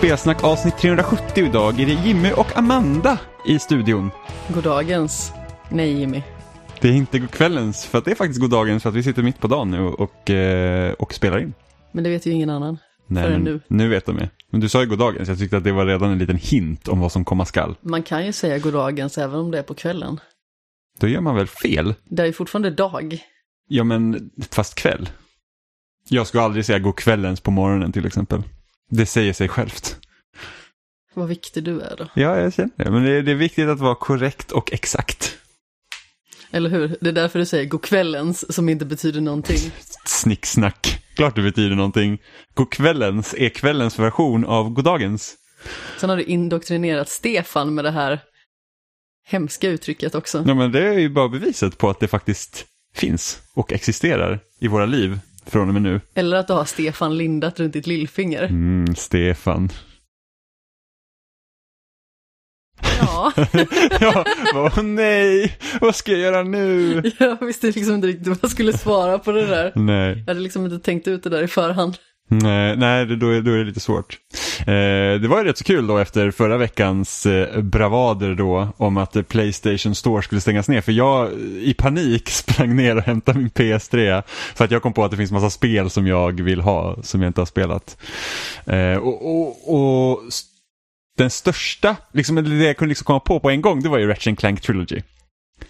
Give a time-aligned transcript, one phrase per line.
[0.00, 4.10] Spelsnack avsnitt 370 idag är det Jimmy och Amanda i studion.
[4.54, 5.32] Goddagens.
[5.68, 6.22] Nej Jimmy.
[6.80, 9.40] Det är inte kvällens, för att det är faktiskt goddagens för att vi sitter mitt
[9.40, 11.54] på dagen nu och, eh, och spelar in.
[11.92, 12.78] Men det vet ju ingen annan.
[13.06, 13.60] Nej, Förrän nu.
[13.68, 14.28] nu vet de ju.
[14.50, 17.00] Men du sa ju goddagens, jag tyckte att det var redan en liten hint om
[17.00, 17.76] vad som komma skall.
[17.80, 20.20] Man kan ju säga goddagens även om det är på kvällen.
[21.00, 21.94] Då gör man väl fel?
[22.04, 23.18] Det är ju fortfarande dag.
[23.68, 25.08] Ja, men fast kväll.
[26.08, 28.42] Jag skulle aldrig säga god kvällens på morgonen till exempel.
[28.90, 29.96] Det säger sig självt.
[31.14, 32.08] Vad viktig du är då.
[32.14, 32.90] Ja, jag känner det.
[32.90, 35.36] Men det är, det är viktigt att vara korrekt och exakt.
[36.50, 36.96] Eller hur?
[37.00, 39.70] Det är därför du säger godkvällens som inte betyder någonting.
[40.04, 41.02] Snicksnack.
[41.16, 42.18] Klart det betyder någonting.
[42.54, 45.36] God kvällens är kvällens version av goddagens.
[45.98, 48.20] Sen har du indoktrinerat Stefan med det här
[49.26, 50.44] hemska uttrycket också.
[50.46, 54.68] Ja, men det är ju bara beviset på att det faktiskt finns och existerar i
[54.68, 56.00] våra liv från och med nu.
[56.14, 58.42] Eller att du har Stefan lindat runt ditt lillfinger.
[58.42, 59.68] Mm, Stefan.
[63.00, 63.32] Ja,
[64.00, 64.24] ja,
[64.54, 67.02] åh nej, vad ska jag göra nu?
[67.18, 69.72] jag visste liksom inte riktigt vad jag skulle svara på det där.
[69.74, 71.96] Nej, Jag hade liksom inte tänkt ut det där i förhand.
[72.30, 74.18] Eh, nej, nej då, är, då är det lite svårt.
[74.60, 78.96] Eh, det var ju rätt så kul då efter förra veckans eh, bravader då om
[78.96, 80.80] att eh, Playstation Store skulle stängas ner.
[80.80, 84.22] För jag eh, i panik sprang ner och hämtade min PS3
[84.54, 87.22] för att jag kom på att det finns massa spel som jag vill ha som
[87.22, 87.96] jag inte har spelat.
[88.66, 89.74] Eh, och, och,
[90.12, 90.20] och
[91.18, 94.06] den största, liksom det jag kunde liksom komma på på en gång, det var ju
[94.06, 95.02] Ratchet Clank Trilogy.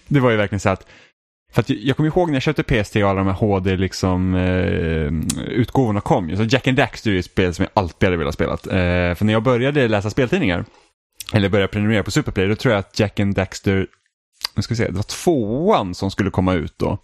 [0.09, 0.87] Det var ju verkligen så att
[1.53, 4.35] för att jag kommer ihåg när jag köpte PS3 och alla de här HD liksom,
[4.35, 6.37] eh, utgåvorna kom.
[6.37, 8.53] Så Jack and Daxter är ju ett spel som jag alltid hade velat spela.
[8.53, 10.65] Eh, för när jag började läsa speltidningar,
[11.33, 13.87] eller började prenumerera på Superplay, då tror jag att Jack and Daxter,
[14.57, 16.99] nu ska vi se, det var tvåan som skulle komma ut då.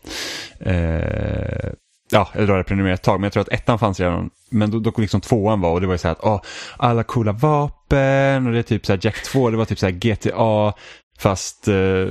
[0.60, 1.70] Eh,
[2.10, 4.30] ja, eller då hade jag prenumererat ett tag, men jag tror att ettan fanns redan.
[4.50, 6.40] Men då, då liksom tvåan var och det var ju så här att, åh,
[6.76, 9.86] alla coola vapen och det är typ så här Jack 2, det var typ så
[9.86, 10.72] här GTA,
[11.18, 12.06] fast eh,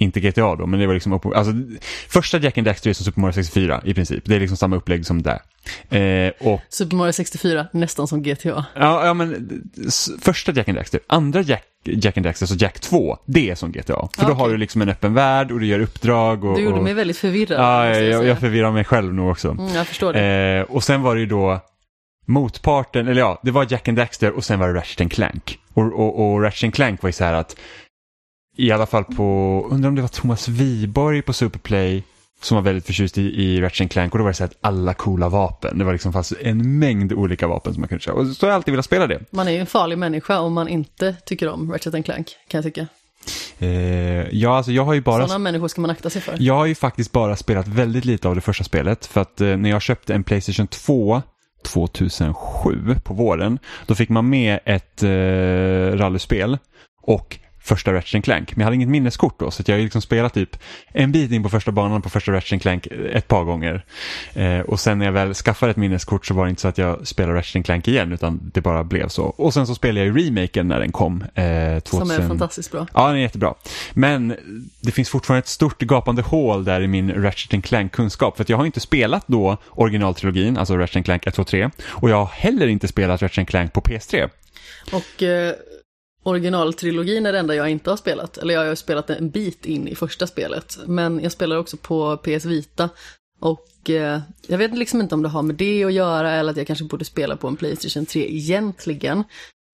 [0.00, 1.52] inte GTA då, men det var liksom, upp, alltså,
[2.08, 4.24] första Jack and Daxter är som Super Mario 64 i princip.
[4.24, 5.40] Det är liksom samma upplägg som där.
[5.88, 8.64] Eh, och Super Mario 64, nästan som GTA.
[8.74, 9.48] Ja, ja men
[10.22, 13.72] första Jack and Daxter, andra Jack, Jack and Daxter, så Jack 2, det är som
[13.72, 13.84] GTA.
[13.84, 14.34] För då Okej.
[14.34, 16.44] har du liksom en öppen värld och du gör uppdrag.
[16.44, 16.84] Och, Du gjorde och...
[16.84, 17.60] mig väldigt förvirrad.
[17.60, 19.48] Ja, jag, jag, förvirrar mig själv nog också.
[19.50, 20.20] Mm, jag förstår det.
[20.20, 21.60] Eh, och sen var det ju då
[22.26, 25.58] motparten, eller ja, det var Jack and Daxter och sen var det Ratchet and Clank.
[25.74, 27.56] Och, och, och Ratchet and Clank var ju så här att,
[28.66, 32.02] i alla fall på, undrar om det var Thomas Wiborg på Superplay
[32.42, 34.94] som var väldigt förtjust i, i Ratchet Clank och då var det så att alla
[34.94, 38.14] coola vapen, det var liksom fast en mängd olika vapen som man kunde köra.
[38.14, 39.20] Och så har jag alltid velat spela det.
[39.30, 42.64] Man är ju en farlig människa om man inte tycker om Ratchet Clank, kan jag
[42.64, 42.86] tycka.
[43.58, 43.68] Eh,
[44.36, 45.22] ja, alltså jag har ju bara...
[45.22, 46.36] Sådana människor ska man akta sig för.
[46.38, 49.06] Jag har ju faktiskt bara spelat väldigt lite av det första spelet.
[49.06, 51.22] För att eh, när jag köpte en Playstation 2
[51.64, 56.58] 2007 på våren, då fick man med ett eh, rallyspel
[57.02, 58.56] och första Ratchet Clank.
[58.56, 60.56] Men jag hade inget minneskort då, så jag har liksom spelat typ
[60.92, 63.84] en bit in på första banan på första Ratchet Clank ett par gånger.
[64.34, 66.78] Eh, och sen när jag väl skaffade ett minneskort så var det inte så att
[66.78, 69.24] jag spelade Ratchet Clank igen, utan det bara blev så.
[69.24, 71.24] Och sen så spelade jag ju remaken när den kom.
[71.34, 71.82] Eh, 2000...
[71.82, 72.86] Som är fantastiskt bra.
[72.94, 73.54] Ja, den är jättebra.
[73.92, 74.36] Men
[74.80, 78.36] det finns fortfarande ett stort gapande hål där i min Ratchet Clank-kunskap.
[78.36, 81.70] För att jag har inte spelat då originaltrilogin, alltså Ratchet Clank 1, 2, 3.
[81.88, 84.30] Och jag har heller inte spelat Ratchet Clank på PS3.
[84.92, 85.54] Och eh,
[86.22, 88.38] originaltrilogin är det enda jag inte har spelat.
[88.38, 90.78] Eller jag har ju spelat en bit in i första spelet.
[90.86, 92.88] Men jag spelar också på PS Vita.
[93.40, 96.56] Och eh, jag vet liksom inte om det har med det att göra eller att
[96.56, 99.24] jag kanske borde spela på en Playstation 3 egentligen.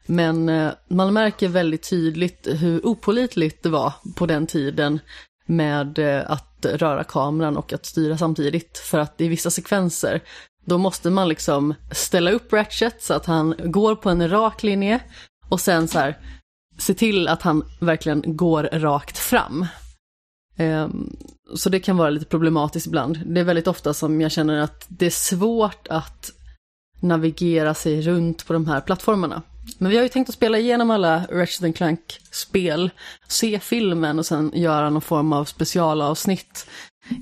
[0.07, 5.01] Men eh, man märker väldigt tydligt hur opolitligt det var på den tiden
[5.47, 8.79] med eh, att röra kameran och att styra samtidigt.
[8.79, 10.21] För att i vissa sekvenser,
[10.65, 15.01] då måste man liksom ställa upp Ratchet så att han går på en rak linje
[15.49, 16.19] och sen så här
[16.79, 19.67] se till att han verkligen går rakt fram.
[20.57, 21.17] Ehm,
[21.55, 23.21] så det kan vara lite problematiskt ibland.
[23.27, 26.31] Det är väldigt ofta som jag känner att det är svårt att
[27.01, 29.43] navigera sig runt på de här plattformarna.
[29.79, 32.91] Men vi har ju tänkt att spela igenom alla Ratchet Clank-spel,
[33.29, 36.67] se filmen och sen göra någon form av specialavsnitt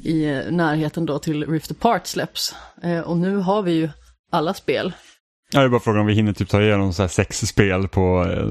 [0.02, 2.54] i närheten då till Rift Apart släpps.
[2.82, 3.88] Ehm, och nu har vi ju
[4.30, 4.92] alla spel.
[5.52, 7.88] Ja, det är bara frågan om vi hinner typ ta igenom så här sex spel
[7.88, 8.44] på eh,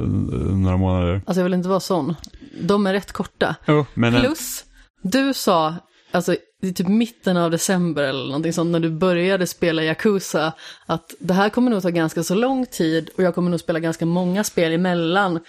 [0.56, 1.22] några månader.
[1.26, 2.16] Alltså jag vill inte vara sån.
[2.62, 3.56] De är rätt korta.
[3.68, 4.66] Oh, men en, Plus,
[5.02, 5.76] du sa,
[6.12, 10.54] alltså i typ mitten av december eller någonting sånt, när du började spela Yakuza,
[10.86, 13.80] att det här kommer nog ta ganska så lång tid och jag kommer nog spela
[13.80, 15.40] ganska många spel emellan.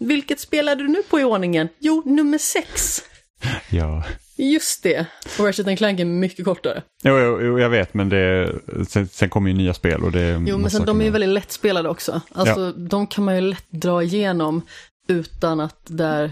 [0.00, 1.68] Vilket spelade du nu på i ordningen?
[1.78, 3.02] Jo, nummer sex.
[3.70, 4.04] ja.
[4.40, 5.06] Just det,
[5.38, 6.82] och Ratchet Clank är mycket kortare.
[7.02, 8.52] Jo, jo, jo jag vet, men det,
[8.88, 11.30] sen, sen kommer ju nya spel och det Jo, men sen de är ju väldigt
[11.30, 12.20] lättspelade också.
[12.32, 12.72] Alltså, ja.
[12.76, 14.62] de kan man ju lätt dra igenom
[15.08, 16.30] utan att det är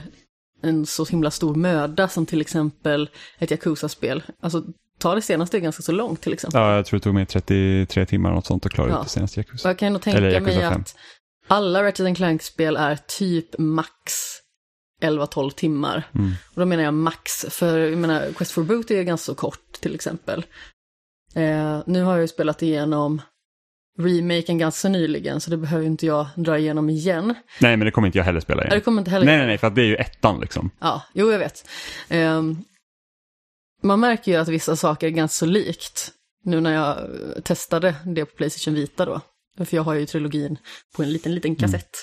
[0.62, 4.22] en så himla stor möda som till exempel ett Yakuza-spel.
[4.42, 4.64] Alltså,
[4.98, 6.60] ta det senaste ganska så långt till exempel.
[6.60, 8.98] Ja, jag tror det tog mig 33 timmar något sånt att klara ja.
[8.98, 9.68] ut det senaste Yakuza.
[9.68, 10.72] Jag kan nog tänka mig 5.
[10.72, 10.96] att
[11.48, 14.12] alla Ratchet Clank-spel är typ max
[15.02, 16.02] 11-12 timmar.
[16.14, 16.32] Mm.
[16.54, 19.72] Och då menar jag max, för jag menar Quest for Boot är ganska så kort
[19.80, 20.44] till exempel.
[21.34, 23.22] Eh, nu har jag ju spelat igenom
[23.98, 27.34] remaken ganska nyligen så det behöver inte jag dra igenom igen.
[27.60, 28.74] Nej men det kommer inte jag heller spela igen.
[28.74, 30.70] Det kommer inte heller nej, nej, nej, för att det är ju ettan liksom.
[30.78, 31.68] Ja, jo jag vet.
[32.08, 32.42] Eh,
[33.82, 36.12] man märker ju att vissa saker är ganska så likt.
[36.44, 36.98] Nu när jag
[37.44, 39.20] testade det på Playstation Vita då.
[39.64, 40.58] För jag har ju trilogin
[40.96, 41.96] på en liten, liten kassett.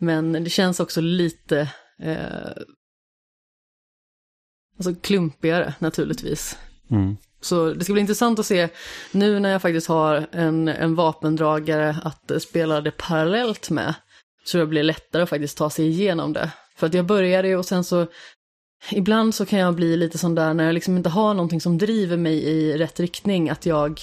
[0.00, 0.30] Mm.
[0.30, 2.62] Men det känns också lite eh,
[4.76, 6.58] alltså klumpigare naturligtvis.
[6.90, 7.16] Mm.
[7.40, 8.68] Så det ska bli intressant att se
[9.12, 13.94] nu när jag faktiskt har en, en vapendragare att spela det parallellt med.
[14.44, 16.50] Så det blir lättare att faktiskt ta sig igenom det.
[16.76, 18.06] För att jag började och sen så
[18.90, 21.78] Ibland så kan jag bli lite sån där när jag liksom inte har någonting som
[21.78, 24.00] driver mig i rätt riktning, att jag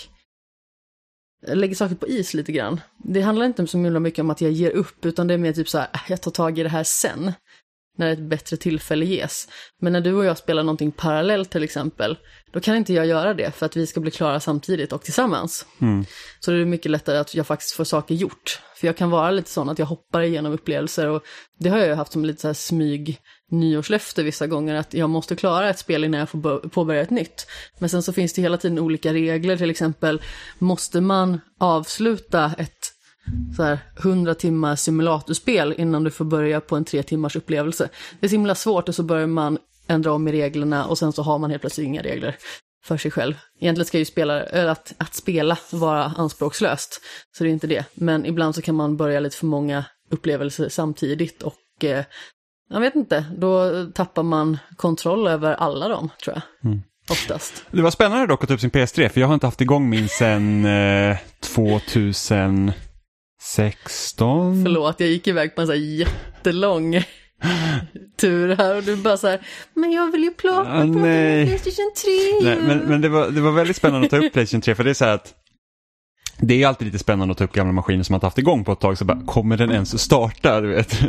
[1.47, 2.81] lägger saker på is lite grann.
[2.97, 5.69] Det handlar inte så mycket om att jag ger upp, utan det är mer typ
[5.69, 7.33] så här, äh, jag tar tag i det här sen
[7.97, 9.47] när ett bättre tillfälle ges.
[9.81, 12.17] Men när du och jag spelar någonting parallellt till exempel,
[12.51, 15.65] då kan inte jag göra det för att vi ska bli klara samtidigt och tillsammans.
[15.81, 16.05] Mm.
[16.39, 18.59] Så det är mycket lättare att jag faktiskt får saker gjort.
[18.75, 21.23] För jag kan vara lite sån att jag hoppar igenom upplevelser och
[21.59, 23.19] det har jag ju haft som lite så här smyg
[23.51, 27.47] nyårslöfte vissa gånger att jag måste klara ett spel innan jag får påbörja ett nytt.
[27.79, 30.21] Men sen så finns det hela tiden olika regler, till exempel
[30.59, 33.00] måste man avsluta ett
[33.55, 37.89] så här 100 timmar simulatorspel innan du får börja på en tre timmars upplevelse.
[38.19, 39.57] Det är så himla svårt och så börjar man
[39.87, 42.35] ändra om i reglerna och sen så har man helt plötsligt inga regler
[42.83, 43.33] för sig själv.
[43.59, 47.01] Egentligen ska ju spela, att, att spela vara anspråkslöst,
[47.37, 47.85] så det är inte det.
[47.93, 52.05] Men ibland så kan man börja lite för många upplevelser samtidigt och eh,
[52.69, 56.71] jag vet inte, då tappar man kontroll över alla dem tror jag.
[56.71, 56.81] Mm.
[57.09, 57.65] Oftast.
[57.71, 59.89] Det var spännande dock att ta upp sin PS3 för jag har inte haft igång
[59.89, 62.71] min sedan eh, 2000
[63.41, 64.63] 16.
[64.63, 67.03] Förlåt, jag gick iväg på en sån här jättelång
[68.17, 69.41] tur här och du bara så här,
[69.73, 72.11] men jag vill ju plocka ah, på Playstation 3.
[72.43, 74.83] Nej, men men det, var, det var väldigt spännande att ta upp Playstation 3 för
[74.83, 75.33] det är så här att
[76.37, 78.63] det är alltid lite spännande att ta upp gamla maskiner som man inte haft igång
[78.63, 80.61] på ett tag, så bara, kommer den ens starta?
[80.61, 81.01] Du vet?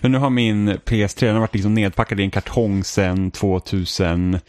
[0.00, 4.40] nu har min PS3, den har varit liksom nedpackad i en kartong sedan 2016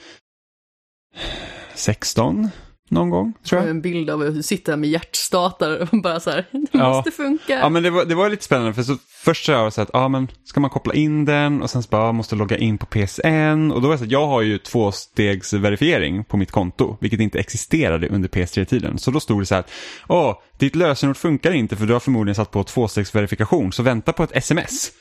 [2.90, 3.70] någon gång, tror jag.
[3.70, 6.90] En bild av hur du sitter där med hjärtstartare och bara så här, det ja.
[6.90, 7.60] måste funka.
[7.60, 9.90] Ja, men det var, det var lite spännande för så, först så jag så att,
[9.94, 12.86] ja men ska man koppla in den och sen så bara, måste logga in på
[12.86, 17.20] PSN och då var det så att jag har ju tvåstegsverifiering på mitt konto, vilket
[17.20, 18.98] inte existerade under PS3-tiden.
[18.98, 19.64] Så då stod det så här,
[20.08, 24.24] åh, ditt lösenord funkar inte för du har förmodligen satt på tvåstegsverifikation, så vänta på
[24.24, 24.92] ett sms.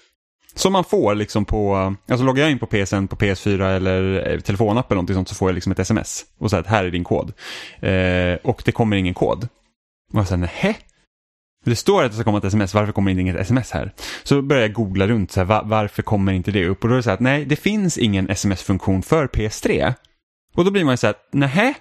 [0.54, 4.40] Som man får liksom på, alltså loggar jag in på PSN på PS4 eller eh,
[4.40, 6.90] telefonapp eller någonting sånt så får jag liksom ett sms och säger att här är
[6.90, 7.32] din kod.
[7.80, 9.48] Eh, och det kommer ingen kod.
[10.12, 10.74] Och jag säger nähä?
[11.64, 13.92] Det står att det ska komma ett sms, varför kommer det inget sms här?
[14.22, 16.82] Så börjar jag googla runt, så här, va, varför kommer inte det upp?
[16.82, 19.94] Och då är det så här att nej, det finns ingen sms-funktion för PS3.
[20.54, 21.74] Och då blir man ju så här, nähä?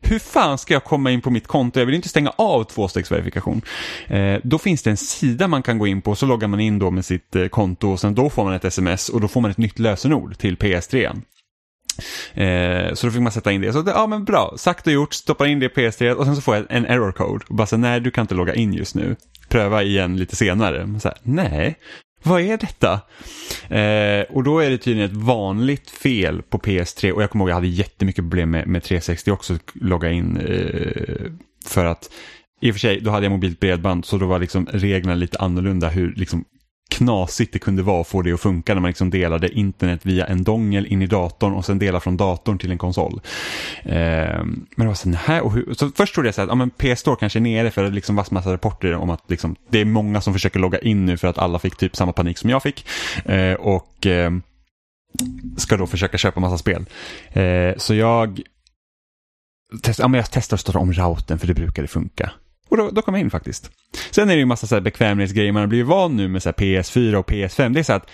[0.00, 1.78] Hur fan ska jag komma in på mitt konto?
[1.78, 3.62] Jag vill inte stänga av tvåstegsverifikation.
[4.06, 6.78] Eh, då finns det en sida man kan gå in på, så loggar man in
[6.78, 9.40] då med sitt eh, konto och sen då får man ett sms och då får
[9.40, 11.22] man ett nytt lösenord till PS3.
[12.34, 13.72] Eh, så då fick man sätta in det.
[13.72, 16.42] Så ja men bra, sagt och gjort, stoppar in det i PS3 och sen så
[16.42, 17.44] får jag en error code.
[17.48, 19.16] Och bara så nej du kan inte logga in just nu.
[19.48, 21.00] Pröva igen lite senare.
[21.00, 21.78] Så här, nej,
[22.22, 22.92] vad är detta?
[23.76, 27.48] Eh, och då är det tydligen ett vanligt fel på PS3 och jag kommer ihåg
[27.48, 30.36] att jag hade jättemycket problem med, med 360 också, att logga in.
[30.36, 31.32] Eh,
[31.66, 32.10] för att
[32.60, 35.38] i och för sig, då hade jag mobilt bredband så då var liksom reglerna lite
[35.38, 36.44] annorlunda hur liksom
[36.90, 40.26] knasigt det kunde vara att få det att funka när man liksom delade internet via
[40.26, 43.20] en dongel in i datorn och sen dela från datorn till en konsol.
[43.82, 43.92] Eh,
[44.44, 46.70] men det var så här, och hur, så först trodde jag så att ja, men
[46.70, 49.84] PS-store kanske är nere för det liksom var massa rapporter om att liksom, det är
[49.84, 52.62] många som försöker logga in nu för att alla fick typ samma panik som jag
[52.62, 52.86] fick.
[53.24, 54.30] Eh, och eh,
[55.56, 56.86] ska då försöka köpa massa spel.
[57.32, 58.40] Eh, så jag,
[59.82, 62.32] test, ja, men jag testar att starta om routern för det brukade funka.
[62.70, 63.70] Och då, då kom jag in faktiskt.
[64.10, 66.42] Sen är det ju en massa så här bekvämlighetsgrejer man har blivit van nu med
[66.42, 67.74] så PS4 och PS5.
[67.74, 68.10] Det är så att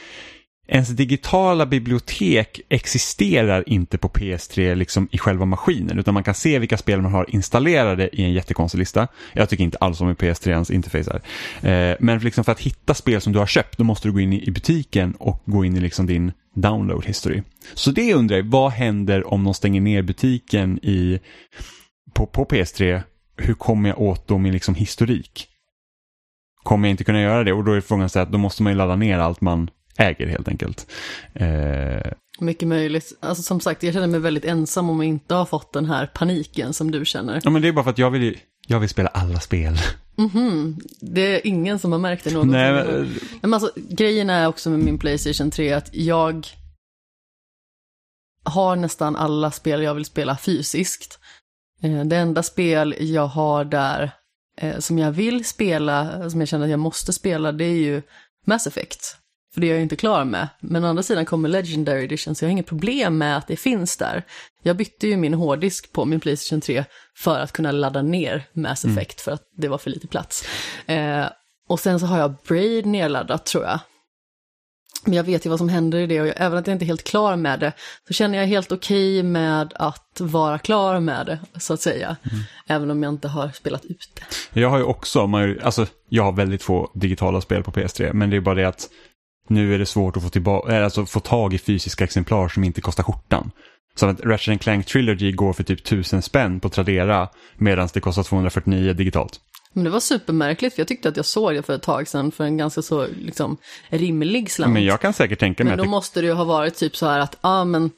[0.68, 6.58] ens digitala bibliotek existerar inte på PS3 liksom i själva maskinen utan man kan se
[6.58, 9.08] vilka spel man har installerade i en jättekonstig lista.
[9.32, 11.20] Jag tycker inte alls om PS3ans interface
[11.62, 11.90] här.
[11.90, 14.20] Eh, men liksom för att hitta spel som du har köpt då måste du gå
[14.20, 17.42] in i butiken och gå in i liksom din download history.
[17.74, 21.20] Så det undrar jag, vad händer om de stänger ner butiken i,
[22.14, 23.02] på, på PS3?
[23.36, 25.48] Hur kommer jag åt då min liksom historik?
[26.62, 27.52] Kommer jag inte kunna göra det?
[27.52, 30.26] Och då är frågan så att då måste man ju ladda ner allt man äger
[30.26, 30.86] helt enkelt.
[31.34, 33.12] Eh, Mycket möjligt.
[33.20, 36.06] Alltså som sagt, jag känner mig väldigt ensam om jag inte har fått den här
[36.06, 37.40] paniken som du känner.
[37.44, 39.78] ja men det är bara för att jag vill, jag vill spela alla spel.
[40.16, 42.52] Mhm, Det är ingen som har märkt det någonting.
[42.52, 42.86] Nej, men...
[42.86, 46.46] men, Men alltså, grejen är också med min Playstation 3 att jag
[48.42, 51.18] har nästan alla spel jag vill spela fysiskt.
[51.82, 54.10] Eh, Det enda spel jag har där
[54.60, 58.02] eh, som jag vill spela, som jag känner att jag måste spela, det är ju
[58.46, 59.16] Mass Effect.
[59.54, 60.48] För det är jag inte klar med.
[60.60, 63.56] Men å andra sidan kommer Legendary Edition, så jag har inget problem med att det
[63.56, 64.22] finns där.
[64.62, 66.84] Jag bytte ju min hårddisk på min Playstation 3
[67.16, 70.44] för att kunna ladda ner Mass Effect, för att det var för lite plats.
[70.86, 71.26] Eh,
[71.68, 73.78] och sen så har jag Braid nedladdat tror jag.
[75.06, 76.84] Men jag vet ju vad som händer i det och jag, även att jag inte
[76.84, 77.72] är helt klar med det
[78.06, 82.16] så känner jag helt okej med att vara klar med det, så att säga.
[82.66, 84.10] Även om jag inte har spelat ut
[84.52, 84.60] det.
[84.60, 85.30] Jag har ju också,
[85.62, 88.88] alltså jag har väldigt få digitala spel på PS3, men det är bara det att
[89.48, 92.64] nu är det svårt att få, tillba- äh, alltså, få tag i fysiska exemplar som
[92.64, 93.50] inte kostar skjortan.
[93.94, 98.22] Så att Ratchet Clank Trilogy går för typ 1000 spänn på Tradera medan det kostar
[98.22, 99.40] 249 digitalt.
[99.76, 102.32] Men det var supermärkligt för jag tyckte att jag såg det för ett tag sedan
[102.32, 103.56] för en ganska så liksom
[103.88, 104.72] rimlig slant.
[104.72, 106.74] Men jag kan säkert tänka mig Men att då det måste det ju ha varit
[106.74, 107.90] typ så här att, ja ah, men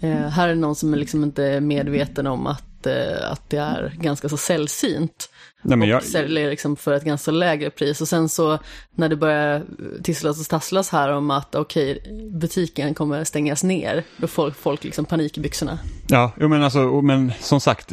[0.00, 3.56] eh, här är någon som är liksom inte är medveten om att, eh, att det
[3.56, 5.28] är ganska så sällsynt.
[5.62, 8.00] Nej, men jag, och säljer liksom för ett ganska lägre pris.
[8.00, 8.58] Och sen så
[8.94, 9.62] när det börjar
[10.02, 15.04] tisslas och tasslas här om att okej, butiken kommer stängas ner, då får folk, liksom
[15.04, 15.78] panik i byxorna.
[16.08, 17.92] ja, men, alltså, men som sagt,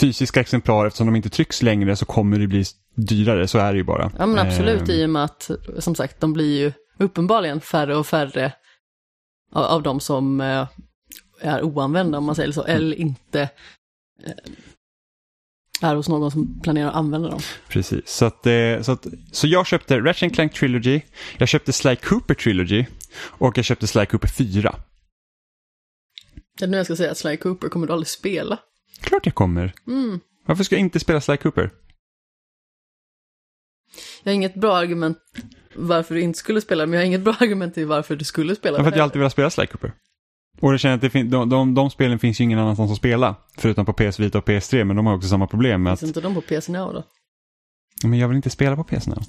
[0.00, 3.78] fysiska exemplar eftersom de inte trycks längre så kommer det bli dyrare, så är det
[3.78, 4.10] ju bara.
[4.18, 7.96] Ja men absolut, Eh, i och med att som sagt, de blir ju uppenbarligen färre
[7.96, 8.52] och färre
[9.52, 10.66] av, av de som eh,
[11.40, 13.48] är oanvända om man säger så, eller inte
[15.80, 17.40] är hos någon som planerar att använda dem.
[17.68, 21.00] Precis, så, att, eh, så, att, så jag köpte Ratchet Clank Trilogy,
[21.38, 24.74] jag köpte Sly Cooper Trilogy och jag köpte Sly Cooper 4.
[26.58, 28.58] Det är nu jag ska säga att Sly Cooper kommer du aldrig spela.
[29.00, 29.72] Klart jag kommer.
[29.86, 30.20] Mm.
[30.46, 31.70] Varför ska jag inte spela Sly Cooper?
[34.22, 35.18] Jag har inget bra argument
[35.74, 38.56] varför du inte skulle spela, men jag har inget bra argument till varför du skulle
[38.56, 38.78] spela.
[38.78, 39.92] För att jag alltid velat spela Sly Cooper.
[40.60, 42.96] Och jag känner att det fin- de, de, de spelen finns ju ingen annanstans att
[42.96, 43.34] spela.
[43.58, 46.16] Förutom på PS Vita och PS3, men de har också samma problem med Finns att
[46.16, 47.04] inte de på PC Now då?
[48.04, 49.22] men jag vill inte spela på PS Now.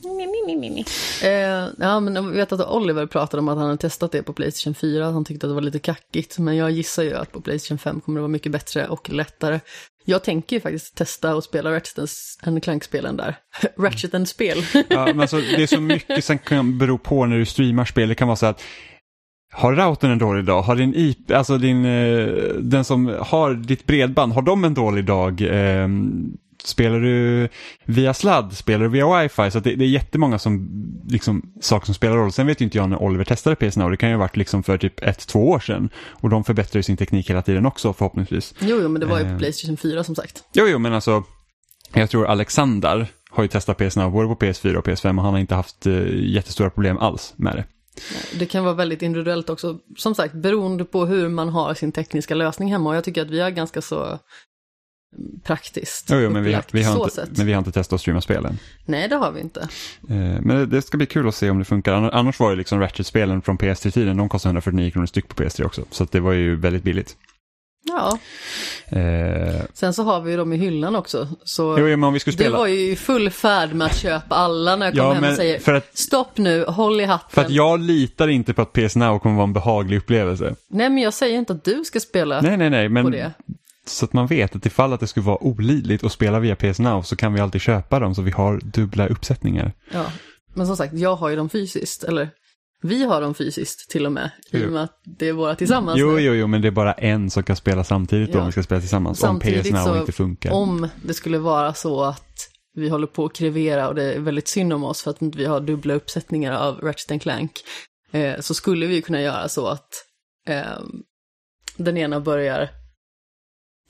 [1.24, 4.34] Eh, ja, men jag vet att Oliver pratade om att han hade testat det på
[4.34, 7.32] Playstation 4, att han tyckte att det var lite kackigt, men jag gissar ju att
[7.32, 9.60] på Playstation 5 kommer det vara mycket bättre och lättare.
[10.06, 12.10] Jag tänker ju faktiskt testa och spela Ratchet
[12.44, 13.36] and Clank-spelen där.
[13.78, 14.66] Ratchet and spel.
[14.90, 18.10] Ja, men alltså, det är så mycket som kan bero på när du streamar spel.
[18.10, 18.62] Det kan vara så att
[19.51, 20.62] har routern en dålig dag?
[20.62, 22.27] Har din IP, alltså din, eh,
[22.60, 25.41] den som har ditt bredband, har de en dålig dag?
[25.41, 25.88] Eh,
[26.63, 27.48] spelar du
[27.86, 28.53] via sladd?
[28.53, 29.51] Spelar du via wifi?
[29.51, 30.70] Så det, det är jättemånga som,
[31.10, 32.31] liksom, saker som spelar roll.
[32.31, 34.38] Sen vet ju inte jag när Oliver testade PS Now, det kan ju ha varit
[34.38, 35.89] liksom för typ ett, två år sedan.
[36.10, 38.53] Och de förbättrar ju sin teknik hela tiden också förhoppningsvis.
[38.60, 39.31] jo, jo, men det var ju Eh.
[39.34, 40.43] på Playstation 4 som sagt.
[40.53, 41.24] Jo, jo, men alltså,
[41.93, 45.34] jag tror Alexander har ju testat PS Now både på PS4 och PS5 och han
[45.34, 47.65] har inte haft eh, jättestora problem alls med det.
[48.40, 52.36] Det kan vara väldigt individuellt också, som sagt, beroende på hur man har sin tekniska
[52.36, 52.90] lösning hemma.
[52.90, 54.20] Och jag tycker att vi har ganska så mm,
[55.44, 58.02] praktiskt Jo, jo men, vi har, vi har inte, men vi har inte testat att
[58.02, 58.58] streama spelen.
[58.86, 59.60] Nej, det har vi inte.
[60.10, 61.94] Eh, men det, det ska bli kul att se om det funkar.
[61.94, 65.64] Ann- Annars var ju liksom Ratchet-spelen från PS3-tiden, de kostade 149 kronor styck på PS3
[65.66, 65.86] också.
[65.92, 67.18] Så det var ju väldigt billigt.
[67.84, 68.20] Ja,
[68.92, 71.28] Eh, sen så har vi ju dem i hyllan också.
[71.44, 72.58] Så jo, men om vi skulle det spela...
[72.58, 75.36] var ju i full färd med att köpa alla när jag kom ja, hem och
[75.36, 77.30] säger för att, stopp nu, håll i hatten.
[77.30, 80.56] för att jag litar inte på att PS Now kommer vara en behaglig upplevelse.
[80.70, 83.34] Nej, men jag säger inte att du ska spela Nej, nej, nej, på men det.
[83.88, 86.80] så att man vet att ifall att det skulle vara olidligt att spela via PS
[86.80, 89.74] Now så kan vi alltid köpa dem så vi har dubbla uppsättningar.
[89.94, 90.06] Ja.
[90.54, 92.30] Men som sagt, jag har ju dem fysiskt, eller
[92.82, 96.00] vi har dem fysiskt till och med, i och med att det är våra tillsammans
[96.00, 98.42] Jo, jo, jo, men det är bara en som kan spela samtidigt då Ja.
[98.42, 99.20] om vi ska spela tillsammans.
[99.20, 100.52] Samtidigt om PS Now så- inte funkar.
[100.52, 102.26] Om det skulle vara så att
[102.74, 105.38] vi håller på att krevera och det är väldigt synd om oss för att inte
[105.38, 107.52] vi har dubbla uppsättningar av Ratchet Clank,
[108.12, 109.90] eh, så skulle vi kunna göra så att
[110.48, 110.80] eh,
[111.78, 112.70] den ena börjar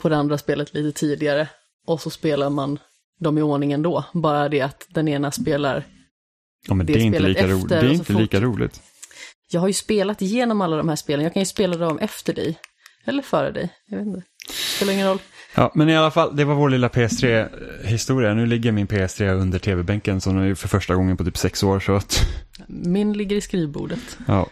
[0.02, 1.48] på det andra spelet lite tidigare
[1.88, 2.80] och så spelar man
[3.20, 4.04] dem i ordningen då.
[4.14, 5.86] Bara det att den ena spelar
[6.68, 8.82] ja, men det det är inte lika, ro- det är och så inte lika roligt.
[9.52, 12.34] Jag har ju spelat igenom alla de här spelen, jag kan ju spela dem efter
[12.34, 12.60] dig.
[13.06, 14.22] Eller före dig, jag vet inte.
[14.76, 15.20] Spelar ingen roll.
[15.56, 18.34] Ja, men i alla fall, det var vår lilla PS3-historia.
[18.34, 21.80] Nu ligger min PS3 under tv-bänken som är för första gången på typ sex år.
[21.80, 22.20] Så att,
[22.68, 24.18] Min ligger i skrivbordet.
[24.28, 24.48] ja.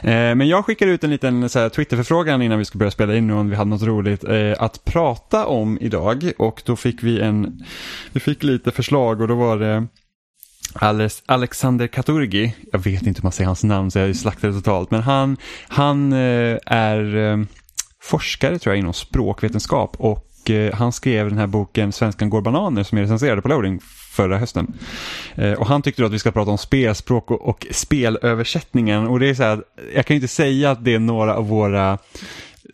[0.00, 3.16] Eh, men jag skickade ut en liten så här, Twitter-förfrågan innan vi skulle börja spela
[3.16, 6.32] in om vi hade något roligt eh, att prata om idag.
[6.38, 7.64] Och då fick vi en,
[8.12, 9.86] vi fick lite förslag och då var det
[11.26, 15.02] Alexander Katurgi, jag vet inte hur man säger hans namn så jag slaktade totalt, men
[15.02, 15.36] han,
[15.68, 17.38] han eh, är eh,
[18.02, 22.82] forskare tror jag inom språkvetenskap och eh, han skrev den här boken Svenskan går bananer
[22.82, 23.80] som är recenserade på Loading
[24.12, 24.74] förra hösten.
[25.58, 29.28] Och han tyckte då att vi ska prata om spelspråk och, och spelöversättningen och det
[29.28, 29.62] är så här,
[29.94, 31.98] jag kan ju inte säga att det är några av våra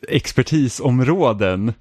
[0.09, 1.73] expertisområden.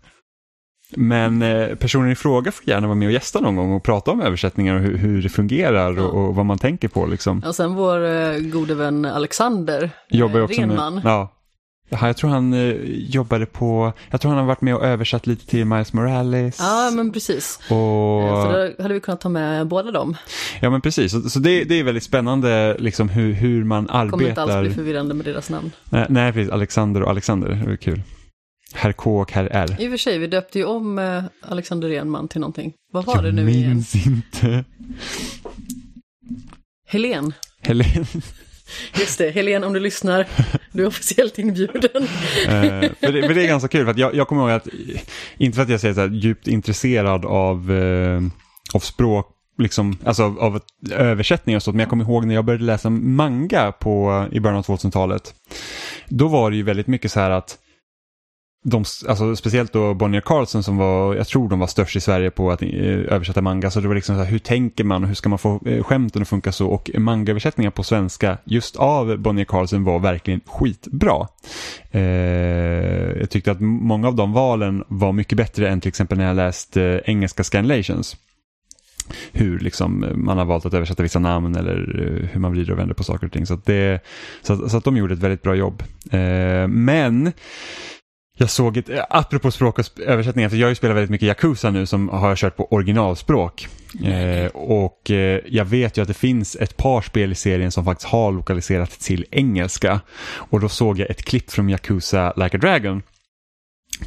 [0.95, 4.11] Men eh, personen i fråga får gärna vara med och gästa någon gång och prata
[4.11, 7.05] om översättningar och hur, hur det fungerar och, och, vad man tänker på.
[7.05, 7.43] Liksom.
[7.47, 10.93] Och sen vår eh, gode vän Alexander Jobbar eh, också Renman.
[10.95, 11.37] med, ja.
[11.93, 15.27] Ja, jag tror han eh, jobbade på, jag tror han har varit med och översatt
[15.27, 16.57] lite till Miles Morales.
[16.59, 17.59] Ja, men precis.
[17.61, 17.65] Och,
[18.43, 20.17] Så då hade vi kunnat ta med båda dem.
[20.61, 24.27] ja men precis, så, så det, det är väldigt spännande liksom hur, hur man Kommer
[24.29, 24.61] inte alls arbetar.
[24.61, 25.71] bli förvirrande med deras namn.
[25.89, 28.01] Nej, nej, precis, Alexander och Alexander, det är kul.
[28.73, 29.75] Herr K och herr R.
[29.79, 32.73] I och för sig, vi döpte ju om eh, Alexander Renman till någonting.
[32.91, 33.69] Vad var jag det nu igen?
[33.69, 34.63] minns inte.
[36.87, 37.33] Helen.
[37.61, 38.05] Helen.
[38.99, 40.27] Just det, Helen om du lyssnar.
[40.71, 42.03] Du är officiellt inbjuden.
[42.47, 42.49] Eh,
[42.99, 44.67] för, det, för det är ganska kul, för jag, jag kommer ihåg att,
[45.37, 48.21] inte för att jag säger så här, djupt intresserad av, eh,
[48.73, 50.61] av språk, liksom, alltså av, av
[50.91, 54.57] översättningar och sånt, men jag kommer ihåg när jag började läsa manga på, i början
[54.57, 55.33] av 2000-talet.
[56.07, 57.57] Då var det ju väldigt mycket så här att
[58.63, 62.31] de, alltså speciellt då Bonnier Carlsen som var, jag tror de var störst i Sverige
[62.31, 63.71] på att eh, översätta manga.
[63.71, 65.83] Så det var liksom så här, hur tänker man och hur ska man få eh,
[65.83, 66.67] skämten att funka så?
[66.67, 71.27] Och mangaöversättningar på svenska just av Bonnier Carlsen var verkligen skitbra.
[71.91, 72.01] Eh,
[73.19, 76.35] jag tyckte att många av de valen var mycket bättre än till exempel när jag
[76.35, 78.17] läst eh, engelska scanlations.
[79.31, 82.79] Hur liksom eh, man har valt att översätta vissa namn eller hur man vrider och
[82.79, 83.45] vänder på saker och ting.
[83.45, 84.03] Så att, det,
[84.41, 85.83] så att, så att de gjorde ett väldigt bra jobb.
[86.11, 87.31] Eh, men
[88.41, 91.27] jag såg ett, eh, apropå språk och översättningar, för jag har ju spelat väldigt mycket
[91.27, 93.67] Yakuza nu som har jag kört på originalspråk.
[94.03, 97.85] Eh, och eh, jag vet ju att det finns ett par spel i serien som
[97.85, 100.01] faktiskt har lokaliserat till engelska.
[100.33, 103.01] Och då såg jag ett klipp från Yakuza Like a Dragon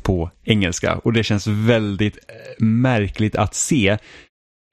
[0.03, 0.97] på engelska.
[0.97, 3.99] Och det känns väldigt eh, märkligt att se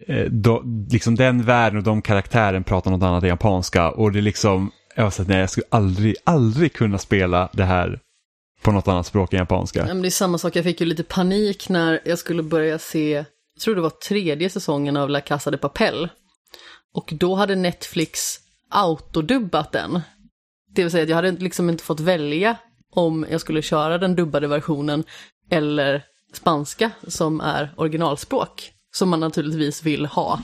[0.07, 3.91] eh, då, liksom den världen och de karaktären pratar något annat än japanska.
[3.91, 7.49] Och det är liksom, jag var så att nej, jag skulle aldrig, aldrig kunna spela
[7.53, 7.99] det här
[8.61, 9.85] på något annat språk än japanska.
[9.85, 13.11] Men det är samma sak, jag fick ju lite panik när jag skulle börja se,
[13.11, 16.09] jag tror det var tredje säsongen av La Casa de Papel.
[16.93, 18.19] Och då hade Netflix
[18.69, 20.01] autodubbat den.
[20.75, 22.57] Det vill säga att jag hade liksom inte fått välja
[22.91, 25.03] om jag skulle köra den dubbade versionen
[25.49, 28.71] eller spanska som är originalspråk.
[28.93, 30.41] Som man naturligtvis vill ha.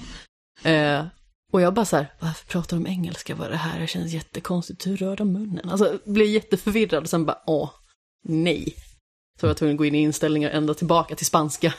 [0.63, 1.05] Eh,
[1.51, 3.35] och jag bara så här, varför pratar de engelska?
[3.35, 3.79] Vad är det här?
[3.79, 4.87] Det känns jättekonstigt.
[4.87, 5.69] Hur rör de munnen?
[5.69, 7.69] Alltså, blev jätteförvirrad och sen bara, åh,
[8.23, 8.75] nej.
[9.39, 11.73] Så jag var tvungen att gå in i inställningar ända tillbaka till spanska.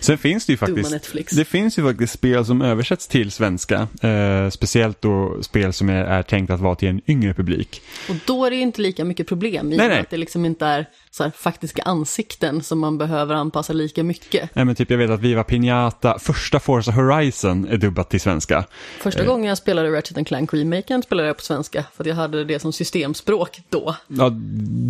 [0.00, 3.88] Sen finns det ju faktiskt, det finns ju faktiskt spel som översätts till svenska.
[4.02, 7.82] Eh, speciellt då spel som är, är tänkt att vara till en yngre publik.
[8.08, 10.00] Och då är det ju inte lika mycket problem i Nej, nej.
[10.00, 14.54] att det liksom inte är så här faktiska ansikten som man behöver anpassa lika mycket.
[14.54, 18.64] Nej, men typ jag vet att Viva Piñata, första Forza Horizon är dubbat till svenska.
[19.00, 19.26] Första Eh.
[19.26, 22.58] gången jag spelade Ratchet Clank remaken spelade jag på svenska, för att jag hade det
[22.58, 23.96] som systemspråk då.
[24.08, 24.30] Ja,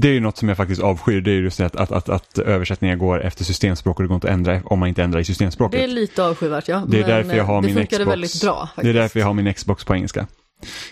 [0.01, 2.39] det är ju något som jag faktiskt avskyr, det är just det att, att, att,
[2.39, 5.21] att översättningar går efter systemspråk och det går inte att ändra om man inte ändrar
[5.21, 5.81] i systemspråket.
[5.81, 6.83] Det är lite avskyvärt, ja.
[6.89, 8.07] Det är därför jag eh, har min Xbox.
[8.07, 8.61] väldigt bra.
[8.61, 8.83] Faktiskt.
[8.83, 10.27] Det är därför jag har min Xbox på engelska.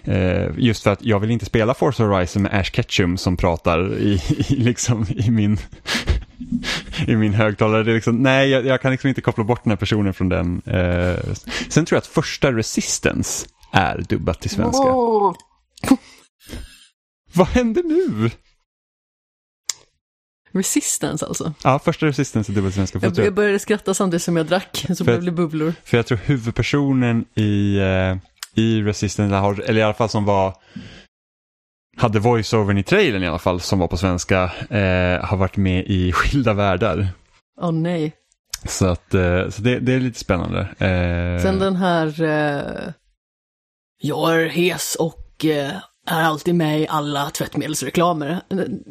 [0.04, 3.98] Eh, just för att jag vill inte spela Forza Horizon med Ash Ketchum som pratar
[3.98, 5.58] i, i, liksom, i min
[7.06, 7.82] i min högtalare.
[7.82, 10.28] Det är liksom, nej, jag, jag kan liksom inte koppla bort den här personen från
[10.28, 10.62] den.
[10.66, 11.34] Eh,
[11.68, 14.82] sen tror jag att första Resistance är dubbat till svenska.
[14.82, 15.34] Åh,
[17.34, 18.30] Vad händer nu?
[20.52, 21.54] Resistance alltså.
[21.64, 23.00] Ja, första Resistance är dubbat till svenska.
[23.00, 25.74] För jag, Jag, började skratta samtidigt som jag drack, så blev det bubblor.
[25.84, 28.16] för jag tror huvudpersonen i, eh,
[28.54, 30.54] i Resistance, eller i alla fall som var
[31.96, 35.84] hade voiceovern i trailern i alla fall, som var på svenska, eh, har varit med
[35.86, 37.08] i Skilda Världar.
[37.60, 38.12] Åh nej.
[38.64, 40.60] Så, att, eh, så det, det är lite spännande.
[40.60, 42.22] Eh, Sen den här...
[42.22, 42.92] Eh,
[44.02, 45.72] jag är hes och eh,
[46.06, 48.40] är alltid med i alla tvättmedelsreklamer.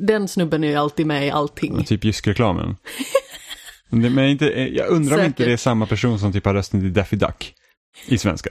[0.07, 1.85] Den snubben är ju alltid med i allting.
[1.85, 2.75] Typ Jysk-reklamen.
[3.89, 5.47] Men inte, eh, jag undrar om inte Säkert.
[5.47, 7.53] det är samma person som typ har rösten till Daffy Duck
[8.05, 8.49] i svenska.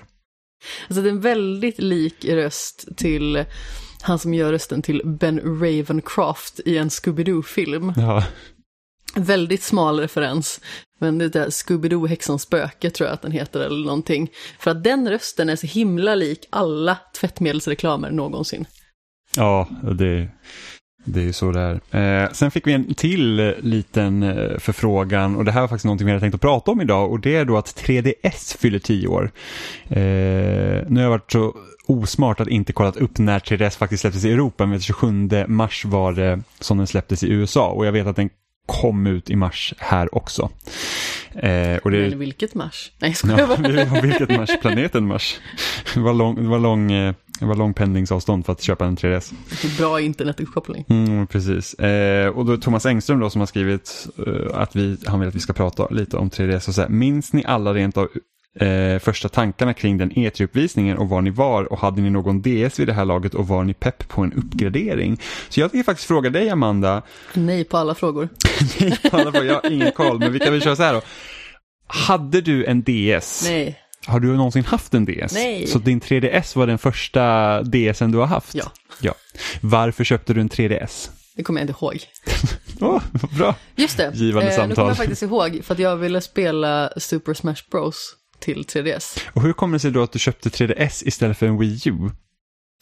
[0.88, 3.44] Alltså det är en väldigt lik röst till
[4.02, 7.92] han som gör rösten till Ben Ravencroft i en Scooby-Doo-film.
[9.14, 10.60] Väldigt smal referens.
[11.00, 14.30] Men det där Scooby-Doo häxans spöke tror jag att den heter eller någonting.
[14.58, 18.66] För att den rösten är så himla lik alla tvättmedelsreklamer någonsin.
[19.36, 20.28] Ja, det,
[21.04, 22.22] det är ju så det är.
[22.24, 25.84] Eh, sen fick vi en till eh, liten eh, förfrågan och det här var faktiskt
[25.84, 28.78] någonting vi hade tänkt att prata om idag och det är då att 3DS fyller
[28.78, 29.30] 10 år.
[29.88, 29.98] Eh,
[30.88, 34.32] nu har jag varit så osmart att inte kollat upp när 3DS faktiskt släpptes i
[34.32, 38.16] Europa men 27 mars var det som den släpptes i USA och jag vet att
[38.16, 38.30] den
[38.70, 40.50] kom ut i mars här också.
[41.34, 42.10] Eh, och det...
[42.10, 42.92] Men vilket mars?
[42.98, 44.50] Nej, jag ja, vilket mars?
[44.60, 45.40] Planeten Mars.
[45.94, 48.96] Det var lång, det var lång, eh, det var lång pendlingsavstånd för att köpa en
[48.96, 49.32] 3DS.
[49.78, 50.84] Bra internetuppkoppling.
[50.88, 51.74] Mm, precis.
[51.74, 55.34] Eh, och då Thomas Engström då som har skrivit eh, att vi, han vill att
[55.34, 58.08] vi ska prata lite om 3DS och så här, minns ni alla rent av
[58.60, 62.78] eh, första tankarna kring den E3-uppvisningen och var ni var och hade ni någon DS
[62.78, 65.20] vid det här laget och var ni pepp på en uppgradering?
[65.48, 67.02] Så jag vill faktiskt fråga dig Amanda.
[67.34, 68.28] Nej på alla frågor.
[68.80, 70.94] Nej på alla frågor, jag har ingen koll men vi kan väl köra så här
[70.94, 71.02] då.
[71.86, 73.42] Hade du en DS?
[73.44, 73.78] Nej.
[74.06, 75.32] Har du någonsin haft en DS?
[75.32, 75.66] Nej.
[75.66, 78.54] Så din 3DS var den första DSen du har haft?
[78.54, 78.72] Ja.
[79.00, 79.14] ja.
[79.60, 81.10] Varför köpte du en 3DS?
[81.36, 81.98] Det kommer jag inte ihåg.
[82.80, 83.02] Oh,
[83.38, 83.54] bra.
[83.76, 84.68] Just det, Givande eh, samtal.
[84.68, 89.20] det kommer jag faktiskt ihåg för att jag ville spela Super Smash Bros till 3DS.
[89.32, 92.10] Och hur kommer det sig då att du köpte 3DS istället för en Wii U?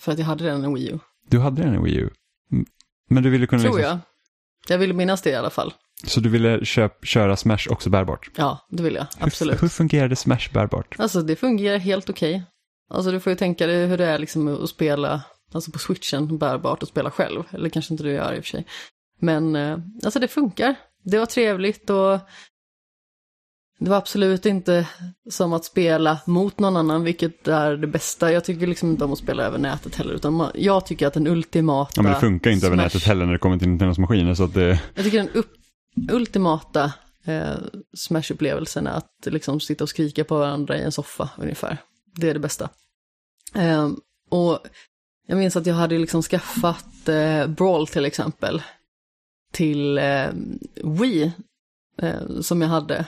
[0.00, 0.98] För att jag hade redan en Wii U.
[1.28, 2.10] Du hade redan en Wii U?
[3.10, 3.62] Men du ville kunna...
[3.62, 3.90] Tror liksom...
[3.90, 3.98] jag.
[4.68, 5.72] Jag ville minnas det i alla fall.
[6.04, 8.30] Så du ville köp, köra Smash också bärbart?
[8.36, 9.06] Ja, det vill jag.
[9.18, 9.54] Absolut.
[9.54, 10.94] Hur, hur fungerade Smash bärbart?
[10.98, 12.34] Alltså det fungerar helt okej.
[12.34, 12.46] Okay.
[12.90, 16.38] Alltså du får ju tänka dig hur det är liksom att spela, alltså på switchen
[16.38, 17.42] bärbart och spela själv.
[17.50, 18.66] Eller kanske inte du gör i och för sig.
[19.20, 20.74] Men eh, alltså det funkar.
[21.04, 22.20] Det var trevligt och
[23.78, 24.88] det var absolut inte
[25.30, 28.32] som att spela mot någon annan, vilket är det bästa.
[28.32, 31.14] Jag tycker liksom inte om att spela över nätet heller, utan man, jag tycker att
[31.14, 31.92] den ultimata...
[31.96, 32.66] Ja, men det funkar inte Smash...
[32.66, 34.80] över nätet heller när det kommer till Nintendos maskiner, så att det...
[34.94, 35.52] Jag tycker den upp,
[36.10, 36.92] ultimata
[37.24, 37.56] eh,
[37.96, 41.78] Smash-upplevelsen är att liksom sitta och skrika på varandra i en soffa, ungefär.
[42.16, 42.68] Det är det bästa.
[43.54, 43.88] Eh,
[44.30, 44.58] och
[45.26, 48.62] jag minns att jag hade liksom skaffat eh, Brawl till exempel,
[49.52, 50.28] till eh,
[50.84, 51.32] Wii,
[52.02, 53.06] eh, som jag hade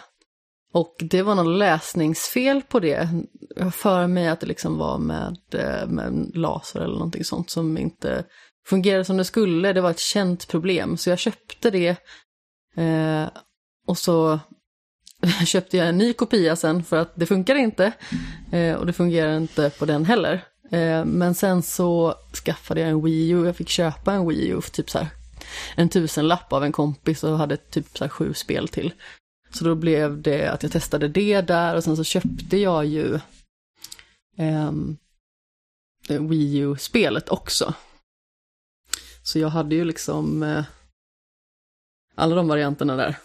[0.73, 3.09] och det var något läsningsfel på det.
[3.57, 7.51] Jag har för mig att det liksom var med, eh, med laser eller någonting sånt
[7.51, 8.25] som inte
[8.67, 9.73] fungerade som det skulle.
[9.73, 11.97] Det var ett känt problem, så jag köpte det.
[12.77, 13.29] Eh,
[13.87, 14.41] och så
[15.47, 17.93] köpte jag en ny kopia sen för att det funkar inte.
[18.53, 20.45] Eh, och det fungerar inte på den heller.
[20.71, 23.47] Eh, men sen så skaffade jag en Wii U.
[23.47, 25.09] Jag fick köpa en Wii U för typ så här
[25.75, 28.93] en tusenlapp av en kompis och hade typ så här sju spel till.
[29.51, 33.15] Så då blev det att jag testade det där och sen så köpte jag ju
[34.37, 34.73] eh,
[36.09, 37.75] Wii U-spelet också.
[39.23, 40.65] Så jag hade ju liksom eh,
[42.15, 43.17] alla de varianterna där.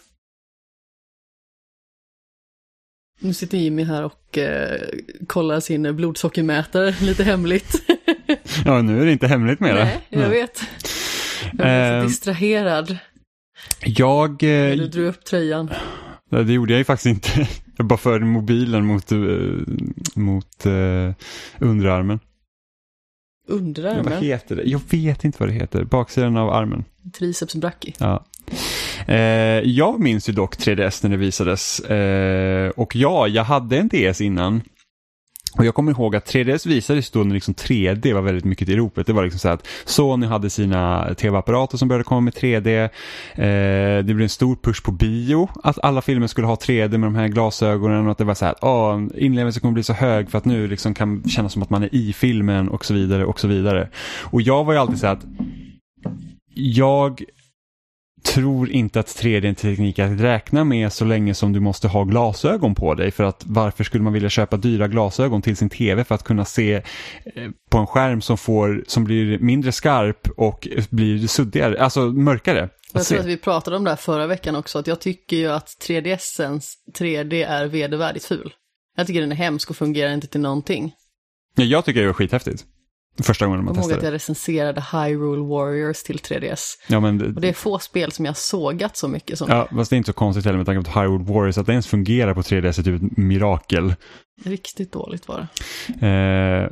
[3.18, 4.80] Nu sitter Jimmy här och eh,
[5.26, 7.82] kollar sin blodsockermätare lite hemligt.
[8.64, 9.74] ja, nu är det inte hemligt mer.
[9.74, 10.62] Nej, jag vet.
[11.52, 12.98] Jag är så distraherad.
[13.80, 14.30] Jag...
[14.30, 15.70] Eh, du drog upp tröjan.
[16.30, 17.48] Nej, det gjorde jag ju faktiskt inte.
[17.78, 19.60] Jag bara förde mobilen mot, uh,
[20.14, 21.12] mot uh,
[21.58, 22.20] underarmen.
[23.48, 24.04] Underarmen?
[24.04, 24.62] Ja, vad heter det?
[24.62, 25.84] Jag vet inte vad det heter.
[25.84, 26.84] Baksidan av armen.
[27.18, 27.94] Triceps brachii.
[27.98, 28.24] Ja.
[29.06, 29.16] Eh,
[29.64, 31.80] jag minns ju dock 3DS när det visades.
[31.80, 34.62] Eh, och ja, jag hade en DS innan.
[35.58, 38.76] Och jag kommer ihåg att 3DS visades då när liksom 3D var väldigt mycket i
[38.76, 39.06] ropet.
[39.06, 42.84] Det var liksom så att Sony hade sina tv-apparater som började komma med 3D.
[43.34, 47.06] Eh, det blev en stor push på bio att alla filmer skulle ha 3D med
[47.06, 49.92] de här glasögonen och att det var så här att oh, inlevelsen kommer bli så
[49.92, 52.94] hög för att nu liksom kan kännas som att man är i filmen och så
[52.94, 53.88] vidare och så vidare.
[54.22, 55.24] Och jag var ju alltid så att
[56.54, 57.22] jag
[58.24, 61.88] tror inte att 3D är en teknik att räkna med så länge som du måste
[61.88, 63.10] ha glasögon på dig.
[63.10, 66.44] För att varför skulle man vilja köpa dyra glasögon till sin tv för att kunna
[66.44, 66.82] se eh,
[67.70, 72.68] på en skärm som, får, som blir mindre skarp och blir suddigare, alltså mörkare.
[72.92, 75.48] Jag tror att vi pratade om det här förra veckan också, att jag tycker ju
[75.48, 76.64] att 3DSens
[76.98, 78.54] 3D är vedervärdigt ful.
[78.96, 80.92] Jag tycker den är hemsk och fungerar inte till någonting.
[81.56, 82.64] Ja, jag tycker det är skithäftigt.
[83.22, 83.82] Första gången man testade.
[83.82, 86.62] Jag ihåg att jag recenserade Hyrule Warriors till 3DS.
[86.86, 87.24] Ja, men det...
[87.24, 89.50] Och det är få spel som jag sågat så mycket som.
[89.50, 91.58] Ja, fast det är inte så konstigt heller med tanke på Hyrule Warriors.
[91.58, 93.94] Att det ens fungerar på 3DS är typ ett mirakel.
[94.44, 95.46] Riktigt dåligt var
[95.98, 96.06] det.
[96.06, 96.70] Eh,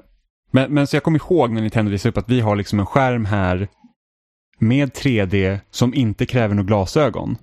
[0.51, 2.87] men, men så jag kommer ihåg när Nintendo visade upp att vi har liksom en
[2.87, 3.69] skärm här
[4.59, 7.37] med 3D som inte kräver några glasögon.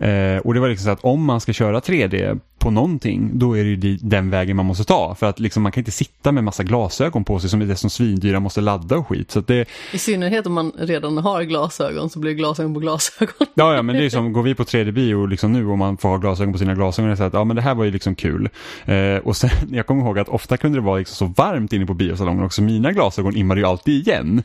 [0.00, 3.58] Eh, och det var liksom så att om man ska köra 3D på någonting, då
[3.58, 5.14] är det ju den vägen man måste ta.
[5.14, 7.76] För att liksom, man kan inte sitta med massa glasögon på sig som är det
[7.76, 9.30] som svindyra måste ladda och skit.
[9.30, 9.68] Så det...
[9.92, 13.46] I synnerhet om man redan har glasögon så blir det glasögon på glasögon.
[13.54, 16.08] Ja, ja men det är som, går vi på 3D-bio liksom nu och man får
[16.08, 18.48] ha glasögon på sina glasögon, så att ja men det här var ju liksom kul.
[18.84, 21.86] Eh, och sen, jag kommer ihåg att ofta kunde det vara liksom så varmt inne
[21.86, 24.42] på biosalongen också, mina glasögon immade ju alltid igen.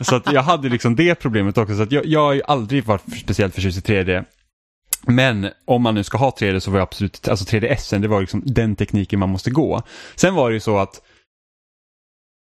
[0.00, 2.84] så att jag hade liksom det problemet också, så att jag, jag har ju aldrig
[2.84, 4.24] varit speciellt förtjust i 3D.
[5.06, 8.20] Men om man nu ska ha 3D så var jag absolut, alltså 3DS, det var
[8.20, 9.82] liksom den tekniken man måste gå.
[10.16, 11.02] Sen var det ju så att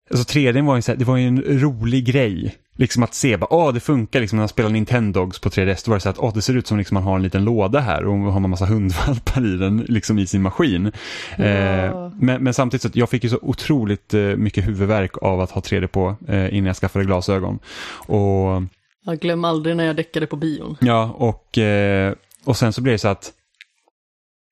[0.10, 2.56] Alltså 3D var ju, så här, det var ju en rolig grej.
[2.76, 5.86] Liksom att se, bara, åh det funkar liksom när man spelar Nintendogs på 3DS.
[5.86, 7.44] Då var det så att, åh det ser ut som liksom man har en liten
[7.44, 10.92] låda här och har man massa hundvalpar i den, liksom i sin maskin.
[11.38, 11.44] Ja.
[11.44, 15.52] Eh, men, men, samtidigt så, jag fick ju så otroligt eh, mycket huvudvärk av att
[15.52, 17.60] ha 3D på eh, innan jag skaffade glasögon.
[18.08, 18.64] Och...
[19.06, 20.78] Jag glöm aldrig när jag däckade på bion.
[20.82, 22.14] Ja, och eh,
[22.46, 23.34] och sen så blir det så att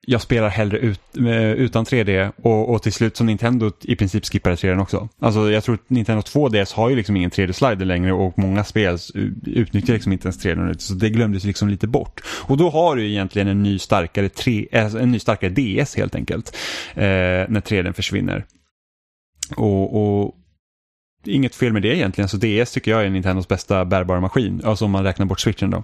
[0.07, 4.25] jag spelar hellre ut, eh, utan 3D och, och till slut som Nintendo i princip
[4.25, 5.09] skippade 3D också.
[5.19, 8.97] Alltså jag tror att Nintendo 2DS har ju liksom ingen 3D-slider längre och många spel
[9.45, 12.21] utnyttjar liksom inte ens 3D så det glömdes liksom lite bort.
[12.27, 16.15] Och då har du egentligen en ny starkare, 3, eh, en ny starkare DS helt
[16.15, 16.55] enkelt
[16.93, 17.03] eh,
[17.49, 18.45] när 3D försvinner.
[19.57, 20.35] Och, och
[21.27, 24.85] inget fel med det egentligen, så DS tycker jag är Nintendos bästa bärbara maskin, alltså
[24.85, 25.83] om man räknar bort switchen då.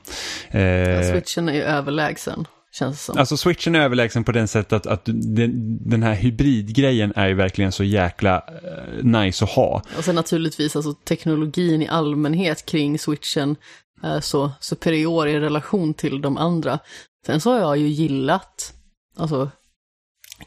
[0.49, 2.47] Eh, ja, switchen är ju överlägsen.
[2.73, 3.17] Känns som.
[3.17, 7.33] Alltså switchen är överlägsen på den sättet att, att den, den här hybridgrejen är ju
[7.33, 9.83] verkligen så jäkla uh, nice att ha.
[9.97, 13.55] Och sen naturligtvis alltså teknologin i allmänhet kring switchen
[14.03, 16.79] är så superior i relation till de andra.
[17.25, 18.73] Sen så har jag ju gillat,
[19.17, 19.51] alltså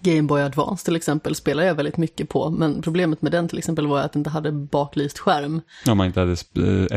[0.00, 3.58] Game Boy Advance till exempel spelar jag väldigt mycket på, men problemet med den till
[3.58, 5.60] exempel var att den inte hade baklyst skärm.
[5.86, 6.36] Om man inte hade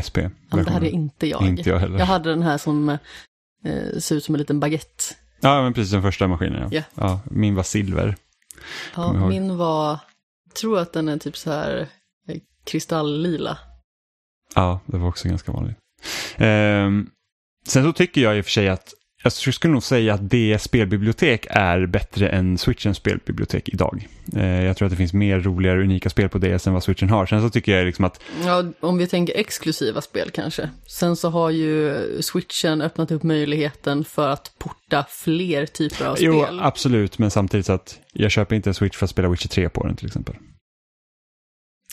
[0.07, 0.17] SP.
[0.17, 1.47] Ja, det hade inte jag.
[1.47, 1.99] Inte jag heller.
[1.99, 5.03] Jag hade den här som eh, ser ut som en liten baguette.
[5.39, 6.61] Ja, men precis den första maskinen.
[6.61, 6.71] Ja.
[6.71, 6.85] Yeah.
[6.95, 8.15] ja min var silver.
[8.95, 9.99] Ja, min var,
[10.45, 11.87] jag tror att den är typ så här
[12.27, 13.57] eh, kristalllila.
[14.55, 15.77] Ja, det var också ganska vanligt.
[16.35, 16.89] Eh,
[17.67, 20.61] sen så tycker jag i och för sig att jag skulle nog säga att det
[20.61, 24.07] spelbibliotek är bättre än Switchens spelbibliotek idag.
[24.35, 27.09] Eh, jag tror att det finns mer roligare unika spel på DS än vad Switchen
[27.09, 27.25] har.
[27.25, 28.21] Sen så tycker jag liksom att...
[28.45, 30.69] Ja, om vi tänker exklusiva spel kanske.
[30.87, 36.25] Sen så har ju Switchen öppnat upp möjligheten för att porta fler typer av spel.
[36.27, 39.47] Jo, absolut, men samtidigt så att jag köper inte en Switch för att spela Witcher
[39.47, 40.35] 3 på den till exempel.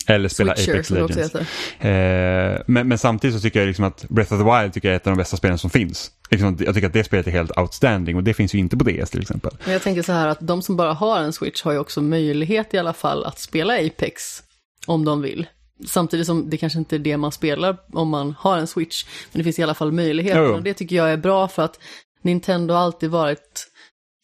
[0.06, 1.34] Eller spela Switcher, Apex Legends.
[1.34, 4.92] Eh, men, men, samtidigt så tycker jag liksom att Breath of the Wild tycker jag
[4.92, 6.10] är ett av de bästa spelen som finns.
[6.30, 8.84] Liksom, jag tycker att det spelet är helt outstanding och det finns ju inte på
[8.84, 9.56] DS till exempel.
[9.64, 12.02] Men jag tänker så här att de som bara har en Switch har ju också
[12.02, 14.42] möjlighet i alla fall att spela Apex
[14.86, 15.46] om de vill.
[15.86, 19.38] Samtidigt som det kanske inte är det man spelar om man har en Switch, men
[19.38, 20.52] det finns i alla fall möjligheter.
[20.52, 21.78] Och det tycker jag är bra för att
[22.22, 23.66] Nintendo har alltid varit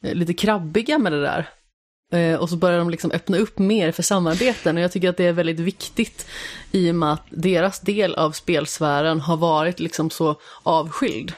[0.04, 1.48] eh, lite krabbiga med det där.
[2.10, 5.16] Eh, och så börjar de liksom öppna upp mer för samarbeten och jag tycker att
[5.16, 6.26] det är väldigt viktigt
[6.72, 11.32] i och med att deras del av spelsfären har varit liksom så avskild.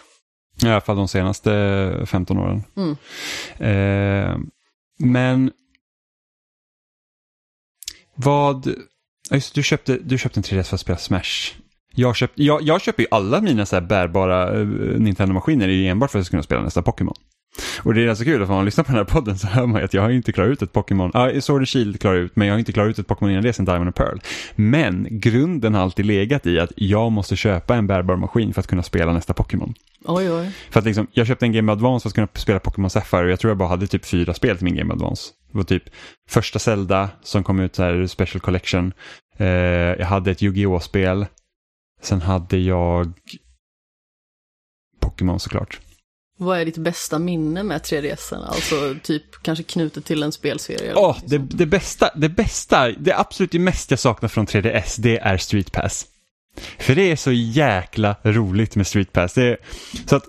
[0.63, 2.63] I alla fall de senaste 15 åren.
[2.77, 2.97] Mm.
[3.59, 4.39] Eh,
[4.99, 5.51] men
[8.15, 8.75] vad...
[9.31, 11.55] Just, du, köpte, du köpte en 3DS för att spela Smash.
[11.95, 16.31] Jag, köpt, jag, jag köper ju alla mina så bärbara uh, Nintendo-maskiner enbart för att
[16.31, 17.15] kunna spela nästa Pokémon.
[17.83, 19.67] Och det är ganska kul, att om man lyssnar på den här podden så hör
[19.67, 21.11] man ju att jag har inte klarat ut ett Pokémon.
[21.15, 23.31] Ja, ah, Sword and Shield klarar ut, men jag har inte klarat ut ett Pokémon
[23.31, 24.19] innan det sen Diamond and Pearl.
[24.55, 28.67] Men grunden har alltid legat i att jag måste köpa en bärbar maskin för att
[28.67, 29.75] kunna spela nästa Pokémon.
[30.05, 30.51] Oj, oj.
[30.71, 33.31] För att liksom, jag köpte en Game Advance för att kunna spela Pokémon Sapphire och
[33.31, 35.33] jag tror jag bara hade typ fyra spel till min Game Advance.
[35.53, 35.85] Det var typ
[36.29, 38.93] första Zelda som kom ut så här Special Collection.
[39.37, 40.79] Eh, jag hade ett Yu-Gi-Oh!
[40.79, 41.27] spel.
[42.03, 43.13] Sen hade jag
[45.01, 45.81] Pokémon såklart.
[46.39, 48.47] Vad är ditt bästa minne med 3DSen?
[48.47, 50.95] Alltså typ kanske knutet till en spelserie?
[50.95, 55.37] Oh, det, det, bästa, det bästa, det absolut mest jag saknar från 3DS, det är
[55.37, 56.07] Street Pass.
[56.79, 59.35] För det är så jäkla roligt med Street Pass.
[59.35, 59.57] Det är,
[60.07, 60.25] så att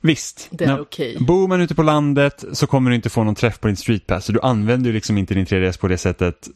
[0.00, 0.80] Visst, det är.
[0.80, 1.18] Okay.
[1.18, 4.06] bor man ute på landet så kommer du inte få någon träff på din Street
[4.06, 4.24] Pass.
[4.24, 6.48] Så du använder ju liksom inte din 3DS på det sättet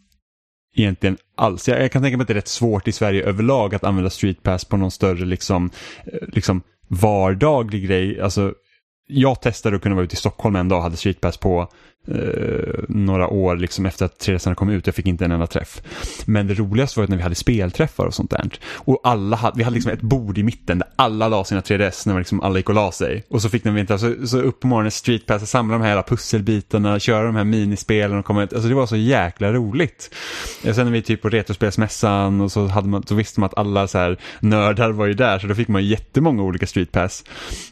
[0.75, 1.69] egentligen alls.
[1.69, 4.11] Jag, jag, kan tänka mig att det är rätt svårt i Sverige överlag att använda
[4.11, 5.71] Street Pass på någon större liksom,
[6.07, 8.21] eh, liksom vardaglig grej.
[8.21, 8.55] Alltså,
[9.07, 11.69] jag testade att kunna vara ute i Stockholm en dag och hade streetpass på
[12.11, 14.87] eh, några år liksom efter att 3DS kom ut.
[14.87, 15.83] Jag fick inte en enda träff.
[16.25, 18.51] Men det roligaste var när vi hade spelträffar och sånt där.
[18.75, 22.09] Och alla hade, vi hade liksom ett bord i mitten där alla la sina 3DS
[22.09, 23.25] när liksom alla gick och la sig.
[23.29, 25.89] Och så fick de inte, så, så upp på morgonen Street Pass, samla de här
[25.89, 28.53] hela pusselbitarna, köra de här minispelen och komma ut.
[28.53, 30.15] Alltså det var så jäkla roligt.
[30.63, 33.89] Sen när vi typ på Retrospelsmässan och så, hade man, så visste man att alla
[33.89, 37.25] så här nördar var ju där så då fick man jättemånga olika Street Pass.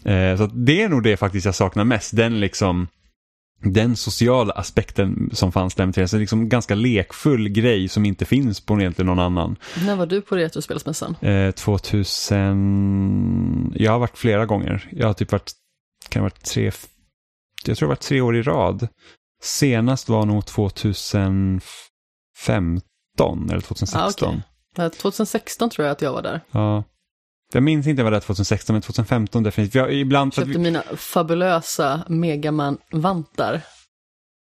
[0.04, 2.88] Eh, så det är nog det faktiskt jag saknar mest, den liksom
[3.62, 8.24] den sociala aspekten som fanns där med 3DS, en liksom ganska lekfull grej som inte
[8.24, 9.56] finns på egentligen någon annan.
[9.86, 11.16] När var du på Retrospelsmässan?
[11.20, 14.88] Eh, 2000, jag har varit flera gånger.
[14.92, 15.52] Jag har typ varit,
[16.08, 16.70] kan det varit tre,
[17.64, 18.88] jag tror det varit tre år i rad.
[19.42, 21.60] Senast var nog 2015
[23.50, 24.42] eller 2016.
[24.76, 24.90] Ah, okay.
[24.90, 26.40] 2016 tror jag att jag var där.
[26.50, 26.84] Ja.
[27.52, 29.74] Jag minns inte vad det var 2016, men 2015 definitivt.
[29.74, 30.58] Jag ibland köpte vi...
[30.58, 33.62] mina fabulösa Megaman-vantar.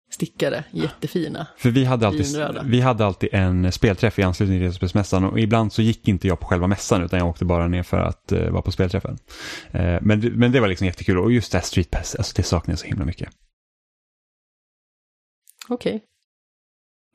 [0.10, 1.48] Stickade, jättefina.
[1.58, 5.74] För vi hade, alltid, vi hade alltid en spelträff i anslutning till Retrospelsmässan och ibland
[5.74, 8.50] så gick inte jag på själva mässan utan jag åkte bara ner för att uh,
[8.50, 9.18] vara på spelträffen.
[9.76, 12.44] Uh, men, men det var liksom jättekul och just det här Street Pass, alltså det
[12.44, 13.30] saknar jag så himla mycket.
[15.70, 15.96] Okej.
[15.96, 16.08] Okay.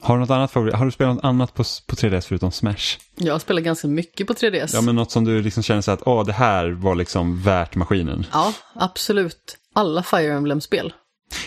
[0.03, 0.75] Har du något annat favorit?
[0.75, 2.99] Har du spelat något annat på, på 3DS förutom Smash?
[3.15, 4.71] Jag har spelat ganska mycket på 3DS.
[4.75, 7.75] Ja, men något som du liksom känner så att, åh, det här var liksom värt
[7.75, 8.27] maskinen.
[8.33, 9.57] Ja, absolut.
[9.75, 10.93] Alla Fire Emblem-spel.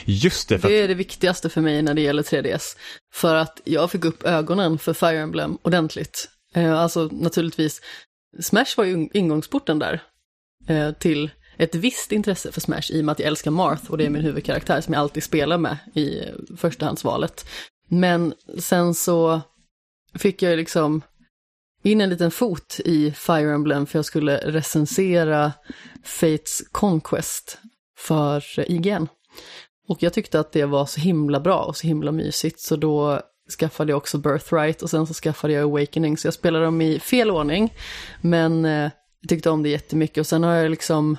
[0.06, 0.60] Just det.
[0.60, 0.68] För...
[0.68, 2.78] Det är det viktigaste för mig när det gäller 3DS.
[3.14, 6.30] För att jag fick upp ögonen för Fire Emblem ordentligt.
[6.54, 7.82] Eh, alltså naturligtvis,
[8.42, 10.04] Smash var ju ingångsporten där.
[10.68, 13.98] Eh, till ett visst intresse för Smash i och med att jag älskar Marth och
[13.98, 16.22] det är min huvudkaraktär som jag alltid spelar med i
[16.58, 17.46] förstahandsvalet.
[17.88, 19.42] Men sen så
[20.14, 21.02] fick jag liksom
[21.84, 25.52] in en liten fot i Fire Emblem för jag skulle recensera
[26.04, 27.58] Fates Conquest
[27.98, 29.08] för IGN.
[29.88, 33.22] Och jag tyckte att det var så himla bra och så himla mysigt så då
[33.60, 37.00] skaffade jag också Birthright och sen så skaffade jag Awakening så jag spelade dem i
[37.00, 37.74] fel ordning.
[38.22, 41.18] Men eh, jag tyckte om det jättemycket och sen har jag liksom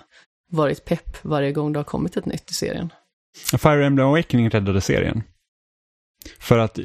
[0.50, 2.92] varit pepp varje gång det har kommit ett nytt i serien.
[3.58, 5.22] Fire Emblem Awakening räddade serien.
[6.38, 6.84] För att, eh,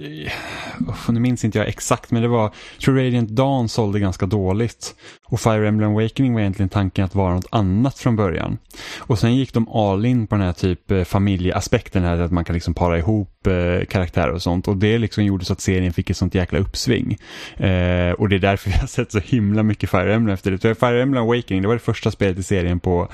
[1.09, 4.95] nu minns inte jag exakt, men det var, jag tror Radiant Dawn sålde ganska dåligt.
[5.25, 8.57] Och Fire Emblem Awakening var egentligen tanken att vara något annat från början.
[8.97, 12.45] Och sen gick de all in på den här typ eh, familjeaspekten, här, att man
[12.45, 14.67] kan liksom para ihop eh, karaktärer och sånt.
[14.67, 17.17] Och det liksom gjorde så att serien fick ett sånt jäkla uppsving.
[17.57, 20.75] Eh, och det är därför vi har sett så himla mycket Fire Emblem efter det.
[20.75, 23.11] Fire Emblem Awakening, det var det första spelet i serien på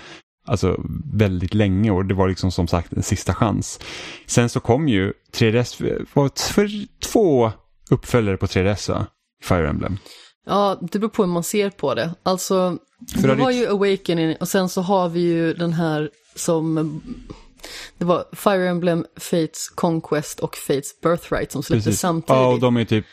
[0.47, 0.77] alltså
[1.13, 3.79] väldigt länge och det var liksom som sagt en sista chans.
[4.25, 7.51] Sen så kom ju 3DS, var för två
[7.89, 9.07] uppföljare på 3DS va?
[9.43, 9.97] Fire Emblem.
[10.45, 12.15] Ja, det beror på hur man ser på det.
[12.23, 12.77] Alltså,
[13.21, 17.01] för det var ju Awakening och sen så har vi ju den här som
[17.97, 22.29] det var Fire Emblem, Fates Conquest och Fates Birthright som släpptes samtidigt.
[22.29, 23.05] Ja, och de är typ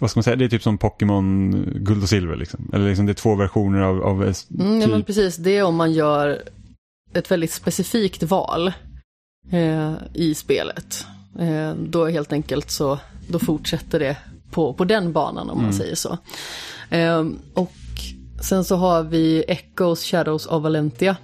[0.00, 2.70] vad ska man säga, det är typ som Pokémon guld och silver liksom.
[2.72, 4.02] Eller liksom det är två versioner av...
[4.02, 4.34] av mm,
[4.80, 6.42] ja, men typ- precis, det är om man gör
[7.14, 8.72] ett väldigt specifikt val
[9.50, 11.06] eh, i spelet.
[11.38, 14.16] Eh, då helt enkelt så, då fortsätter det
[14.50, 15.78] på, på den banan om man mm.
[15.78, 16.18] säger så.
[16.90, 17.72] Eh, och
[18.40, 21.16] sen så har vi Echoes Shadows of Valentia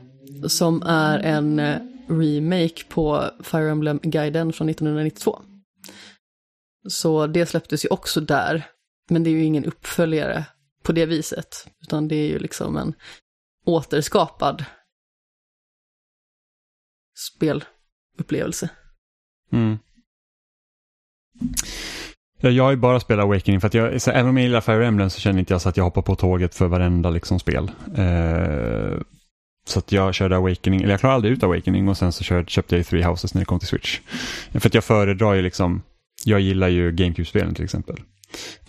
[0.48, 1.76] som är en eh,
[2.08, 5.40] remake på Fire Emblem-guiden från 1992.
[6.88, 8.66] Så det släpptes ju också där.
[9.10, 10.44] Men det är ju ingen uppföljare
[10.82, 11.66] på det viset.
[11.82, 12.94] Utan det är ju liksom en
[13.64, 14.64] återskapad
[17.34, 18.70] spelupplevelse.
[19.52, 19.78] Mm.
[22.40, 24.86] Jag har ju bara spelat Awakening för att jag, så även om jag gillar Fire
[24.86, 27.70] Emblem så känner inte jag så att jag hoppar på tåget för varenda liksom spel.
[27.96, 29.00] Eh,
[29.64, 32.50] så att jag körde Awakening, eller jag klarade aldrig ut Awakening och sen så körde,
[32.50, 34.00] köpte jag Three Houses när det kom till Switch.
[34.52, 35.82] För att jag föredrar ju liksom
[36.24, 37.96] jag gillar ju GameCube-spelen till exempel.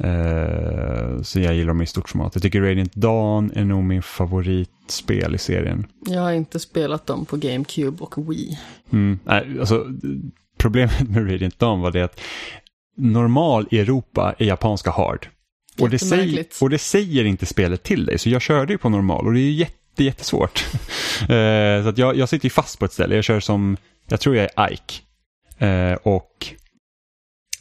[0.03, 2.35] Uh, så jag gillar dem i stort format.
[2.35, 5.87] Jag tycker Radiant Dawn är nog min favoritspel i serien.
[6.05, 8.59] Jag har inte spelat dem på GameCube och Wii.
[8.91, 9.19] Mm,
[9.59, 9.85] alltså,
[10.57, 12.19] problemet med Radiant Dawn var det att
[12.97, 15.27] normal i Europa är japanska hard.
[15.79, 18.89] Och det, säger, och det säger inte spelet till dig, så jag körde ju på
[18.89, 20.65] normal och det är jätte, jättesvårt.
[21.21, 21.27] uh,
[21.83, 24.35] så att jag, jag sitter ju fast på ett ställe, jag kör som, jag tror
[24.35, 24.93] jag är Ike.
[25.65, 26.53] Uh, och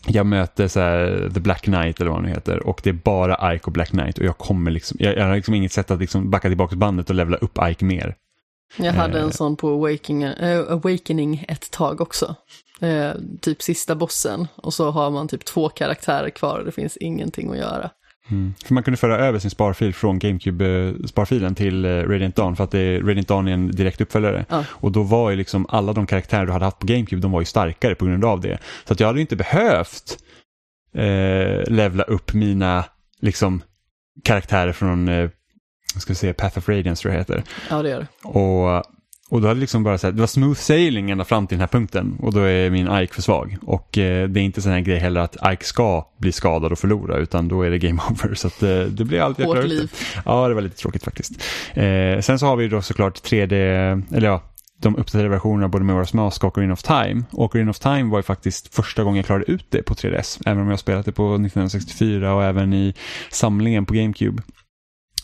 [0.06, 3.54] jag möter så här, The Black Knight eller vad det heter och det är bara
[3.54, 6.00] Ike och Black Knight och jag kommer liksom, jag, jag har liksom inget sätt att
[6.00, 8.16] liksom backa tillbaka bandet och levla upp Ike mer.
[8.76, 9.30] Jag hade en eh.
[9.30, 12.34] sån på Awakening, äh, Awakening ett tag också.
[12.80, 16.96] Eh, typ sista bossen och så har man typ två karaktärer kvar och det finns
[16.96, 17.90] ingenting att göra.
[18.30, 18.54] Mm.
[18.64, 22.70] För man kunde föra över sin sparfil från GameCube-sparfilen till eh, Radiant Dawn för att
[22.70, 24.44] det, Radiant Dawn är en direkt uppföljare.
[24.48, 24.64] Ja.
[24.70, 27.40] Och då var ju liksom alla de karaktärer du hade haft på GameCube, de var
[27.40, 28.58] ju starkare på grund av det.
[28.84, 30.18] Så att jag hade inte behövt
[30.94, 32.84] eh, levla upp mina
[33.20, 33.62] liksom
[34.24, 35.30] karaktärer från, eh,
[35.96, 37.42] ska vi säga, Path of Radiance tror jag heter.
[37.70, 38.28] Ja, det gör det.
[38.28, 38.84] Och,
[39.30, 41.60] och då hade liksom bara så här, det var smooth sailing ända fram till den
[41.60, 43.56] här punkten och då är min Ike för svag.
[43.62, 46.78] Och eh, det är inte sån här grej heller att Ike ska bli skadad och
[46.78, 48.34] förlora utan då är det game over.
[48.34, 49.92] Så att, eh, det blir alltid Hårt liv.
[50.24, 51.32] Ja, det var lite tråkigt faktiskt.
[51.74, 53.54] Eh, sen så har vi då såklart 3D,
[54.14, 54.42] eller ja,
[54.80, 57.22] de uppdaterade versionerna både med Majora's Mask och Ocarina of Time.
[57.30, 60.42] Ocarina of Time var ju faktiskt första gången jag klarade ut det på 3DS.
[60.46, 62.94] Även om jag spelat det på 1964 och även i
[63.30, 64.42] samlingen på GameCube.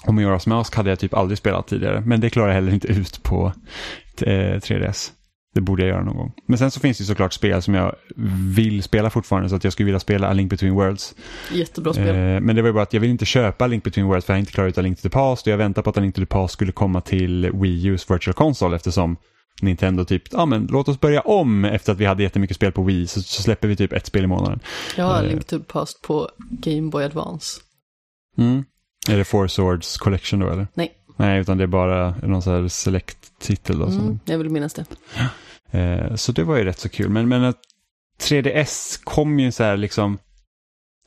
[0.05, 2.03] Och Majora's Mask hade jag typ aldrig spelat tidigare.
[2.07, 3.53] Men det klarade jag heller inte ut på
[4.21, 5.11] eh, 3DS.
[5.55, 6.33] Det borde jag göra någon gång.
[6.47, 7.97] Men sen så finns det såklart spel som jag
[8.55, 11.15] vill spela fortfarande så att jag skulle vilja spela A Link Between Worlds.
[11.53, 12.09] Jättebra spel.
[12.09, 14.27] Eh, men det var ju bara att jag vill inte köpa A Link Between Worlds
[14.27, 15.91] för jag har inte klarat ut A Link to the Past och jag väntar på
[15.91, 19.17] att A Link to the Past skulle komma till Wii U's Virtual Console eftersom
[19.63, 22.83] Nintendo typ, ja men låt oss börja om efter att vi hade jättemycket spel på
[22.83, 24.61] Wii så, så släpper vi typ ett spel i månaden.
[24.97, 25.29] Jag har eh.
[25.29, 27.61] Link to the Past på Game Boy Advance.
[28.39, 28.65] Mm.
[29.11, 30.67] Är det Four Swords Collection då eller?
[30.75, 30.93] Nej.
[31.17, 33.87] Nej, utan det är bara någon sån här select-titel då.
[33.87, 34.85] Mm, jag vill minnas det.
[35.71, 37.09] Eh, så det var ju rätt så kul.
[37.09, 37.59] Men, men att
[38.21, 40.19] 3DS kom ju så här liksom,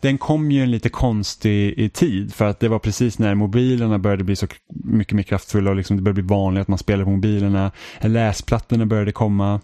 [0.01, 3.99] den kom ju en lite konstig i tid för att det var precis när mobilerna
[3.99, 4.47] började bli så
[4.83, 7.71] mycket mer kraftfulla och liksom det började bli vanligt att man spelar på mobilerna.
[8.01, 9.61] Läsplattorna började komma.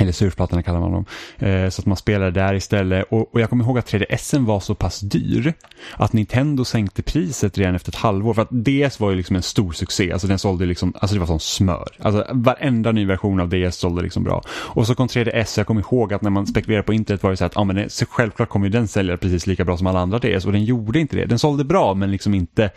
[0.00, 1.04] Eller surfplattorna kallar man dem.
[1.38, 3.06] Eh, så att man spelade där istället.
[3.10, 5.52] Och, och jag kommer ihåg att 3DSen var så pass dyr
[5.96, 8.34] att Nintendo sänkte priset redan efter ett halvår.
[8.34, 10.12] För att DS var ju liksom en stor succé.
[10.12, 11.88] Alltså den sålde liksom, alltså det var som smör.
[11.98, 14.42] Alltså varenda ny version av DS sålde liksom bra.
[14.48, 17.36] Och så kom 3DS, jag kommer ihåg att när man spekulerade på internet var det
[17.36, 19.86] så att, ja men det, så självklart kommer ju den sälja precis lika bra som
[19.86, 20.46] alla andra DS.
[20.46, 21.24] Och den gjorde inte det.
[21.24, 22.70] Den sålde bra men liksom inte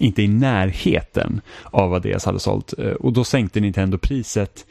[0.00, 2.74] inte i närheten av vad DS hade sålt.
[2.78, 4.66] Eh, och då sänkte Nintendo priset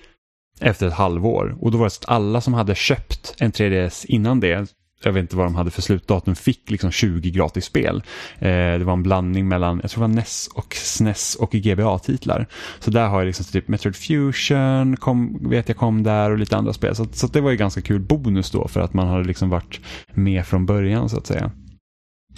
[0.59, 1.57] efter ett halvår.
[1.59, 5.11] Och då var det så att alla som hade köpt en 3DS innan det, jag
[5.11, 8.03] vet inte vad de hade för slutdatum, fick liksom 20 gratis spel.
[8.39, 12.47] Eh, det var en blandning mellan, jag tror det var NES och SNES och GBA-titlar.
[12.79, 16.57] Så där har jag liksom typ Metroid Fusion, kom, vet jag kom där och lite
[16.57, 16.95] andra spel.
[16.95, 19.79] Så, så det var ju ganska kul bonus då för att man hade liksom varit
[20.13, 21.51] med från början så att säga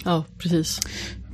[0.04, 0.80] Ja, precis.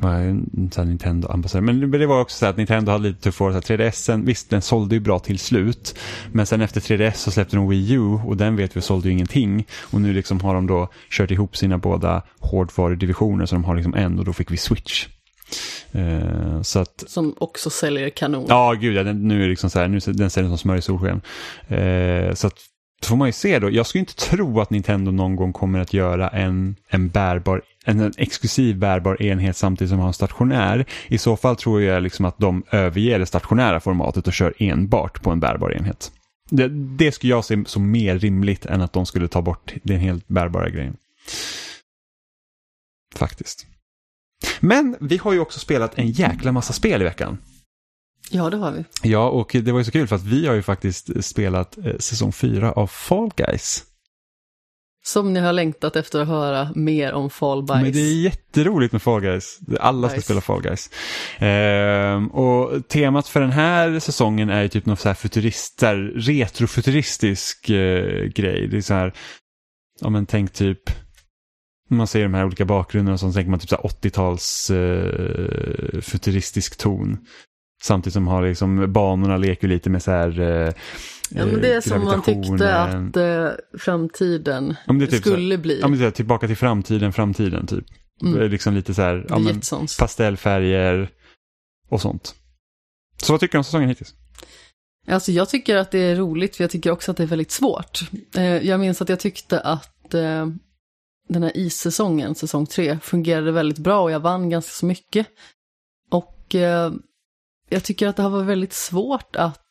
[0.00, 1.60] var en Nintendo-ambassadör.
[1.60, 3.50] Men det var också så att Nintendo hade lite tufft år.
[3.50, 5.98] Så här, 3DSen, visst den sålde ju bra till slut.
[6.32, 9.12] Men sen efter 3DS så släppte de Wii U och den vet vi sålde ju
[9.12, 9.66] ingenting.
[9.90, 13.94] Och nu liksom har de då kört ihop sina båda hårdvarudivisioner så de har liksom
[13.94, 15.06] en och då fick vi Switch.
[15.92, 18.46] Eh, så att Som också säljer kanon.
[18.48, 20.82] Ja, gud ja, den, nu är liksom så här, nu, den säljer som smör i
[20.82, 21.20] solsken.
[21.68, 22.54] Eh, så att,
[23.02, 23.70] då får man ju se då.
[23.70, 28.12] Jag skulle inte tro att Nintendo någon gång kommer att göra en, en bärbar, en,
[28.16, 30.84] exklusiv bärbar enhet samtidigt som de har en stationär.
[31.08, 35.22] I så fall tror jag liksom att de överger det stationära formatet och kör enbart
[35.22, 36.12] på en bärbar enhet.
[36.50, 40.00] Det, det skulle jag se som mer rimligt än att de skulle ta bort den
[40.00, 40.96] helt bärbara grejen.
[43.14, 43.66] Faktiskt.
[44.60, 47.38] Men vi har ju också spelat en jäkla massa spel i veckan.
[48.30, 48.84] Ja, det har vi.
[49.02, 51.96] Ja, och det var ju så kul för att vi har ju faktiskt spelat eh,
[51.98, 53.84] säsong fyra av Fall Guys.
[55.06, 57.82] Som ni har längtat efter att höra mer om Fall Guys.
[57.82, 59.58] Men det är jätteroligt med Fall Guys.
[59.80, 60.24] Alla ska Nice.
[60.24, 60.90] spela Fall Guys.
[61.38, 65.86] Ehm, och temat för den här säsongen är ju typ något så här futurist, så
[65.86, 68.68] här retrofuturistisk eh, grej.
[68.68, 69.12] Det är så här,
[70.00, 70.90] ja men tänk typ,
[71.90, 76.00] man ser de här olika bakgrunderna och så tänker man typ så här 80-tals eh,
[76.00, 77.18] futuristisk ton.
[77.82, 80.72] Samtidigt som har liksom banorna leker lite med så här eh,
[81.30, 83.48] Ja, men det är som man tyckte att eh,
[83.78, 85.80] framtiden Ja, typ så här- skulle bli.
[85.80, 87.84] Ja, men det är tillbaka till framtiden, framtiden typ.
[88.22, 88.50] Mm.
[88.50, 89.60] Liksom lite så här, ja, men,
[89.98, 91.10] pastellfärger
[91.88, 92.34] och sånt.
[93.22, 94.14] Så vad tycker du om säsongen hittills?
[95.08, 97.50] Alltså jag tycker att det är roligt, för jag tycker också att det är väldigt
[97.50, 98.00] svårt.
[98.36, 100.46] Eh, jag minns att jag tyckte att eh,
[101.28, 105.26] den här issäsongen, säsong tre, fungerade väldigt bra och jag vann ganska så mycket.
[106.10, 106.92] Och eh,
[107.68, 109.65] jag tycker att det har varit väldigt svårt att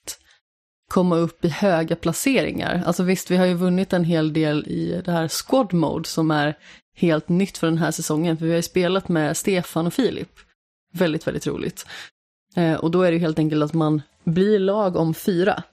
[0.91, 2.83] komma upp i höga placeringar.
[2.85, 6.31] Alltså visst, vi har ju vunnit en hel del i det här squad mode som
[6.31, 6.57] är
[6.97, 10.29] helt nytt för den här säsongen, för vi har ju spelat med Stefan och Filip.
[10.93, 11.85] Väldigt, väldigt roligt.
[12.55, 15.63] Eh, och då är det ju helt enkelt att man blir lag om fyra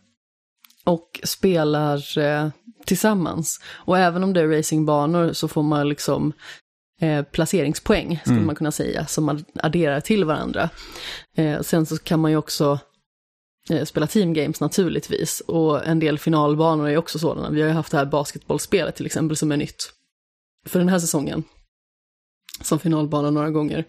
[0.84, 2.48] och spelar eh,
[2.84, 3.60] tillsammans.
[3.70, 6.32] Och även om det är racingbanor så får man liksom
[7.00, 8.46] eh, placeringspoäng, skulle Mm.
[8.46, 10.70] man kunna säga, som man adderar till varandra.
[11.36, 12.78] Eh, sen så kan man ju också
[13.70, 17.50] Eh, spela team games naturligtvis, och en del finalbanor är också sådana.
[17.50, 19.92] Vi har ju haft det här basketbollspelet till exempel som är nytt
[20.66, 21.44] för den här säsongen.
[22.60, 23.84] som finalbana några gånger.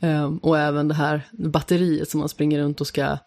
[0.00, 3.18] Ehm, och även det här batteriet som man springer runt och ska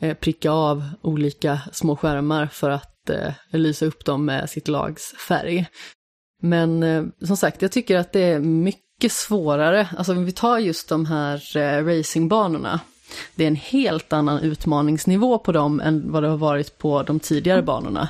[0.00, 5.14] eh, pricka av olika små skärmar för att eh, lysa upp dem med sitt lags
[5.28, 5.66] färg.
[6.42, 9.88] Men som sagt, jag tycker att det är mycket svårare.
[9.96, 12.80] Alltså om vi tar just de här racingbanorna.
[13.34, 17.20] Det är en helt annan utmaningsnivå på dem än vad det har varit på de
[17.20, 18.08] tidigare banorna.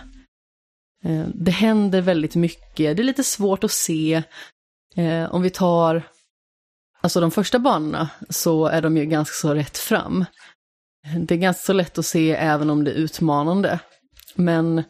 [1.05, 4.23] Eh, det händer väldigt mycket, det är lite svårt att se.
[4.97, 6.03] Eh, om vi tar
[7.01, 10.25] alltså de första banorna så är de ju ganska så rätt fram.
[11.19, 13.79] Det är ganska så lätt att se även om det är utmanande.
[14.35, 14.83] Men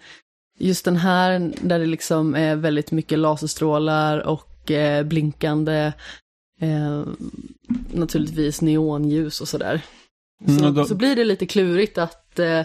[0.58, 5.92] just den här där det liksom är väldigt mycket laserstrålar och eh, blinkande,
[7.92, 9.82] naturligtvis neonljus och sådär.
[10.46, 12.60] Så, Mm, då- så blir det lite klurigt att eh,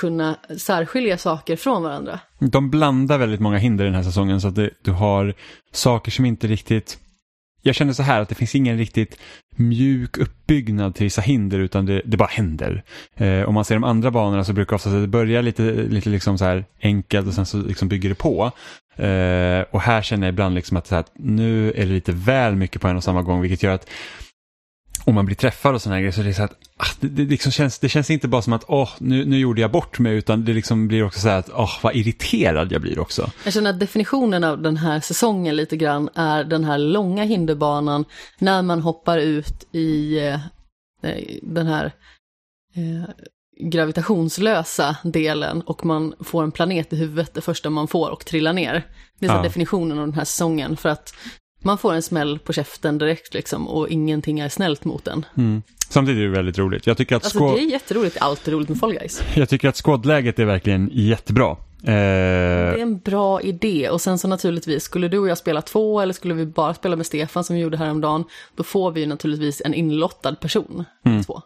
[0.00, 2.20] kunna särskilja saker från varandra.
[2.38, 5.34] De blandar väldigt många hinder den här säsongen så att det, du har
[5.72, 6.98] saker som inte riktigt...
[7.62, 9.18] Jag känner så här att det finns ingen riktigt
[9.56, 12.82] mjuk uppbyggnad till vissa hinder utan det, det bara händer.
[13.16, 16.38] Eh, om man ser de andra banorna så brukar ofta det börja lite, lite liksom
[16.38, 18.50] så här enkelt och sen så liksom bygger det på.
[18.96, 22.56] Eh, och här känner jag ibland liksom att, så här, nu är det lite väl
[22.56, 23.90] mycket på en och samma gång vilket gör att
[25.08, 27.08] om man blir träffad och sådana här grejer så är det så att ah, det,
[27.08, 29.98] det, liksom känns, det känns inte bara som att åh, nu, nu gjorde jag bort
[29.98, 33.30] mig utan det liksom blir också så här att åh, vad irriterad jag blir också.
[33.44, 38.04] Jag känner att definitionen av den här säsongen lite grann är den här långa hinderbanan
[38.38, 40.40] när man hoppar ut i eh,
[41.42, 41.92] den här
[42.74, 43.10] eh,
[43.60, 48.52] gravitationslösa delen och man får en planet i huvudet det första man får och trillar
[48.52, 48.86] ner.
[49.18, 49.42] Det är Ja.
[49.42, 51.14] definitionen av den här säsongen för att
[51.62, 55.24] man får en smäll på käften direkt liksom och ingenting är snällt mot en.
[55.36, 55.62] Mm.
[55.88, 56.86] Samtidigt är det väldigt roligt.
[56.86, 59.22] Jag tycker att, Alltså skå- det är jätteroligt, allt är roligt med Fall Guys.
[59.36, 61.50] jag tycker att skådläget är verkligen jättebra.
[61.50, 65.62] Eh, Det är en bra idé och sen så naturligtvis, skulle du och jag spela
[65.62, 68.24] två eller skulle vi bara spela med Stefan som vi gjorde häromdagen,
[68.56, 70.84] då får vi ju naturligtvis en inlottad person.
[71.26, 71.42] Två.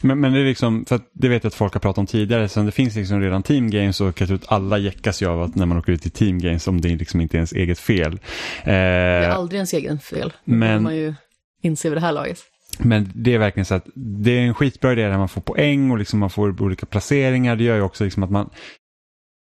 [0.00, 2.48] Men, men det är liksom, för det vet jag att folk har pratat om tidigare,
[2.48, 5.42] sen det finns liksom redan team games och jag tror att alla jäckas ju av
[5.42, 7.78] att när man åker ut i team games om det liksom inte är ens eget
[7.78, 8.18] fel.
[8.64, 10.32] Det är Eh, aldrig ens egen fel.
[10.44, 10.76] men- Men...
[10.76, 11.14] Det man ju
[11.62, 12.38] inse vid det här laget.
[12.78, 15.90] men det är verkligen så att det är en skitbra idé där man får poäng
[15.90, 17.56] och liksom man får olika placeringar.
[17.56, 18.50] Det gör ju också liksom att man,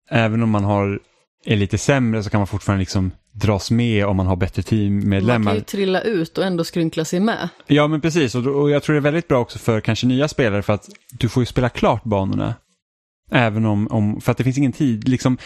[0.09, 0.99] även om man har,
[1.45, 4.63] är lite sämre så kan man fortfarande liksom dras med om man har bättre Man
[4.63, 5.51] teammedlemmar.
[5.51, 7.49] kan ju trilla ut och ändå skrynkla sig med.
[7.67, 10.27] Ja men precis och, och jag tror det är väldigt bra också för kanske nya
[10.27, 12.55] spelare för att du får ju spela klart banorna.
[13.31, 15.37] Även om, om för att det finns ingen tid, liksom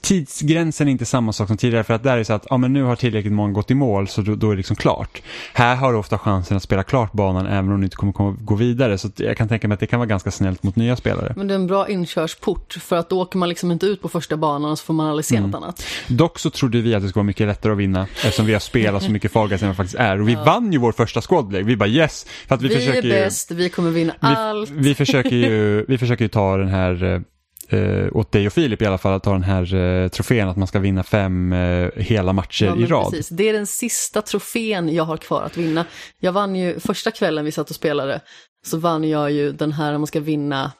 [0.00, 2.56] tidsgränsen är inte samma sak som tidigare för att där är det så att ja,
[2.56, 5.22] men nu har tillräckligt många gått i mål så då, då är det liksom klart.
[5.54, 8.36] Här har du ofta chansen att spela klart banan även om du inte kommer komma,
[8.40, 10.96] gå vidare så jag kan tänka mig att det kan vara ganska snällt mot nya
[10.96, 11.32] spelare.
[11.36, 14.08] Men det är en bra inkörsport för att då åker man liksom inte ut på
[14.08, 15.50] första banan och så får man aldrig se Mm.
[15.50, 15.84] något annat.
[16.06, 18.60] Dock så trodde vi att det skulle vara mycket lättare att vinna eftersom vi har
[18.60, 21.20] spelat så mycket Fall Guys än vad faktiskt är och vi vann ju vår första
[21.22, 21.64] squadleg.
[21.64, 22.26] Vi bara yes!
[22.48, 23.10] För att vi, Vi, försöker är ju...
[23.10, 24.70] bäst, vi kommer vinna allt.
[24.70, 27.22] Vi, vi, försöker ju, vi försöker ju ta den här,
[27.68, 30.56] eh, åt dig och Filip i alla fall, att ta den här eh, trofén att
[30.56, 33.10] man ska vinna fem eh, hela matcher Ja, i rad.
[33.10, 33.28] Precis.
[33.28, 35.84] Det är den sista trofén jag har kvar att vinna.
[36.20, 38.20] Jag vann ju första kvällen vi satt och spelade,
[38.66, 40.72] så vann jag ju den här man ska vinna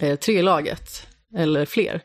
[0.00, 1.06] eh, tre laget,
[1.36, 2.00] eller fler,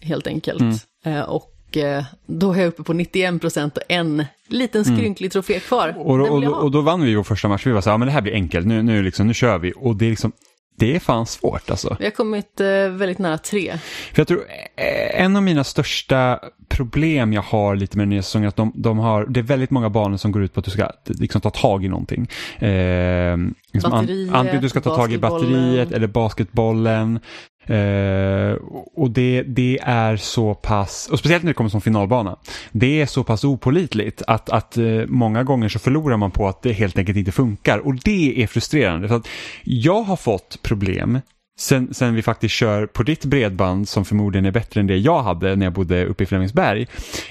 [0.00, 0.60] helt enkelt.
[0.60, 0.76] Mm.
[1.04, 5.60] Eh, och eh, då är jag uppe på 91 procent och en liten skrynklig trofé
[5.60, 5.88] kvar.
[5.88, 6.00] Mm.
[6.02, 6.56] Och, och, ha.
[6.56, 8.20] och då vann vi vår första match, vi var så här, ja men det här
[8.20, 9.72] blir enkelt, nu, nu, liksom, nu kör vi.
[9.76, 10.32] Och det är liksom,
[10.78, 11.96] det är fan svårt alltså.
[11.98, 13.78] Vi har kommit eh, väldigt nära tre.
[14.12, 14.38] För jag tror
[14.76, 18.56] eh, en av mina största problem jag har lite med den nya säsongen är att
[18.56, 20.90] de, de har, det är väldigt många banor som går ut på att du ska
[21.04, 22.28] liksom, ta tag i någonting.
[22.58, 23.36] Eh,
[23.72, 27.20] liksom, an- antingen du ska ta tag i batteriet eller basketbollen.
[27.68, 28.52] Eh,
[28.94, 32.36] och det, det är så pass, och speciellt när det kommer som finalbana,
[32.72, 36.62] det är så pass opolitligt att, att eh, många gånger så förlorar man på att
[36.62, 39.08] det helt enkelt inte funkar och det är frustrerande.
[39.08, 39.28] För att
[39.64, 41.20] jag har fått problem
[41.58, 45.22] sen, sen vi faktiskt kör på ditt bredband som förmodligen är bättre än det jag
[45.22, 46.86] hade när jag bodde uppe i Flemingsberg,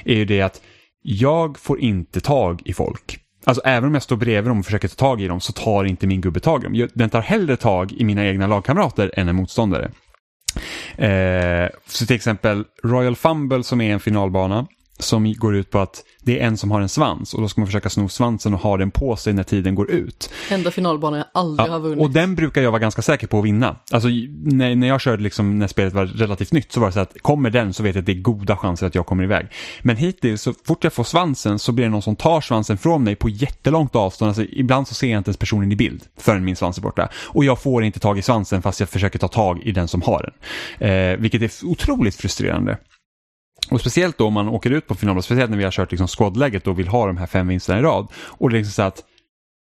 [0.05, 0.61] är ju det att
[1.01, 3.19] jag får inte tag i folk.
[3.45, 5.83] Alltså även om jag står bredvid dem och försöker ta tag i dem så tar
[5.83, 6.89] inte min gubbe tag i dem.
[6.93, 9.91] Den tar hellre tag i mina egna lagkamrater än en motståndare.
[10.97, 14.67] Eh, så till exempel Royal Fumble som är en finalbana
[14.99, 17.61] som går ut på att det är en som har en svans och då ska
[17.61, 20.29] man försöka sno svansen och ha den på sig när tiden går ut.
[20.49, 21.99] Enda finalbanan jag aldrig har vunnit.
[21.99, 23.75] och den brukar jag vara ganska säker på att vinna.
[23.91, 24.07] Alltså
[24.43, 27.21] när, när jag körde liksom när spelet var relativt nytt så var det så att
[27.21, 29.47] kommer den så vet jag att det är goda chanser att jag kommer iväg.
[29.81, 33.03] Men hittills så fort jag får svansen så blir det någon som tar svansen från
[33.03, 34.29] mig på jättelångt avstånd.
[34.29, 37.09] Alltså, ibland så ser jag inte ens personen i bild förrän min svans är borta.
[37.15, 40.01] Och jag får inte tag i svansen fast jag försöker ta tag i den som
[40.01, 40.31] har
[40.79, 40.89] den.
[40.89, 42.77] Eh, vilket är otroligt frustrerande.
[43.71, 46.07] Och speciellt då om man åker ut på final, speciellt när vi har kört liksom
[46.07, 48.07] squadläget och vill ha de här fem vinsterna i rad.
[48.15, 49.03] Och det är liksom så att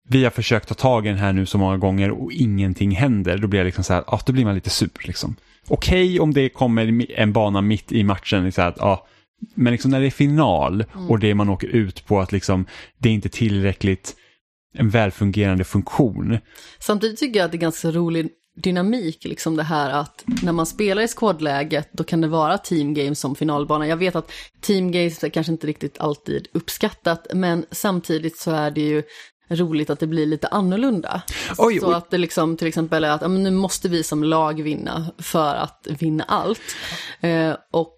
[0.09, 3.37] vi har försökt ta tag i den här nu så många gånger och ingenting händer.
[3.37, 5.35] Då blir jag liksom så här, ja, då blir man lite sur liksom.
[5.67, 9.07] Okej okay, om det kommer en bana mitt i matchen, så att, ja,
[9.55, 11.09] men liksom när det är final mm.
[11.09, 12.65] och det man åker ut på att liksom,
[12.97, 14.15] det är inte tillräckligt
[14.73, 16.37] en välfungerande funktion.
[16.79, 18.29] Samtidigt tycker jag att det är ganska rolig
[18.61, 22.93] dynamik, liksom det här att när man spelar i squadläget då kan det vara team
[22.93, 23.87] games som finalbana.
[23.87, 24.31] Jag vet att
[24.61, 29.03] team games är kanske inte riktigt alltid uppskattat, men samtidigt så är det ju
[29.49, 31.21] roligt att det blir lite annorlunda.
[31.57, 31.93] Oj, så oj.
[31.93, 35.55] att det liksom till exempel är att ja, nu måste vi som lag vinna för
[35.55, 36.75] att vinna allt.
[37.21, 37.97] Eh, och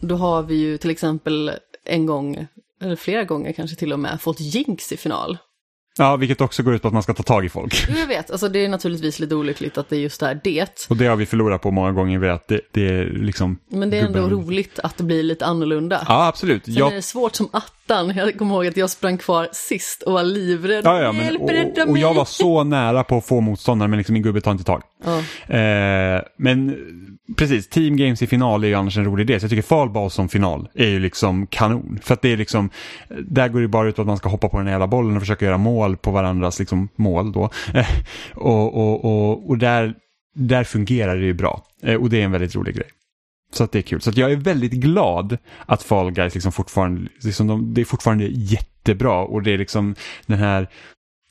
[0.00, 1.52] då har vi ju till exempel
[1.84, 2.46] en gång,
[2.82, 5.38] eller flera gånger kanske till och med, fått jinx i final.
[6.00, 7.88] Ja, vilket också går ut på att man ska ta tag i folk.
[7.98, 10.86] Jag vet, alltså det är naturligtvis lite olyckligt att det just är det.
[10.88, 13.58] Och det har vi förlorat på många gånger, att det, det är liksom...
[13.68, 16.06] Men det är ändå roligt att det blir lite annorlunda.
[16.08, 16.64] Ja, absolut.
[16.64, 16.92] Sen jag...
[16.92, 17.48] är det svårt som
[17.90, 18.12] attan.
[18.16, 20.84] Jag kommer ihåg att jag sprang kvar sist och var livrädd.
[20.84, 24.12] Ja, ja, men, och, och, jag var så nära på att få motståndare, men liksom
[24.12, 24.82] min gubbe tar inte tag.
[25.04, 25.18] Ja.
[25.56, 26.76] Eh, men
[27.36, 29.40] precis, team games i final är ju annars en rolig idé.
[29.40, 31.98] Så jag tycker fallball som final är ju liksom kanon.
[32.02, 32.70] För att det är liksom,
[33.28, 35.22] där går det bara ut på att man ska hoppa på den jävla bollen och
[35.22, 37.50] försöka göra mål på varandras liksom mål då.
[38.34, 39.94] och och, och, och där,
[40.34, 41.62] där fungerar det ju bra.
[41.82, 42.86] Eh, och det är en väldigt rolig grej.
[43.50, 44.00] Så att det är kul.
[44.00, 47.84] Så att jag är väldigt glad att Fall Guys liksom fortfarande, liksom de, det är
[47.84, 49.94] fortfarande jättebra och det är liksom
[50.26, 50.68] den här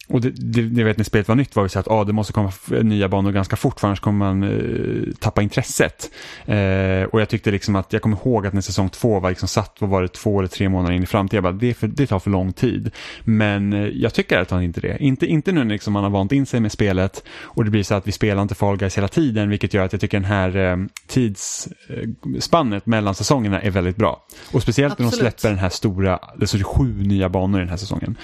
[0.10, 2.14] och det, det, det vet när spelet var nytt var det så att ah, det
[2.14, 2.52] måste komma
[2.82, 6.12] nya banor ganska fort för annars kommer man eh, tappa intresset.
[6.46, 9.48] Eh, och jag tyckte liksom att, jag kommer ihåg att när säsong två var liksom
[9.48, 11.88] satt, vad var det, två eller tre månader in i framtiden, jag bara, det, för,
[11.88, 12.92] det tar för lång tid.
[13.24, 14.98] Men eh, jag tycker att han inte det.
[15.00, 17.84] Inte, inte nu när liksom man har vant in sig med spelet och det blir
[17.84, 20.30] så att vi spelar inte Fall Guys hela tiden, vilket gör att jag tycker den
[20.30, 24.26] här eh, tidsspannet mellan säsongerna är väldigt bra.
[24.52, 25.12] Och speciellt Absolut.
[25.12, 28.18] när de släpper den här stora, det är sju nya banor i den här säsongen.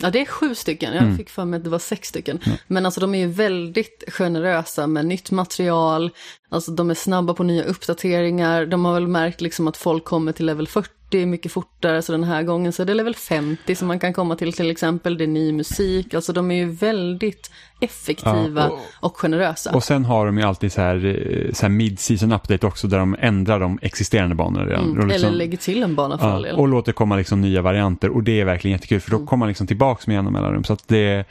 [0.00, 0.94] Ja, det är sju stycken.
[0.94, 2.38] Jag mm fick för mig att det var sex stycken.
[2.44, 2.58] Mm.
[2.66, 6.10] Men alltså de är ju väldigt generösa med nytt material,
[6.48, 10.32] alltså de är snabba på nya uppdateringar, de har väl märkt liksom att folk kommer
[10.32, 13.88] till level 40 mycket fortare, så den här gången så är det level 50 som
[13.88, 17.50] man kan komma till till exempel, det är ny musik, alltså de är ju väldigt
[17.80, 19.74] effektiva ja, och, och, generösa.
[19.74, 22.98] Och sen har de ju alltid så här, eh, så här mid-season update också där
[22.98, 24.84] de ändrar de existerande banorna redan.
[24.84, 26.56] Mm, liksom, eller lägger till en bana för ja, all del.
[26.56, 29.26] Och låter komma liksom nya varianter och det är verkligen jättekul för då mm.
[29.26, 30.64] kommer man liksom tillbaka med jämna mellanrum.
[30.64, 31.24] Så att det,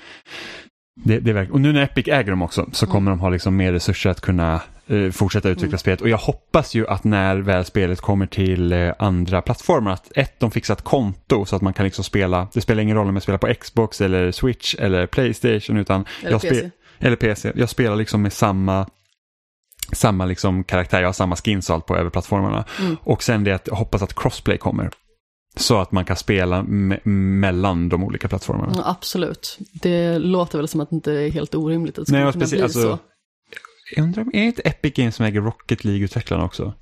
[1.03, 3.17] det, det är och nu när Epic äger dem också så kommer mm.
[3.17, 4.61] de ha liksom mer resurser att kunna
[5.11, 5.77] fortsätta utveckla mm.
[5.77, 6.01] spelet.
[6.01, 10.39] Och jag hoppas ju att när väl spelet kommer till uh, andra plattformar att ett,
[10.39, 13.15] de fixar ett konto så att man kan liksom spela, det spelar ingen roll om
[13.15, 16.69] jag spelar på Xbox eller Switch eller Playstation utan eller jag PC.
[16.99, 17.51] Eller PC.
[17.55, 18.87] Jag spelar liksom med samma
[19.91, 22.65] samma liksom karaktär, jag har samma skins och allt på över plattformarna.
[22.79, 22.97] Mm.
[23.03, 24.91] Och sen det att jag hoppas att crossplay kommer.
[25.55, 28.73] Så att man kan spela me mellan de olika plattformarna.
[28.75, 29.57] Ja, absolut.
[29.73, 32.61] Det låter väl som att det inte är helt orimligt att det skulle kunna bli
[32.61, 32.99] alltså, så.
[33.95, 36.73] Jag undrar, är det inte Epic Games som äger Rocket League-utvecklarna också?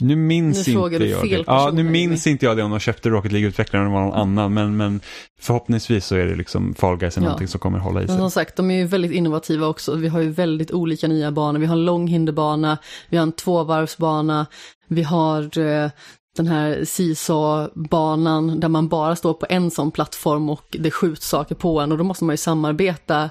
[0.00, 1.44] Nu minns nu inte jag det.
[1.46, 4.54] Ja, nu minns inte jag det om de köpte Rocket League-utvecklaren eller någon annan.
[4.54, 5.00] Men, men
[5.40, 7.24] förhoppningsvis så är det liksom Fall Guys är ja.
[7.24, 8.14] någonting som kommer hålla i sig.
[8.14, 9.94] Men som sagt, de är ju väldigt innovativa också.
[9.94, 11.60] Vi har ju väldigt olika nya banor.
[11.60, 12.78] Vi har en långhinderbana,
[13.08, 14.46] vi har en tvåvarvsbana,
[14.88, 15.90] vi har eh,
[16.36, 21.54] den här seesaw-banan där man bara står på en sån plattform och det skjuts saker
[21.54, 23.30] på en och då måste man ju samarbeta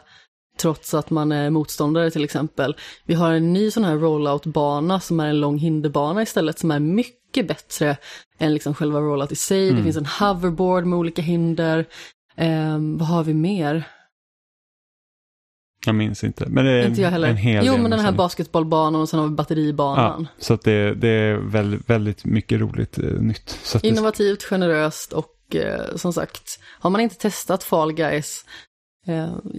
[0.57, 2.75] trots att man är motståndare till exempel.
[3.05, 6.79] Vi har en ny sån här rollout-bana som är en lång hinderbana istället som är
[6.79, 7.97] mycket bättre
[8.37, 9.63] än liksom själva rollout i sig.
[9.63, 9.77] Mm.
[9.77, 11.85] Det finns en hoverboard med olika hinder.
[12.37, 13.83] Um, vad har vi mer?
[15.85, 16.45] Jag minns inte.
[16.49, 17.27] Men det är inte jag heller.
[17.27, 20.27] en hel Jo, men den här basketbollbanan och sen har vi batteribanan.
[20.29, 23.79] Ja, så att det, det är väldigt, väldigt mycket roligt eh, nytt.
[23.83, 24.45] Innovativt, det...
[24.45, 28.51] generöst och eh, som sagt, har man inte testat Fall Guys, eh,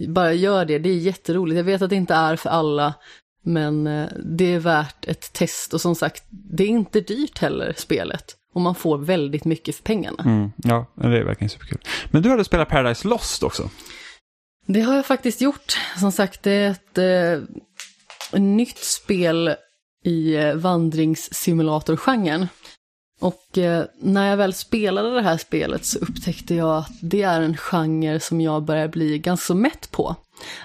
[0.07, 0.79] bara gör det.
[0.79, 1.57] Det är jätteroligt.
[1.57, 2.93] Jag vet att det inte är för alla,
[3.43, 5.73] men eh, det är värt ett test.
[5.73, 8.35] Och som sagt, det är inte dyrt heller, spelet.
[8.53, 10.23] Och man får väldigt mycket för pengarna.
[10.25, 11.79] Mm, ja, det är verkligen superkul.
[12.11, 13.69] Men du hade spelat Paradise Lost också.
[14.65, 15.77] Det har jag faktiskt gjort.
[15.99, 16.97] Som sagt, det är ett
[18.33, 19.55] eh, nytt spel
[20.03, 22.47] i eh, vandringssimulatorgenren.
[23.19, 27.41] Och eh, när jag väl spelade det här spelet så upptäckte jag att det är
[27.41, 30.15] en genre som jag börjar bli ganska så mätt på.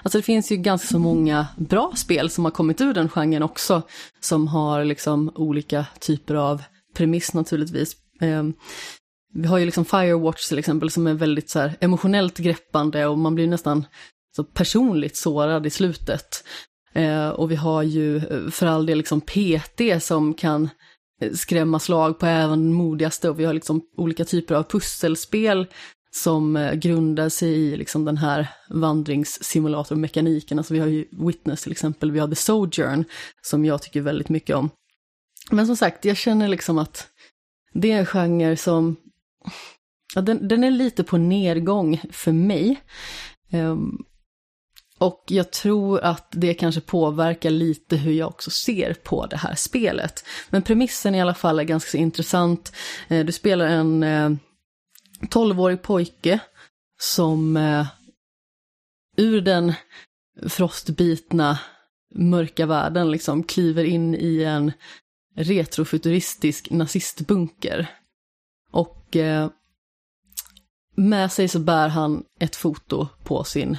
[0.03, 3.43] Alltså det finns ju ganska så många bra spel som har kommit ur den genren
[3.43, 3.81] också,
[4.19, 6.61] som har liksom olika typer av
[6.93, 7.95] premiss naturligtvis.
[8.21, 8.43] Eh,
[9.33, 13.17] vi har ju liksom Firewatch till exempel som är väldigt så här emotionellt greppande och
[13.17, 13.85] man blir nästan
[14.35, 16.43] så personligt sårad i slutet.
[16.93, 20.69] Eh, och vi har ju eh, för all del liksom PT som kan
[21.33, 25.67] skrämma slag på även den modigaste och vi har liksom olika typer av pusselspel
[26.11, 30.57] som eh, grundar sig i liksom den här vandringssimulatormekaniken.
[30.57, 33.05] Alltså vi har ju Witness till exempel, vi har The Sojourn
[33.41, 34.69] som jag tycker väldigt mycket om.
[35.51, 37.07] Men som sagt, jag känner liksom att
[37.73, 38.95] det är en genre som,
[40.15, 42.81] ja, den, den är lite på nedgång för mig.
[43.53, 44.05] Um,
[45.01, 49.55] och jag tror att det kanske påverkar lite hur jag också ser på det här
[49.55, 50.25] spelet.
[50.49, 52.75] Men premissen i alla fall är ganska intressant.
[53.07, 54.29] Eh, du spelar en eh,
[55.21, 56.39] 12-årig pojke
[56.99, 57.87] som eh,
[59.17, 59.73] ur den
[60.49, 61.59] frostbitna
[62.15, 64.71] mörka världen liksom kliver in i en
[65.35, 67.87] retrofuturistisk nazistbunker.
[68.71, 69.17] Och
[70.95, 73.77] med sig så bär han ett foto på sin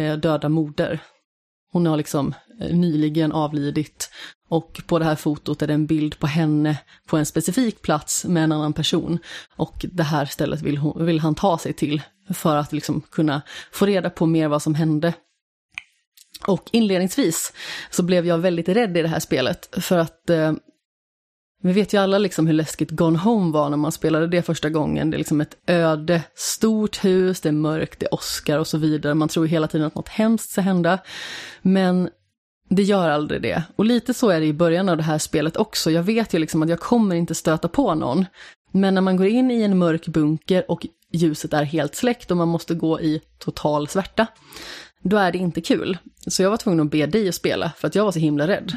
[0.00, 1.00] Eh, döda moder.
[1.72, 4.10] Hon har liksom eh, nyligen avlidit
[4.48, 8.24] och på det här fotot är det en bild på henne på en specifik plats
[8.24, 9.18] med en annan person.
[9.56, 12.02] Och det här stället vill, hon, vill han ta sig till
[12.34, 13.42] för att liksom kunna
[13.72, 15.14] få reda på mer vad som hände.
[16.46, 17.52] Och inledningsvis
[17.90, 20.52] så blev jag väldigt rädd i det här spelet för att eh,
[21.62, 24.70] vi vet ju alla liksom hur läskigt Gone Home var när man spelade det första
[24.70, 25.10] gången.
[25.10, 28.78] Det är liksom ett öde, stort hus, det är mörkt, det är Oscar och så
[28.78, 29.14] vidare.
[29.14, 30.98] Man tror hela tiden att något hemskt ska hända.
[31.62, 32.10] Men
[32.68, 33.62] det gör aldrig det.
[33.76, 35.90] Och lite så är det i början av det här spelet också.
[35.90, 38.26] Jag vet ju liksom att jag kommer inte stöta på någon.
[38.72, 42.36] Men när man går in i en mörk bunker och ljuset är helt släckt och
[42.36, 44.26] man måste gå i total svärta,
[45.02, 45.98] då är det inte kul.
[46.26, 48.48] Så jag var tvungen att be dig att spela för att jag var så himla
[48.48, 48.72] rädd.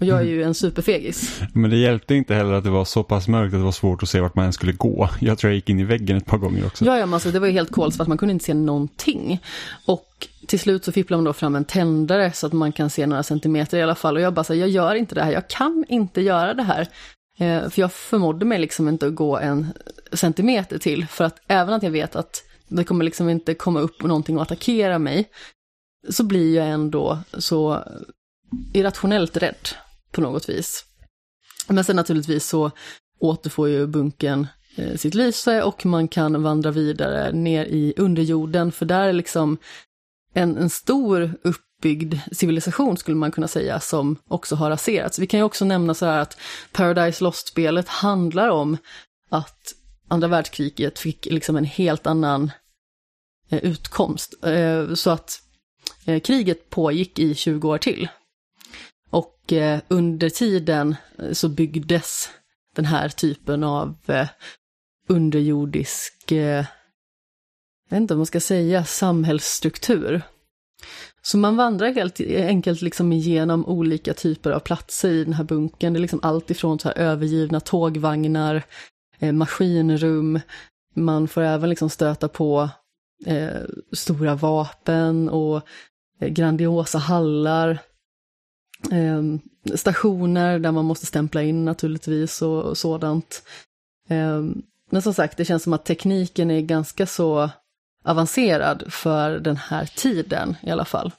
[0.00, 1.40] Och jag är ju en superfegis.
[1.52, 4.02] Men det hjälpte inte heller att det var så pass mörkt att det var svårt
[4.02, 5.10] att se vart man ens skulle gå.
[5.20, 6.84] Jag tror jag gick in i väggen ett par gånger också.
[6.84, 9.40] Ja, ja men alltså, det var ju helt kolsvart, man kunde inte se någonting.
[9.86, 13.06] Och till slut så fipplar man då fram en tändare så att man kan se
[13.06, 14.16] några centimeter i alla fall.
[14.16, 16.88] Och jag bara så jag gör inte det här, jag kan inte göra det här.
[17.38, 19.66] Eh, för jag förmådde mig liksom inte att gå en
[20.12, 21.06] centimeter till.
[21.06, 24.42] För att även att jag vet att det kommer liksom inte komma upp någonting och
[24.42, 25.28] attackera mig,
[26.08, 27.84] så blir jag ändå så
[28.72, 29.68] irrationellt rädd
[30.18, 30.84] på något vis.
[31.68, 32.70] Men sen naturligtvis så
[33.20, 34.46] återfår ju bunken
[34.76, 39.58] eh, sitt lyse och man kan vandra vidare ner i underjorden, för där är liksom
[40.34, 45.18] en, en stor uppbyggd civilisation skulle man kunna säga, som också har raserats.
[45.18, 46.38] Vi kan ju också nämna så här att
[46.72, 48.76] Paradise Lost-spelet handlar om
[49.30, 49.74] att
[50.08, 52.50] andra världskriget fick liksom en helt annan
[53.50, 54.44] eh, utkomst.
[54.44, 55.42] Eh, så att
[56.06, 58.08] eh, kriget pågick i 20 år till.
[59.10, 62.28] Och eh, under tiden eh, så byggdes
[62.76, 64.28] den här typen av eh,
[65.08, 66.66] underjordisk, eh,
[67.88, 70.22] jag vet inte om man ska säga, samhällsstruktur.
[71.22, 75.44] Så man vandrar helt e-, enkelt liksom igenom olika typer av platser i den här
[75.44, 75.92] bunkern.
[75.92, 78.62] Det är liksom allt ifrån så här övergivna tågvagnar,
[79.18, 80.40] eh, maskinrum,
[80.94, 82.68] man får även liksom stöta på
[83.26, 85.62] eh, stora vapen och
[86.20, 87.78] grandiosa hallar
[88.90, 89.40] Ehm,
[89.74, 93.42] stationer där man måste stämpla in naturligtvis och, och sådant.
[94.08, 94.42] Eh,
[94.90, 97.50] men som sagt, det känns som att tekniken är ganska så
[98.04, 101.12] avancerad för den här tiden i alla fall.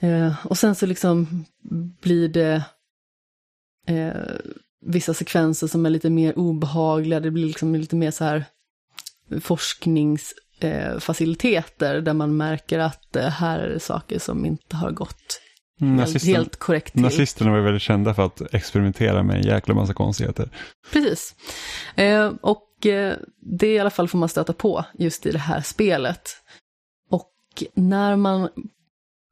[0.00, 1.44] Eh, och sen så liksom
[2.00, 2.64] blir det
[3.86, 4.36] eh,
[4.80, 8.44] vissa sekvenser som är lite mer obehagliga, det blir liksom lite mer så här
[9.40, 15.41] forskningsfaciliteter eh, där man märker att eh, här är det saker som inte har gått
[15.80, 17.02] Helt, helt korrekt till.
[17.02, 20.48] Nazisterna var ju väldigt kända för att experimentera med en jäkla massa konstigheter.
[20.92, 21.34] Precis.
[21.94, 25.60] Eh, och eh, det i alla fall får man stöta på just i det här
[25.60, 26.28] spelet.
[27.10, 27.30] Och
[27.74, 28.48] när man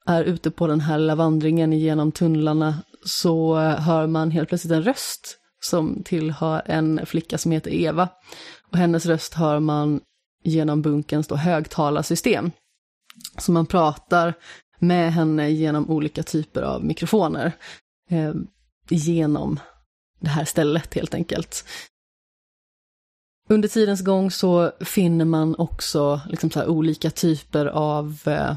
[0.06, 4.82] är ute på den här lilla vandringen genom tunnlarna så hör man helt plötsligt en
[4.82, 8.08] röst som tillhör en flicka som heter Eva.
[8.70, 10.00] Och hennes röst hör man
[10.44, 12.50] genom bunkens då högtalarsystem.
[13.38, 14.34] Så man pratar
[14.80, 17.52] med henne genom olika typer av mikrofoner.
[18.10, 18.34] Eh,
[18.88, 19.60] genom
[20.20, 21.64] det här stället helt enkelt.
[23.48, 28.56] Under tidens gång så finner man också liksom så olika typer av eh,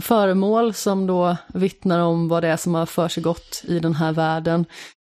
[0.00, 4.64] föremål som då vittnar om vad det är som har försiggått i den här världen.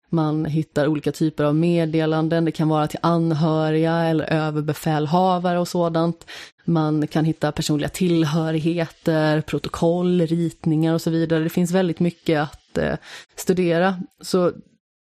[0.09, 6.25] Man hittar olika typer av meddelanden, det kan vara till anhöriga eller överbefälhavare och sådant.
[6.65, 11.43] Man kan hitta personliga tillhörigheter, protokoll, ritningar och så vidare.
[11.43, 12.95] Det finns väldigt mycket att eh,
[13.35, 13.95] studera.
[14.21, 14.51] Så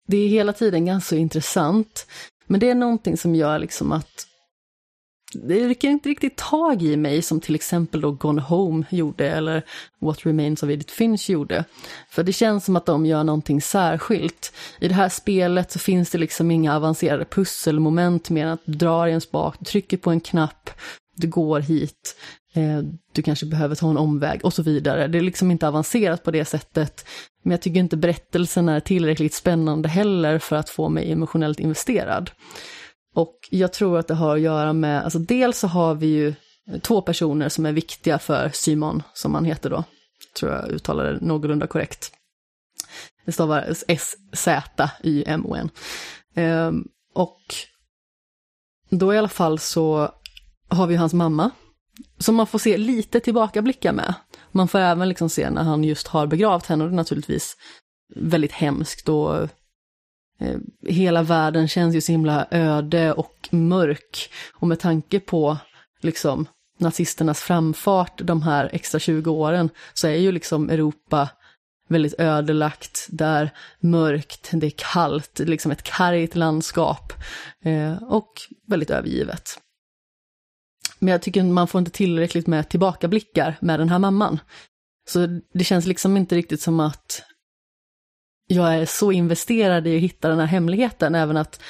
[0.07, 2.07] det är hela tiden ganska intressant.
[2.47, 4.27] Men det är någonting som gör liksom att
[5.43, 9.63] det rycker inte riktigt tag i mig som till exempel då Gone Home gjorde eller
[10.01, 11.63] What Remains of Edith Finch gjorde.
[12.09, 14.53] För det känns som att de gör någonting särskilt.
[14.79, 18.73] I det här spelet så finns det liksom inga avancerade pusselmoment mer än att du
[18.73, 20.69] drar i en spak, du trycker på en knapp,
[21.15, 22.15] du går hit,
[22.53, 22.79] eh,
[23.11, 25.07] du kanske behöver ta en omväg och så vidare.
[25.07, 27.05] Det är liksom inte avancerat på det sättet.
[27.43, 32.31] Men jag tycker inte berättelsen är tillräckligt spännande heller för att få mig emotionellt investerad.
[33.15, 36.33] Och jag tror att det har att göra med, alltså dels så har vi ju
[36.81, 39.83] två personer som är viktiga för Simon, som han heter då.
[40.39, 42.11] Tror jag uttalar det någorlunda korrekt.
[43.25, 45.69] Det stavar S-Z-Y-M-O-N.
[46.35, 47.41] Ehm, och
[48.89, 50.11] då i alla fall så
[50.69, 51.51] har vi hans mamma,
[52.17, 54.13] som man får se lite tillbakablickar med.
[54.51, 57.55] Man får även liksom se när han just har begravt henne och det är naturligtvis
[58.15, 59.49] väldigt hemskt och
[60.39, 60.57] Eh,
[60.87, 64.29] hela världen känns ju så himla öde och mörk.
[64.53, 65.57] Och med tanke på
[66.01, 71.29] liksom nazisternas framfart de här extra 20 åren så är ju liksom Europa
[71.87, 77.13] väldigt ödelagt, där mörkt, det är kallt, liksom ett kargt landskap
[77.63, 78.31] eh, och
[78.67, 79.59] väldigt övergivet.
[80.99, 84.39] Men jag tycker man får inte tillräckligt med tillbakablickar med den här mamman.
[85.07, 87.23] Så det känns liksom inte riktigt som att
[88.47, 91.61] jag är så investerad i att hitta den här hemligheten, även att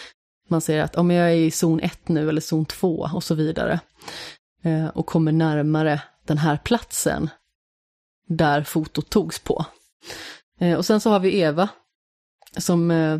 [0.49, 3.35] man säger att om jag är i zon 1 nu eller zon 2 och så
[3.35, 3.79] vidare
[4.63, 7.29] eh, och kommer närmare den här platsen
[8.27, 9.65] där fotot togs på.
[10.59, 11.69] Eh, och sen så har vi Eva
[12.57, 13.19] som eh,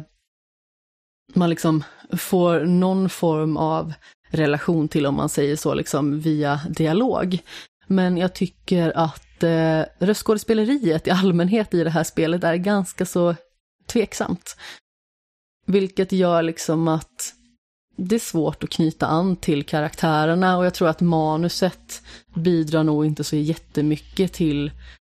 [1.34, 1.84] man liksom
[2.18, 3.94] får någon form av
[4.30, 7.40] relation till, om man säger så, liksom via dialog.
[7.88, 13.36] Men jag tycker att eh, röstskådespeleriet i allmänhet i det här spelet är ganska så
[13.86, 14.58] tveksamt.
[15.66, 17.34] Vilket gör liksom att
[17.98, 22.02] det är svårt att knyta an till karaktärerna och jag tror att manuset
[22.36, 24.72] bidrar nog inte så jättemycket till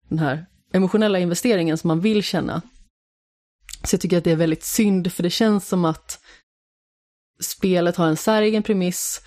[0.09, 2.61] den här emotionella investeringen som man vill känna.
[3.83, 6.19] Så jag tycker att det är väldigt synd, för det känns som att
[7.39, 9.21] spelet har en säregen premiss,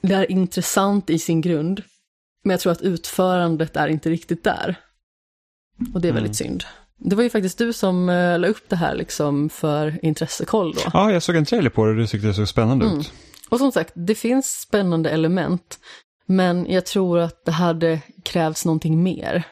[0.00, 1.82] det är intressant i sin grund,
[2.44, 4.80] men jag tror att utförandet är inte riktigt där.
[5.94, 6.50] Och det är väldigt mm.
[6.50, 6.64] synd.
[7.04, 10.80] Det var ju faktiskt du som uh, la upp det här liksom för intressekoll då.
[10.92, 12.98] Ja, jag såg en trailer på det och du tyckte det såg spännande mm.
[12.98, 13.12] ut.
[13.48, 15.78] Och som sagt, det finns spännande element,
[16.26, 19.42] men jag tror att det hade krävts någonting mer.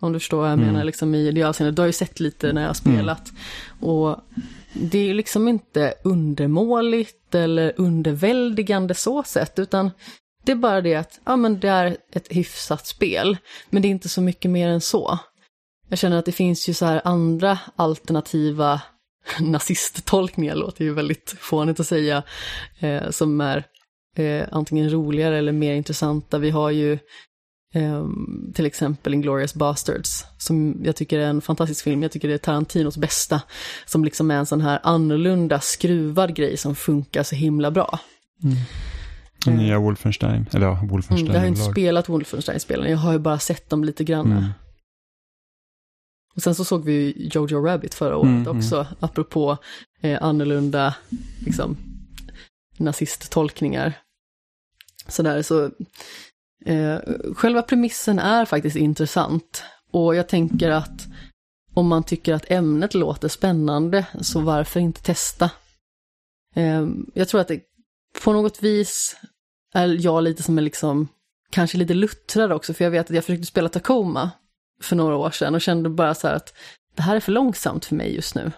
[0.00, 0.66] Om du förstår vad jag mm.
[0.66, 1.76] menar liksom i det avseendet.
[1.76, 3.30] Du har ju sett lite när jag har spelat.
[3.30, 3.90] Mm.
[3.90, 4.16] Och
[4.72, 9.90] det är ju liksom inte undermåligt eller underväldigande så sett, utan
[10.44, 13.36] det är bara det att ja, men det är ett hyfsat spel,
[13.70, 15.18] men det är inte så mycket mer än så.
[15.90, 18.80] Jag känner att det finns ju så här andra alternativa
[19.40, 22.22] nazisttolkningar, låter ju väldigt fånigt att säga,
[22.78, 23.64] eh, som är
[24.16, 26.38] eh, antingen roligare eller mer intressanta.
[26.38, 26.98] Vi har ju
[27.74, 32.02] Um, till exempel Inglourious Bastards, som jag tycker är en fantastisk film.
[32.02, 33.42] Jag tycker det är Tarantinos bästa,
[33.86, 37.98] som liksom är en sån här annorlunda, skruvad grej som funkar så himla bra.
[38.42, 39.58] Mm.
[39.58, 41.20] Nya Wolfenstein, eller ja, Wolfenstein.
[41.20, 44.32] Mm, jag har inte spelat Wolfenstein-spelen, jag har ju bara sett dem lite grann.
[44.32, 44.44] Mm.
[46.36, 48.58] Och sen så såg vi Jojo Rabbit förra året mm, mm.
[48.58, 48.86] också, mm.
[49.00, 49.58] apropå
[50.00, 50.94] eh, annorlunda
[51.46, 51.76] liksom,
[52.78, 53.92] nazisttolkningar.
[55.08, 55.70] Sådär, så
[56.66, 56.98] Eh,
[57.34, 61.06] själva premissen är faktiskt intressant och jag tänker att
[61.74, 65.50] om man tycker att ämnet låter spännande så varför inte testa?
[66.54, 67.60] Eh, jag tror att det
[68.24, 69.16] på något vis
[69.74, 71.08] är jag lite som en liksom,
[71.50, 74.30] kanske lite luttrad också, för jag vet att jag försökte spela Tacoma
[74.82, 76.54] för några år sedan och kände bara så här att
[76.94, 78.52] det här är för långsamt för mig just nu.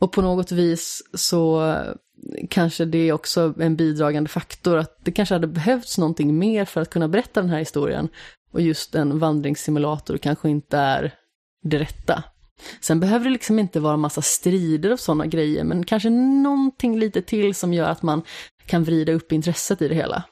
[0.00, 1.74] Och på något vis så
[2.50, 6.80] kanske det är också en bidragande faktor att det kanske hade behövts någonting mer för
[6.80, 8.08] att kunna berätta den här historien.
[8.52, 11.14] Och just en vandringssimulator kanske inte är
[11.62, 12.24] det rätta.
[12.80, 17.22] Sen behöver det liksom inte vara massa strider och sådana grejer, men kanske någonting lite
[17.22, 18.22] till som gör att man
[18.66, 20.22] kan vrida upp intresset i det hela.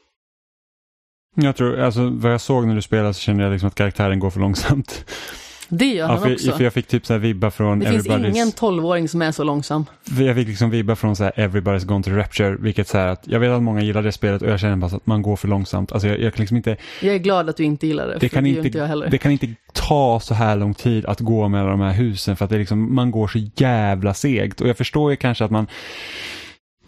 [1.43, 4.19] Jag tror, alltså vad jag såg när du spelade så kände jag liksom att karaktären
[4.19, 5.05] går för långsamt.
[5.69, 6.53] Det gör han för, också.
[6.53, 9.45] För jag fick typ så här vibba från Det finns ingen tolvåring som är så
[9.45, 9.87] långsam.
[10.19, 13.23] Jag fick liksom vibba från så här Everybody's Gone to Rapture, vilket så här att
[13.27, 15.49] jag vet att många gillar det spelet och jag känner bara att man går för
[15.49, 15.93] långsamt.
[15.93, 16.77] Alltså jag, jag kan liksom inte...
[17.03, 19.09] Jag är glad att du inte gillar det, det kan det inte, inte jag heller.
[19.11, 22.45] Det kan inte ta så här lång tid att gå mellan de här husen för
[22.45, 25.67] att det liksom, man går så jävla segt och jag förstår ju kanske att man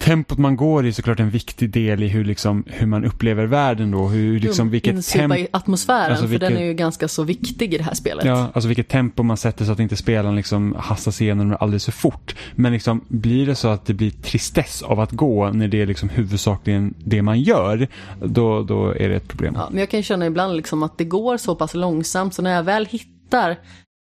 [0.01, 3.47] tempot man går i är såklart en viktig del i hur, liksom, hur man upplever
[3.47, 4.09] världen då.
[4.09, 5.47] Hur, liksom, vilket tempo...
[5.51, 8.25] atmosfären, Alltså, för vilket- den är ju ganska så viktig i det här spelet.
[8.25, 11.93] Ja, alltså vilket tempo man sätter så att inte spelaren liksom hastas igenom alldeles för
[11.93, 12.35] fort.
[12.55, 15.87] Men liksom, blir det så att det blir tristess av att gå när det är
[15.87, 17.89] liksom huvudsakligen det man gör,
[18.25, 19.55] då, då är det ett problem.
[19.57, 22.55] Ja, men jag kan känna ibland liksom att det går så pass långsamt så när
[22.55, 23.57] jag väl hittar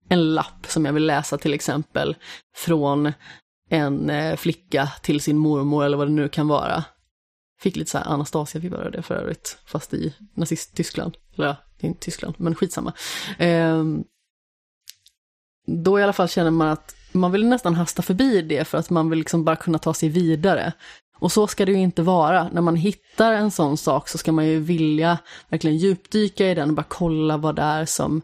[0.10, 2.16] en lapp som jag vill läsa till exempel
[2.58, 3.12] från
[3.70, 6.84] en eh, flicka till sin mormor eller vad det nu kan vara.
[7.60, 11.18] Fick lite så här Anastasia-vibbar av det för övrigt, fast i nazist-Tyskland.
[11.36, 12.94] Eller ja, det är inte Tyskland, men skitsamma.
[13.38, 14.04] Ehm,
[15.68, 18.90] då i alla fall känner man att man vill nästan hasta förbi det för att
[18.90, 20.74] man vill liksom bara kunna ta sig vidare.
[21.20, 22.50] Och så ska det ju inte vara.
[22.50, 25.18] När man hittar en sån sak så ska man ju vilja
[25.50, 28.22] verkligen djupdyka i den och bara kolla vad det är som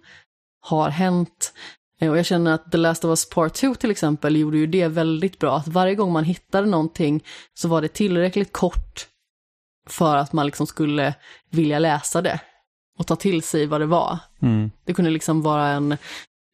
[0.61, 1.53] har hänt.
[2.01, 4.67] Eh, Och jag känner att The Last of Us Part 2 till exempel gjorde ju
[4.67, 5.57] det väldigt bra.
[5.57, 7.23] Att varje gång man hittade någonting
[7.53, 9.07] så var det tillräckligt kort
[9.89, 11.13] för att man liksom skulle
[11.49, 12.39] vilja läsa det
[12.99, 14.19] och ta till sig vad det var.
[14.41, 14.71] Mm.
[14.85, 15.97] Det kunde liksom vara en,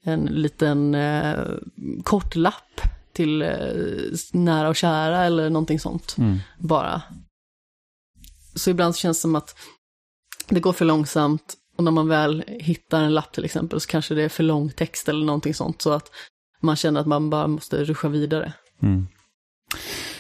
[0.04, 1.40] en liten eh,
[2.04, 2.82] kort lapp
[3.14, 3.50] till eh,
[4.32, 6.16] nära och kära eller någonting sånt.
[6.18, 6.40] Mm.
[6.58, 7.02] Bara.
[8.56, 9.56] Så ibland så känns det som att
[10.50, 14.16] det går för långsamt och när man väl hittar en lapp till exempel så kanske
[14.16, 16.12] det är för lång text eller någonting sånt så att
[16.62, 18.54] man känner att man bara måste ruscha vidare.
[18.82, 19.08] Mm.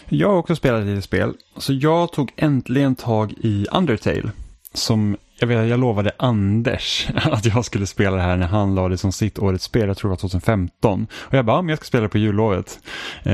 [0.09, 4.31] Jag har också spelat lite spel, så jag tog äntligen tag i Undertale.
[4.73, 8.89] Som jag, vet, jag lovade Anders att jag skulle spela det här när han la
[8.89, 11.07] det som sitt årets spel, jag tror det var 2015.
[11.13, 12.79] Och jag bara, ja, men jag ska spela det på jullovet.
[13.23, 13.33] Eh,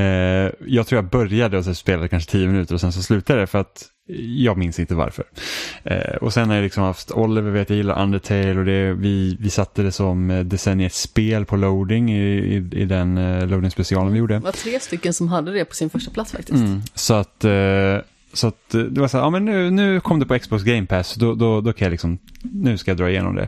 [0.68, 3.48] jag tror jag började och så spelade kanske tio minuter och sen så slutade det
[3.48, 5.26] för att jag minns inte varför.
[5.84, 9.38] Eh, och sen har jag liksom haft Oliver, vet jag gillar Undertale och det, vi,
[9.40, 13.72] vi satte det som eh, decenniets spel på loading i, i, i den eh, loading
[13.72, 14.34] specialen vi gjorde.
[14.34, 16.60] Det var tre stycken som hade det på sin första plats faktiskt.
[16.60, 16.82] Mm.
[16.94, 17.52] Så att, eh,
[18.34, 20.64] så att eh, det var så här, ja men nu, nu kom det på Xbox
[20.64, 23.48] Game Pass, då, då, då kan jag liksom, nu ska jag dra igenom det.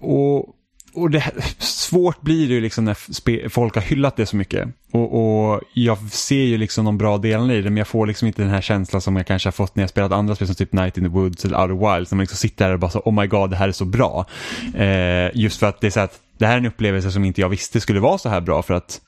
[0.00, 0.48] Och,
[0.94, 4.68] och det, svårt blir det ju liksom när spe, folk har hyllat det så mycket.
[4.92, 8.26] Och, och jag ser ju liksom de bra delarna i det, men jag får liksom
[8.26, 10.56] inte den här känslan som jag kanske har fått när jag spelat andra spel som
[10.56, 12.90] typ Night in the Woods eller Outer Wilds, när man liksom sitter där och bara
[12.90, 14.26] så, oh my god, det här är så bra.
[14.74, 17.40] Eh, just för att det är så att det här är en upplevelse som inte
[17.40, 19.00] jag visste skulle vara så här bra, för att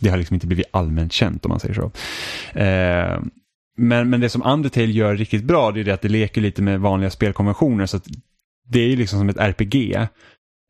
[0.00, 1.90] det har liksom inte blivit allmänt känt om man säger så.
[2.60, 3.20] Eh,
[3.76, 6.62] men, men det som Undertale gör riktigt bra det är det att det leker lite
[6.62, 7.86] med vanliga spelkonventioner.
[7.86, 8.06] Så att
[8.68, 10.08] det är ju liksom som ett RPG.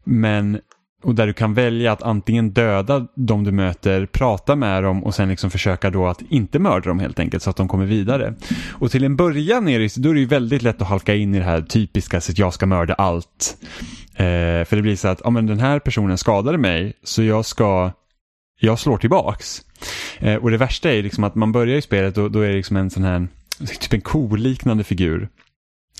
[0.05, 0.59] Men,
[1.03, 5.15] och där du kan välja att antingen döda de du möter, prata med dem och
[5.15, 8.35] sen liksom försöka då att inte mörda dem helt enkelt så att de kommer vidare.
[8.71, 11.35] Och till en början är det, då är det ju väldigt lätt att halka in
[11.35, 13.57] i det här typiska så att jag ska mörda allt.
[14.15, 17.45] Eh, för det blir så att, ja men den här personen skadade mig så jag
[17.45, 17.93] ska
[18.59, 19.63] jag slår tillbaks.
[20.19, 22.57] Eh, och det värsta är liksom att man börjar i spelet och då är det
[22.57, 23.29] liksom en sån här,
[23.81, 25.29] typ en koliknande figur.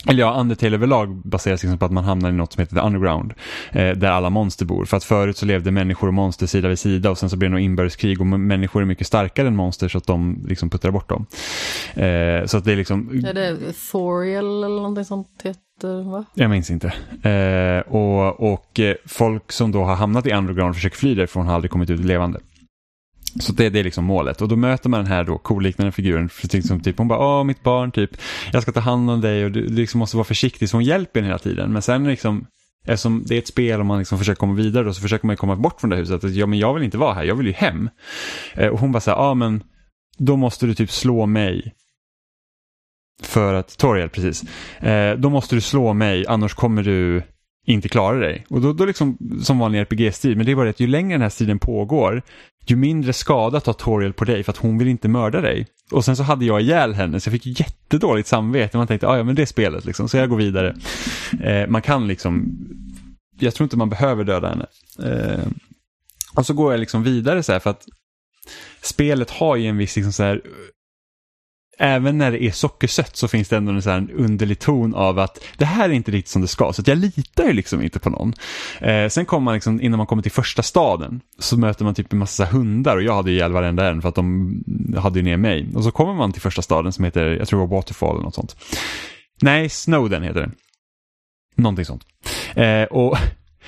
[0.09, 2.83] Eller ja, Undertale överlag baseras liksom på att man hamnar i något som heter The
[2.83, 3.35] Underground.
[3.73, 4.85] Eh, där alla monster bor.
[4.85, 7.51] För att förut så levde människor och monster sida vid sida och sen så blev
[7.51, 10.91] det något inbördeskrig och människor är mycket starkare än monster så att de liksom puttrar
[10.91, 11.27] bort dem.
[11.95, 13.25] Eh, så att det är liksom...
[13.27, 13.57] Är det
[13.91, 16.25] Thoriel eller någonting sånt heter, va?
[16.35, 16.87] Jag minns inte.
[17.31, 21.55] Eh, och, och eh, folk som då har hamnat i underground försöker fly därifrån har
[21.55, 22.41] aldrig kommit ut levande.
[23.41, 24.43] Så det, det är liksom målet.
[24.43, 26.29] Och då möter man den här då koliknande figuren.
[26.29, 28.11] För liksom typ, hon bara, åh mitt barn, typ,
[28.53, 30.69] jag ska ta hand om dig och du, du liksom måste vara försiktig.
[30.69, 31.73] Så hon hjälper en hela tiden.
[31.73, 32.47] Men sen liksom,
[32.87, 35.33] eftersom det är ett spel och man liksom försöker komma vidare då, så försöker man
[35.33, 36.25] ju komma bort från det huset.
[36.25, 37.91] Att, ja, men jag vill inte vara här, jag vill ju hem.
[38.55, 39.63] Eh, och hon bara så här, ja men
[40.19, 41.75] då måste du typ slå mig.
[43.23, 44.45] För att, Toriel precis.
[44.83, 47.23] Eh, då måste du slå mig, annars kommer du
[47.67, 48.47] inte klara dig.
[48.49, 51.15] Och då, då liksom, som vanlig RPG-strid, men det är bara det att ju längre
[51.15, 52.23] den här striden pågår,
[52.67, 55.67] ju mindre skada tar Toriel på dig för att hon vill inte mörda dig.
[55.91, 58.77] Och sen så hade jag ihjäl henne så jag fick jättedåligt samvete.
[58.77, 60.77] Man tänkte, ah, ja men det är spelet liksom, så jag går vidare.
[61.43, 62.59] Eh, man kan liksom,
[63.39, 64.67] jag tror inte man behöver döda henne.
[65.05, 65.47] Eh,
[66.35, 67.85] och så går jag liksom vidare så här för att
[68.83, 70.43] spelet har ju en viss liksom så här
[71.79, 74.95] även när det är sockersött så finns det ändå en, så här en underlig ton
[74.95, 76.73] av att det här är inte riktigt som det ska.
[76.73, 78.33] Så att jag litar ju liksom inte på någon.
[78.81, 82.13] Eh, sen kommer man liksom, innan man kommer till första staden så möter man typ
[82.13, 84.65] en massa hundar och jag hade ju ihjäl varenda en för att de
[84.97, 85.69] hade ju ner mig.
[85.75, 88.25] Och så kommer man till första staden som heter, jag tror det var Waterfall eller
[88.25, 88.57] något sånt.
[89.43, 90.51] Nej, Snowden heter det.
[91.57, 92.03] Någonting sånt.
[92.55, 93.19] Eh, och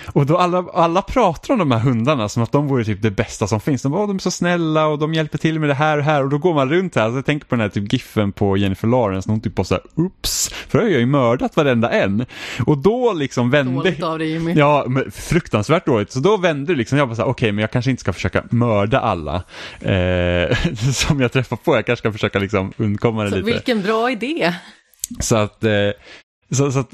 [0.07, 3.11] och då alla, alla pratar om de här hundarna som att de vore typ det
[3.11, 3.83] bästa som finns.
[3.83, 6.23] De bara, de är så snälla och de hjälper till med det här och här
[6.23, 7.03] och då går man runt här.
[7.03, 9.65] Alltså jag tänker på den här typ giffen på Jennifer Lawrence när hon typ bara
[9.65, 12.25] såhär, oops, för då har jag ju mördat varenda en.
[12.67, 13.73] Och då liksom vände...
[13.73, 14.55] Dåligt av dig Jimmy.
[14.59, 16.13] Ja, fruktansvärt dåligt.
[16.13, 18.13] Så då vände det liksom, jag bara såhär, okej okay, men jag kanske inte ska
[18.13, 19.43] försöka mörda alla
[19.81, 20.57] eh,
[20.93, 21.75] som jag träffar på.
[21.75, 23.51] Jag kanske ska försöka liksom undkomma det Så lite.
[23.51, 24.55] vilken bra idé.
[25.21, 25.71] Så att, eh,
[26.51, 26.91] så, så att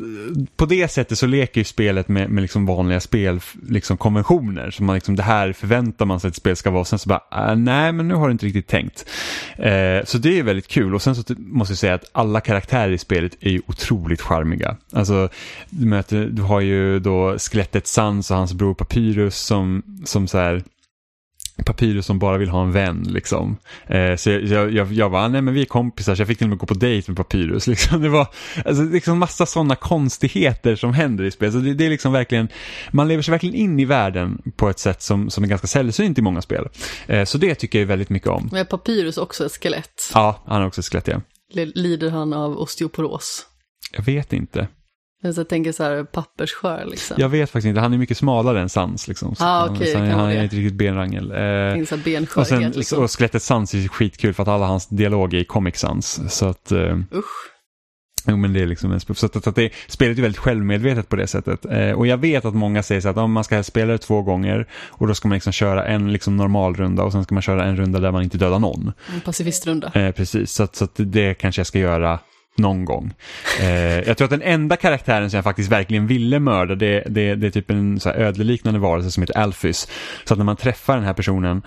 [0.57, 3.73] på det sättet så leker ju spelet med, med liksom vanliga spelkonventioner.
[3.73, 4.71] Liksom konventioner.
[4.71, 6.85] så man liksom, det här förväntar man sig att ett spel ska vara.
[6.85, 9.07] Sen så bara, äh, nej men nu har du inte riktigt tänkt.
[9.57, 12.91] Eh, så det är väldigt kul och sen så måste jag säga att alla karaktärer
[12.91, 14.77] i spelet är ju otroligt charmiga.
[14.93, 15.29] Alltså,
[15.71, 20.39] du, möter, du har ju då skelettet Sans och hans bror Papyrus som, som så
[20.39, 20.63] här
[21.63, 23.57] Papyrus som bara vill ha en vän liksom.
[23.87, 26.45] Eh, så jag, jag, jag bara, nej men vi är kompisar så jag fick till
[26.45, 27.67] och med gå på dejt med Papyrus.
[27.75, 28.03] Liksom.
[28.03, 28.27] Det var
[28.65, 31.55] alltså, liksom massa sådana konstigheter som händer i spelet.
[31.55, 32.49] Så det, det, är liksom verkligen,
[32.91, 36.19] man lever sig verkligen in i världen på ett sätt som, som är ganska sällsynt
[36.19, 36.69] i många spel.
[37.07, 38.49] Eh, så det tycker jag väldigt mycket om.
[38.53, 40.11] Men är Papyrus också ett skelett?
[40.15, 41.21] Ja, han är också ett skelett ja.
[41.75, 43.47] Lider han av osteoporos?
[43.93, 44.69] Jag vet inte.
[45.25, 47.17] Jag tänker så här pappersskör liksom.
[47.21, 49.09] Jag vet faktiskt inte, han är mycket smalare än Sans.
[49.09, 49.35] Liksom.
[49.35, 51.31] Så ah, okay, han, han är inte riktigt benrangel.
[51.31, 51.83] Eh,
[52.37, 53.03] och, sen, liksom.
[53.03, 56.21] och skelettet Sans är skitkul för att alla hans dialoger är i Comic Sans.
[56.29, 57.55] Så att, eh, Usch.
[58.27, 61.17] Jo men det är liksom en så att, att det, spelet är väldigt självmedvetet på
[61.17, 61.65] det sättet.
[61.65, 64.23] Eh, och jag vet att många säger så att om man ska spela det två
[64.23, 67.43] gånger och då ska man liksom köra en liksom normal runda och sen ska man
[67.43, 68.93] köra en runda där man inte dödar någon.
[69.15, 69.93] En pacifistrunda.
[69.95, 72.19] Eh, precis, så, att, så att det kanske jag ska göra
[72.57, 73.15] någon gång.
[73.61, 77.35] Eh, jag tror att den enda karaktären som jag faktiskt verkligen ville mörda det, det,
[77.35, 79.89] det är typ en så här ödleliknande varelse som heter Alphys.
[80.25, 81.63] Så att när man träffar den här personen,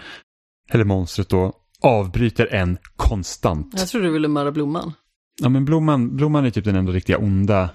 [0.71, 3.73] eller monstret då, avbryter en konstant.
[3.77, 4.93] Jag tror du ville mörda Blomman.
[5.41, 7.69] Ja men Blomman, Blomman är typ den enda riktiga onda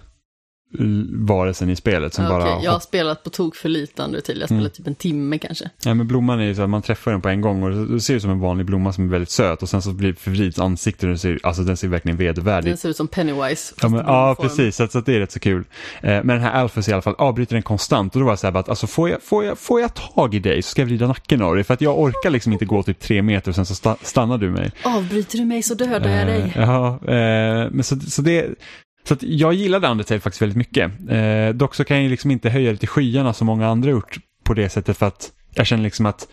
[1.12, 2.62] varelsen i spelet som okay, bara...
[2.62, 4.70] Jag har spelat på tok för lite Undertale, jag har spelat mm.
[4.70, 5.70] typ en timme kanske.
[5.84, 8.00] Ja men blomman är ju så att man träffar den på en gång och det
[8.00, 10.58] ser ut som en vanlig blomma som är väldigt söt och sen så blir förvrids
[10.58, 13.74] ansiktet och den ser, alltså den ser verkligen vedervärdig Den ser ut som Pennywise.
[13.82, 15.64] Ja, men, ja precis, så, så det är rätt så kul.
[16.00, 18.36] Eh, men den här Alphys i alla fall avbryter den konstant och då var det
[18.36, 20.70] så här bara att alltså får jag, får, jag, får jag tag i dig så
[20.70, 23.22] ska jag vrida nacken av dig för att jag orkar liksom inte gå typ tre
[23.22, 24.70] meter och sen så stannar du mig.
[24.82, 26.52] Avbryter du mig så dödar jag dig.
[26.56, 28.54] Eh, ja, eh, men så, så det
[29.04, 30.92] så att jag gillade Undertale faktiskt väldigt mycket.
[31.08, 34.18] Eh, dock så kan jag liksom inte höja det till skyarna som många andra gjort
[34.44, 36.28] på det sättet för att jag känner liksom att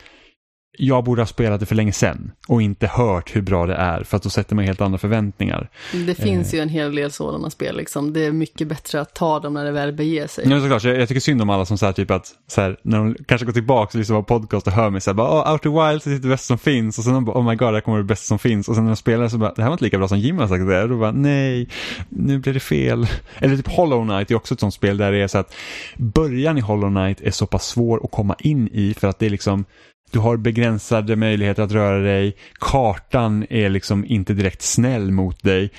[0.77, 4.03] jag borde ha spelat det för länge sedan och inte hört hur bra det är
[4.03, 5.69] för att då sätter man helt andra förväntningar.
[6.05, 6.57] Det finns eh.
[6.57, 8.13] ju en hel del sådana spel liksom.
[8.13, 10.49] Det är mycket bättre att ta dem när det väl beger sig.
[10.49, 12.97] Ja såklart, jag, jag tycker synd om alla som säger typ att så här, när
[12.97, 15.51] de kanske går tillbaka och lyssnar på podcast och hör mig så här, bara, oh,
[15.51, 17.81] Outer Wilds är det bästa som finns och sen de bara, oh my god, det
[17.81, 19.73] kommer det bästa som finns och sen när de spelar så bara, det här var
[19.73, 21.69] inte lika bra som Jim har sagt det och då bara, nej,
[22.09, 23.07] nu blir det fel.
[23.37, 25.55] Eller typ Hollow Knight är också ett sånt spel där det är så att
[25.97, 29.25] början i Hollow Knight är så pass svår att komma in i för att det
[29.25, 29.65] är liksom
[30.11, 32.37] du har begränsade möjligheter att röra dig.
[32.59, 35.71] Kartan är liksom inte direkt snäll mot dig.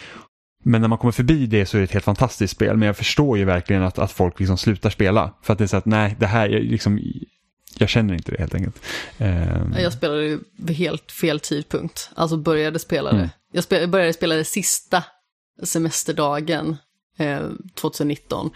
[0.63, 2.77] Men när man kommer förbi det så är det ett helt fantastiskt spel.
[2.77, 5.35] Men jag förstår ju verkligen att, att folk liksom slutar spela.
[5.43, 7.01] För att det är så att nej, det här, är liksom,
[7.79, 8.83] jag känner inte det helt enkelt.
[9.19, 9.75] Um...
[9.79, 12.11] Jag spelade ju vid helt fel tidpunkt.
[12.15, 13.19] Alltså började spela det.
[13.19, 13.29] Mm.
[13.53, 15.05] Jag, spelade, började spela det sista
[15.63, 16.77] semesterdagen
[17.19, 17.41] eh,
[17.75, 18.51] 2019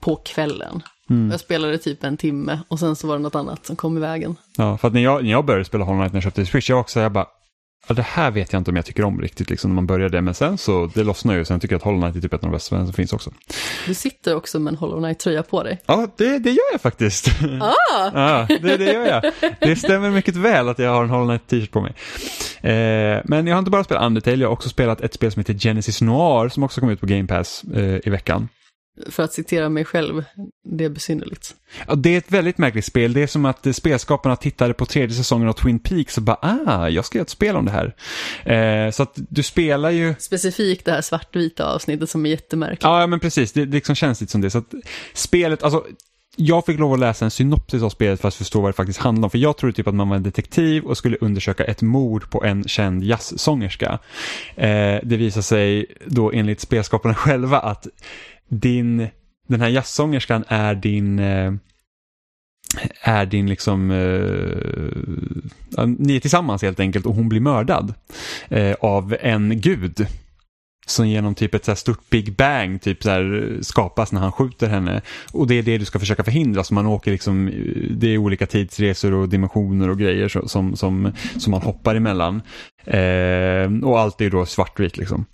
[0.00, 0.82] på kvällen.
[1.10, 1.30] Mm.
[1.30, 4.00] Jag spelade typ en timme och sen så var det något annat som kom i
[4.00, 4.36] vägen.
[4.56, 6.70] Ja, för att när jag, när jag började spela Hollow Knight när jag köpte Switch,
[6.70, 7.26] jag också, jag bara,
[7.88, 10.20] ja, det här vet jag inte om jag tycker om riktigt liksom när man började,
[10.20, 12.44] men sen så, det lossnar ju, sen tycker jag att Hollow Knight är typ ett
[12.44, 13.32] av de bästa som finns också.
[13.86, 15.80] Du sitter också med en Hollow Knight-tröja på dig.
[15.86, 17.28] Ja, det, det gör jag faktiskt.
[17.60, 17.74] Ah!
[18.14, 19.32] ja, det, det gör jag.
[19.60, 21.94] Det stämmer mycket väl att jag har en Hollow Knight-t-shirt på mig.
[22.60, 25.40] Eh, men jag har inte bara spelat Undertale, jag har också spelat ett spel som
[25.40, 28.48] heter Genesis Noir som också kom ut på Game Pass eh, i veckan.
[29.10, 30.24] För att citera mig själv,
[30.68, 31.54] det är besynnerligt.
[31.86, 33.12] Ja, det är ett väldigt märkligt spel.
[33.12, 36.88] Det är som att spelskaparna tittade på tredje säsongen av Twin Peaks och bara ah,
[36.88, 37.94] jag ska göra ett spel om det här.
[38.86, 40.14] Eh, så att du spelar ju...
[40.18, 42.82] Specifikt det här svartvita avsnittet som är jättemärkligt.
[42.82, 43.52] Ja, men precis.
[43.52, 44.50] Det, det liksom känns lite som det.
[44.50, 44.74] Så att
[45.14, 45.84] spelet, alltså
[46.36, 48.98] jag fick lov att läsa en synopsis av spelet för att förstå vad det faktiskt
[48.98, 49.30] handlar om.
[49.30, 52.44] För jag trodde typ att man var en detektiv och skulle undersöka ett mord på
[52.44, 53.98] en känd jazzsångerska.
[54.54, 57.86] Eh, det visar sig då enligt spelskaparna själva att
[58.48, 59.08] din,
[59.46, 61.52] den här jazzsångerskan är din eh,
[63.00, 67.94] är din liksom, eh, ni är tillsammans helt enkelt och hon blir mördad
[68.48, 70.06] eh, av en gud.
[70.88, 74.32] Som genom typ ett så stort Big Bang typ så här, eh, skapas när han
[74.32, 75.02] skjuter henne.
[75.32, 76.64] Och det är det du ska försöka förhindra.
[76.64, 77.54] Så man åker liksom, eh,
[77.90, 82.42] det är olika tidsresor och dimensioner och grejer som, som, som man hoppar emellan.
[82.84, 85.26] Eh, och allt är då svartvitt liksom.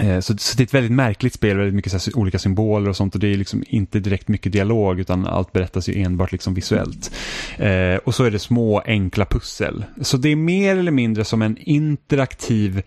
[0.00, 2.88] Eh, så, så det är ett väldigt märkligt spel, väldigt mycket så här, olika symboler
[2.88, 6.32] och sånt och det är liksom inte direkt mycket dialog utan allt berättas ju enbart
[6.32, 7.10] liksom visuellt.
[7.56, 9.84] Eh, och så är det små enkla pussel.
[10.02, 12.82] Så det är mer eller mindre som en interaktiv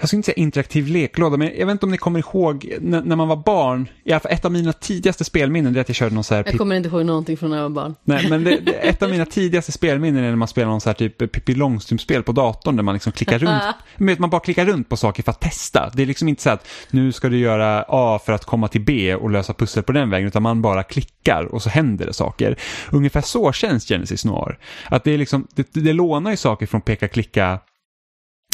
[0.00, 3.02] jag skulle inte säga interaktiv leklåda, men jag vet inte om ni kommer ihåg när,
[3.02, 5.96] när man var barn, i alla fall ett av mina tidigaste spelminnen är att jag
[5.96, 7.94] körde någon så här Jag kommer inte ihåg någonting från när jag var barn.
[8.04, 10.88] Nej, men det, det, ett av mina tidigaste spelminnen är när man spelar någon så
[10.88, 13.62] här typ Pippi Långstrump-spel på datorn där man liksom klickar runt.
[13.96, 15.90] Men man bara klickar runt på saker för att testa.
[15.94, 18.84] Det är liksom inte så att nu ska du göra A för att komma till
[18.84, 22.12] B och lösa pussel på den vägen, utan man bara klickar och så händer det
[22.12, 22.56] saker.
[22.90, 24.58] Ungefär så känns Genesis Noir.
[24.84, 27.58] Att det är liksom, det, det lånar ju saker från peka-klicka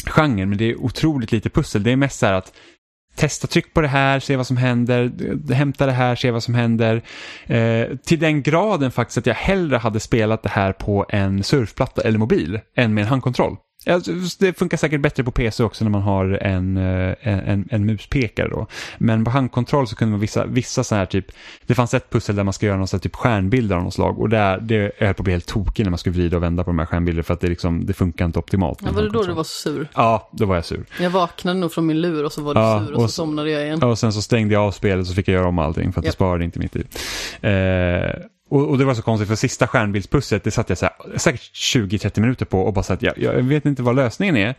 [0.09, 1.83] genren, men det är otroligt lite pussel.
[1.83, 2.53] Det är mest så här att
[3.15, 5.11] testa tryck på det här, se vad som händer,
[5.53, 7.01] hämta det här, se vad som händer.
[7.45, 12.01] Eh, till den graden faktiskt att jag hellre hade spelat det här på en surfplatta
[12.01, 13.57] eller mobil än med en handkontroll.
[13.85, 17.85] Alltså, det funkar säkert bättre på PC också när man har en, eh, en, en
[17.85, 18.67] muspekare då.
[18.97, 21.25] Men på handkontroll så kunde man vissa, vissa så här typ,
[21.65, 23.93] det fanns ett pussel där man ska göra någon sån här typ stjärnbilder av något
[23.93, 26.43] slag och där, det höll på att bli helt tokig när man skulle vrida och
[26.43, 28.79] vända på de här stjärnbilderna för att det, liksom, det funkar inte optimalt.
[28.85, 29.87] Ja, var det då du var så sur?
[29.95, 30.85] Ja, då var jag sur.
[30.99, 33.13] Jag vaknade nog från min lur och så var du Ja, sur och, och så
[33.13, 33.83] somnade jag igen.
[33.83, 35.99] Och sen så stängde jag av spelet och så fick jag göra om allting för
[35.99, 36.13] att det Japp.
[36.15, 36.87] sparade inte mitt liv.
[37.41, 38.15] Eh,
[38.53, 41.41] och, och det var så konstigt för sista stjärnbildspusslet det satt jag så här, säkert
[41.41, 44.55] 20-30 minuter på och bara så att jag, jag vet inte vad lösningen är.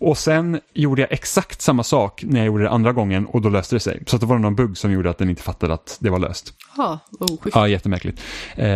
[0.00, 3.48] Och sen gjorde jag exakt samma sak när jag gjorde det andra gången och då
[3.48, 4.02] löste det sig.
[4.06, 6.54] Så det var någon bugg som gjorde att den inte fattade att det var löst.
[6.76, 7.38] Ja, oh.
[7.54, 8.20] Ja, jättemärkligt.
[8.56, 8.66] Eh,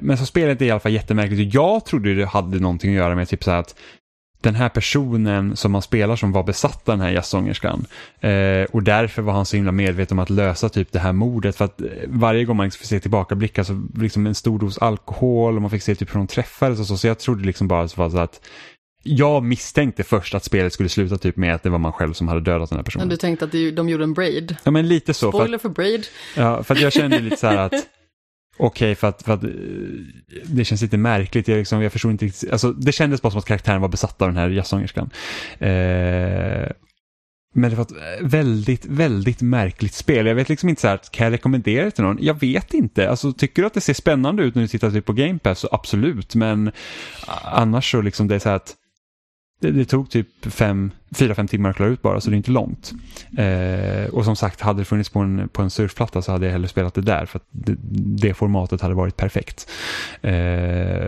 [0.00, 1.54] men så spelet är i alla fall jättemärkligt.
[1.54, 3.74] Jag trodde det hade någonting att göra med typ så här att
[4.44, 7.86] den här personen som man spelar som var besatt av den här jazzsångerskan.
[8.20, 11.56] Eh, och därför var han så himla medveten om att lösa typ det här mordet.
[11.56, 14.78] För att eh, varje gång man liksom fick se tillbakablickar så liksom en stor dos
[14.78, 16.96] alkohol och man fick se typ hur de träffades och så.
[16.96, 18.40] Så jag trodde liksom bara så så att
[19.02, 22.28] jag misstänkte först att spelet skulle sluta typ med att det var man själv som
[22.28, 23.08] hade dödat den här Men personen.
[23.08, 24.56] du tänkte att de gjorde en braid?
[24.64, 25.32] Ja men lite så.
[25.32, 26.06] För att, Spoiler för braid.
[26.36, 27.72] Ja, för att jag kände lite så här att
[28.56, 29.50] okej, för, att, för att eh,
[30.44, 31.48] det känns lite märkligt.
[31.48, 32.52] Jag, liksom, jag förstod inte riktigt.
[32.52, 35.10] Alltså, det kändes bara som att karaktären var besatt av den här jazzsångerskan.
[35.58, 36.68] Eh,
[37.56, 40.26] men det var ett eh, väldigt, väldigt märkligt spel.
[40.26, 42.18] Jag vet liksom inte så här, kan jag rekommendera det till någon?
[42.20, 43.10] Jag vet inte.
[43.10, 45.58] Alltså, tycker du att det ser spännande ut när du tittar typ på Game Pass
[45.58, 46.34] så absolut.
[46.34, 46.70] Men
[47.44, 48.76] annars så liksom det är så här att
[49.60, 52.36] det, det tog typ fem, fyra, fem timmar att klara ut bara, så det är
[52.36, 52.92] inte långt.
[53.38, 56.52] Eh, och som sagt, hade det funnits på en, på en surfplatta så hade jag
[56.52, 57.76] hellre spelat det där, för att det,
[58.18, 59.70] det formatet hade varit perfekt.
[60.22, 60.32] Eh,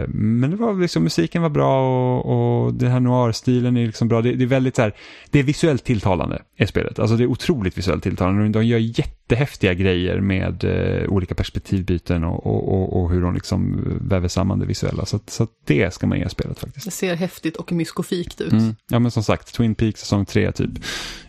[0.08, 1.80] men det var liksom, musiken var bra
[2.18, 4.22] och, och den här noir-stilen är liksom bra.
[4.22, 4.94] Det, det är väldigt så här,
[5.30, 6.98] det är visuellt tilltalande i spelet.
[6.98, 8.48] Alltså det är otroligt visuellt tilltalande.
[8.48, 13.84] De gör jättehäftiga grejer med eh, olika perspektivbyten och, och, och, och hur de liksom
[14.00, 15.06] väver samman det visuella.
[15.06, 16.84] Så, så det ska man ge spelet faktiskt.
[16.84, 18.52] Det ser häftigt och myskofikt ut.
[18.52, 18.76] Mm.
[18.88, 20.70] Ja men som sagt, Twin Peaks säsong 3 typ.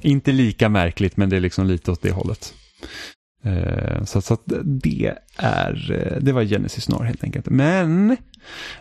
[0.02, 2.54] Inte lika märkligt men det är liksom lite åt det hållet.
[3.44, 7.46] Eh, så så att det är, eh, det var Genesis Noir helt enkelt.
[7.50, 8.18] Men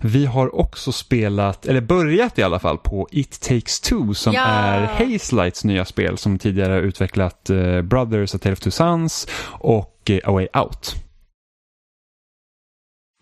[0.00, 4.40] vi har också spelat, eller börjat i alla fall på It Takes Two som Ja!
[4.44, 9.28] är Hazelights nya spel som tidigare har utvecklat eh, Brothers, A Tale of Two Sons
[9.60, 10.94] och A Way Out.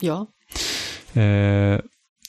[0.03, 0.27] Ja.
[1.21, 1.81] Eh,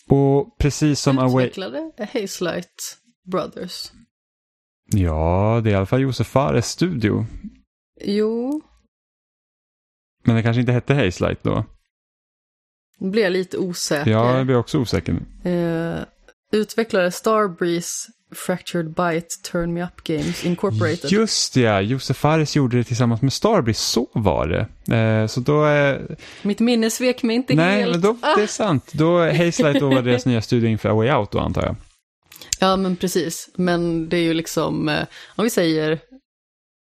[0.09, 1.45] och precis som A Way...
[1.45, 2.97] Utvecklade Hazelight
[3.31, 3.91] Brothers.
[4.85, 7.25] Ja, det är i alla fall Josef Fares studio.
[8.05, 8.61] Jo,
[10.23, 11.65] Men det kanske inte hette Hazelight då?
[12.99, 14.11] nu blir jag lite osäker.
[14.11, 15.13] Ja, jag blir också osäker
[15.43, 15.51] nu.
[15.51, 16.03] Eh,
[16.51, 21.11] utvecklare Starbreeze Fractured Byte Turn Me Up Games Incorporated.
[21.11, 21.81] Just ja.
[21.81, 24.95] Josef Fares gjorde det tillsammans med Starbreeze, så var det.
[24.95, 25.67] Eh, så då...
[25.67, 26.01] Eh,
[26.41, 27.91] Mitt minne svek mig inte nej, helt.
[27.91, 28.91] men då, det är sant.
[28.93, 31.75] Då Hazelight då var deras nya studio inför Way Out då, antar jag.
[32.59, 33.49] Ja, men precis.
[33.55, 35.03] Men det är ju liksom, eh,
[35.35, 35.99] om vi säger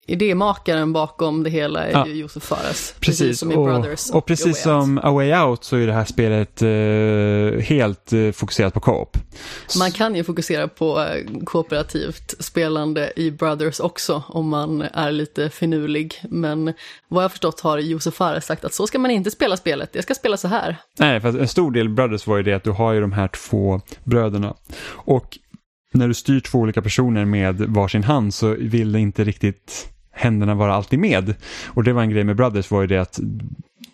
[0.09, 2.07] idémakaren bakom det hela är Ja.
[2.07, 2.95] ju Josef Fares.
[3.01, 4.85] Precis, som i och, Brothers och precis Way Out.
[4.85, 9.17] som A Way Out så är det här spelet eh, helt eh, fokuserat på co-op.
[9.79, 15.51] Man kan ju fokusera på eh, kooperativt spelande i Brothers också om man är lite
[15.51, 16.23] finurlig.
[16.31, 16.73] Men
[17.09, 20.03] vad jag förstått har Josef Fares sagt att så ska man inte spela spelet, det
[20.03, 20.77] ska spela så här.
[20.99, 23.29] Nej, för en stor del Brothers var ju det att du har ju de här
[23.29, 24.55] två bröderna.
[24.89, 25.39] Och
[25.97, 30.55] när du styr två olika personer med varsin hand så vill det inte riktigt händerna
[30.55, 31.35] vara alltid med.
[31.67, 33.21] Och det var en grej med Brothers var ju det att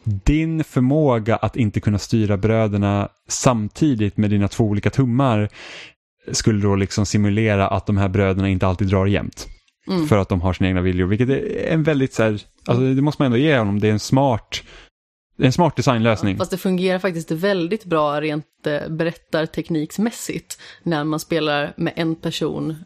[0.04, 5.48] din förmåga att inte kunna styra bröderna samtidigt med dina två olika tummar
[6.32, 9.48] skulle då liksom simulera att de här bröderna inte alltid drar jämnt.
[9.88, 10.06] Mm.
[10.06, 13.02] För att de har sina egna viljor, vilket är en väldigt så här, alltså det
[13.02, 14.62] måste man ändå ge honom, det är en smart,
[15.47, 16.39] en smart designlösning.
[16.39, 22.77] Fast det fungerar faktiskt väldigt bra rent eh, berättartekniksmässigt när man spelar med en person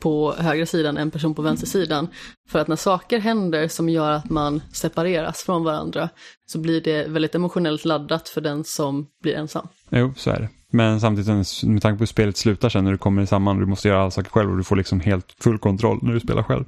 [0.00, 2.08] på högra sidan, en person på vänstersidan.
[2.48, 6.08] För att när saker händer som gör att man separeras från varandra
[6.46, 9.68] så blir det väldigt emotionellt laddat för den som blir ensam.
[9.90, 10.48] Jo, så är det.
[10.70, 13.66] Men samtidigt med tanke på hur spelet slutar sen när du kommer samman och du
[13.66, 16.42] måste göra alla saker själv och du får liksom helt full kontroll när du spelar
[16.42, 16.64] själv.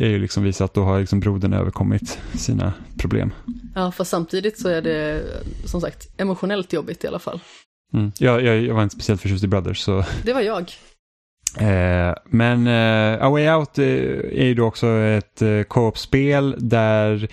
[0.00, 3.32] Är ju liksom visat att då har liksom brodern överkommit sina problem.
[3.74, 5.22] Ja, fast samtidigt så är det
[5.64, 7.40] som sagt emotionellt jobbigt i alla fall.
[7.94, 8.12] Mm.
[8.18, 9.78] Jag, jag, jag var inte speciellt förtjust i Brothers.
[9.78, 10.04] Så...
[10.24, 10.72] Det var jag.
[11.58, 17.28] Eh, men eh, A Way Out eh, är ju då också ett eh, co-op-spel där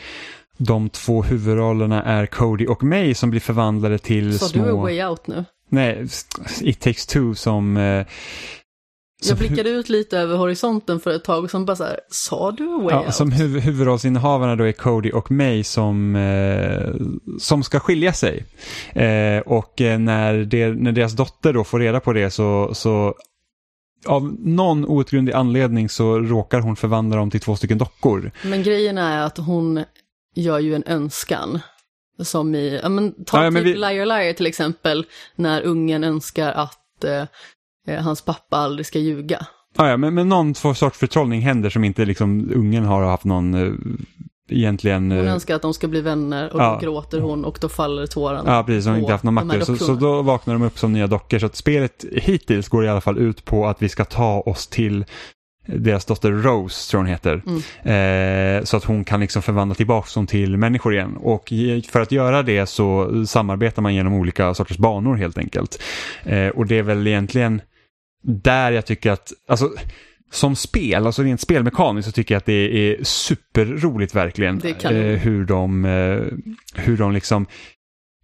[0.58, 4.66] de två huvudrollerna är Cody och May som blir förvandlade till Sa små...
[4.66, 5.46] du A Way Out nu?
[5.70, 6.08] Nej,
[6.62, 7.78] It takes two som...
[9.24, 12.52] Jag blickade ut lite över horisonten för ett tag och som bara så här, sa
[12.52, 13.14] du Way ja, Out?
[13.14, 16.94] Som huv huvudrollsinnehavarna då är Cody och May som, eh,
[17.40, 18.46] som ska skilja sig.
[18.94, 23.16] Eh, och eh, när, det, när deras dotter då får reda på det så, så
[24.06, 28.32] av någon outgrundlig anledning så råkar hon förvandla dem till två stycken dockor.
[28.44, 29.84] Men grejen är att hon
[30.36, 31.60] gör ju en önskan.
[32.24, 35.06] Som i, ja men ta Ja, men typ vi- Liar Liar till exempel,
[35.36, 37.24] när ungen önskar att eh,
[37.88, 39.46] hans pappa aldrig ska ljuga.
[39.78, 43.54] Ah, ja, men, men någon sorts förtrollning händer som inte liksom ungen har haft någon
[43.54, 43.74] eh,
[44.50, 45.12] egentligen...
[45.12, 46.74] Hon eh, önskar att de ska bli vänner och Ja.
[46.74, 48.56] då gråter hon och då faller tårarna.
[48.56, 48.86] Ja, precis.
[48.86, 49.66] De har inte haft någon makt.
[49.66, 51.40] Så, så då vaknar de upp som nya dockor.
[51.40, 54.68] Så att spelet hittills går i alla fall ut på att vi ska ta oss
[54.68, 55.06] till
[55.68, 57.42] deras dotter Rose, tror hon heter.
[57.46, 58.58] Mm.
[58.58, 61.18] Eh, så att hon kan liksom förvandla tillbaka dem till människor igen.
[61.18, 61.54] Och
[61.90, 65.82] för att göra det så samarbetar man genom olika sorters banor helt enkelt.
[66.24, 67.62] Eh, och det är väl egentligen
[68.26, 69.72] där jag tycker att, alltså
[70.32, 72.54] som spel, alltså rent spelmekaniskt så tycker jag att det
[72.92, 74.62] är superroligt verkligen.
[74.66, 76.22] Eh, hur de, eh,
[76.76, 77.48] hur de liksom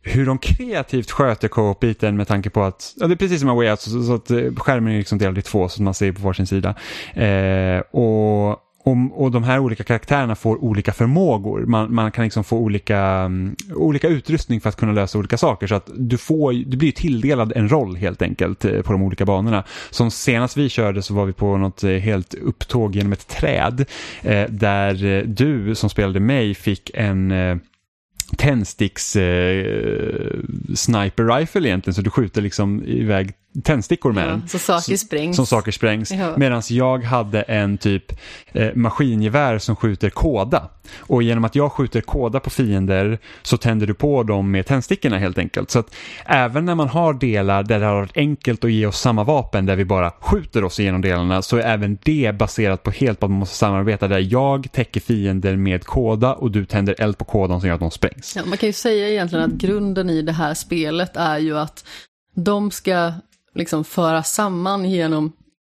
[0.04, 3.54] hur de kreativt sköter co-op-biten med tanke på att, ja det är precis som A
[3.54, 5.94] Way Out, så, så att eh, skärmen är liksom delad i två så att man
[5.94, 6.76] ser på varsin sida.
[7.14, 11.66] Eh, och, och, och de här olika karaktärerna får olika förmågor.
[11.66, 15.68] Man, man kan liksom få olika, um, olika utrustning för att kunna lösa olika saker.
[15.68, 19.26] Så att du, får, du blir tilldelad en roll helt enkelt eh, på de olika
[19.26, 19.64] banorna.
[19.90, 23.86] Som senast vi körde så var vi på något eh, helt upptåg genom ett träd.
[24.22, 27.58] Eh, där eh, du som spelade mig fick en eh,
[28.38, 30.40] tändsticks eh,
[30.76, 31.96] sniper rifle egentligen.
[31.96, 33.34] Så du skjuter liksom iväg
[33.64, 34.42] tändstickor med den.
[34.44, 35.36] Ja, så saker sprängs.
[35.36, 36.12] Som saker sprängs.
[36.12, 36.38] Ja.
[36.38, 38.12] Medan jag hade en typ
[38.52, 40.70] eh, maskingevär som skjuter kåda.
[40.98, 45.18] Och genom att jag skjuter kåda på fiender så tänder du på dem med tändstickorna
[45.18, 45.72] helt enkelt.
[45.72, 45.96] Så att
[46.26, 49.66] även när man har delar där det har varit enkelt att ge oss samma vapen
[49.66, 53.26] där vi bara skjuter oss igenom delarna så är även det baserat på helt på
[53.26, 57.26] att man måste samarbeta där jag täcker fiender med kåda och du tänder eld på
[57.26, 58.36] kådan som gör att de sprängs.
[58.36, 61.86] Ja, man kan ju säga egentligen att grunden i det här spelet är ju att
[62.36, 63.12] de ska
[63.56, 65.32] liksom föra samman genom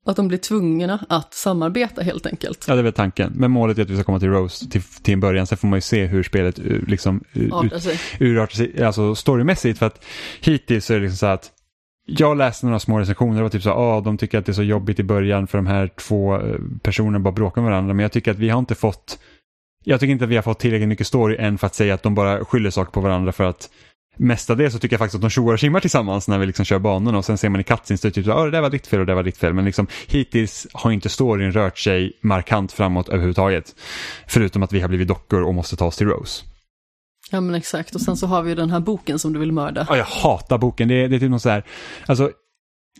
[0.05, 2.65] att de blir tvungna att samarbeta helt enkelt.
[2.67, 3.33] Ja, det är väl tanken.
[3.35, 5.47] Men målet är att vi ska komma till Rose till, till en början.
[5.47, 7.99] Sen får man ju se hur spelet eh, liksom eh, sig.
[8.19, 9.79] urartar sig, alltså storymässigt.
[9.79, 10.05] För att
[10.41, 11.51] hittills är det liksom så att
[12.05, 14.53] jag läste några små recensioner, det var typ så ah, de tycker att det är
[14.53, 17.93] så jobbigt i början för de här två eh, personerna bara bråkar med varandra.
[17.93, 19.19] Men jag tycker att vi har inte fått,
[19.83, 22.03] jag tycker inte att vi har fått tillräckligt mycket story än för att säga att
[22.03, 23.69] de bara skyller saker på varandra för att
[24.17, 26.79] Mestadels så tycker jag faktiskt att de tjoar och simmar tillsammans när vi liksom kör
[26.79, 28.99] banorna och sen ser man i cutscenes typ så ah, det där var ditt fel
[28.99, 29.53] och det var ditt fel.
[29.53, 33.75] Men liksom hittills har inte storyn rört sig markant framåt överhuvudtaget.
[34.27, 36.43] Förutom att vi har blivit dockor och måste ta oss till Rose.
[37.31, 39.51] Ja men exakt, och sen så har vi ju den här boken som du vill
[39.51, 39.85] mörda.
[39.89, 40.87] Ja, jag hatar boken.
[40.87, 41.63] Det är, det är typ något så här,
[42.05, 42.31] alltså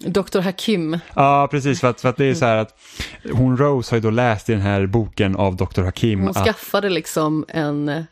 [0.01, 0.39] Dr.
[0.39, 0.99] Hakim.
[1.13, 1.79] Ja, precis.
[1.79, 2.75] För att, för att det är så här att
[3.33, 5.81] hon Rose har ju då läst i den här boken av Dr.
[5.81, 6.19] Hakim.
[6.19, 8.05] Hon att, skaffade liksom en,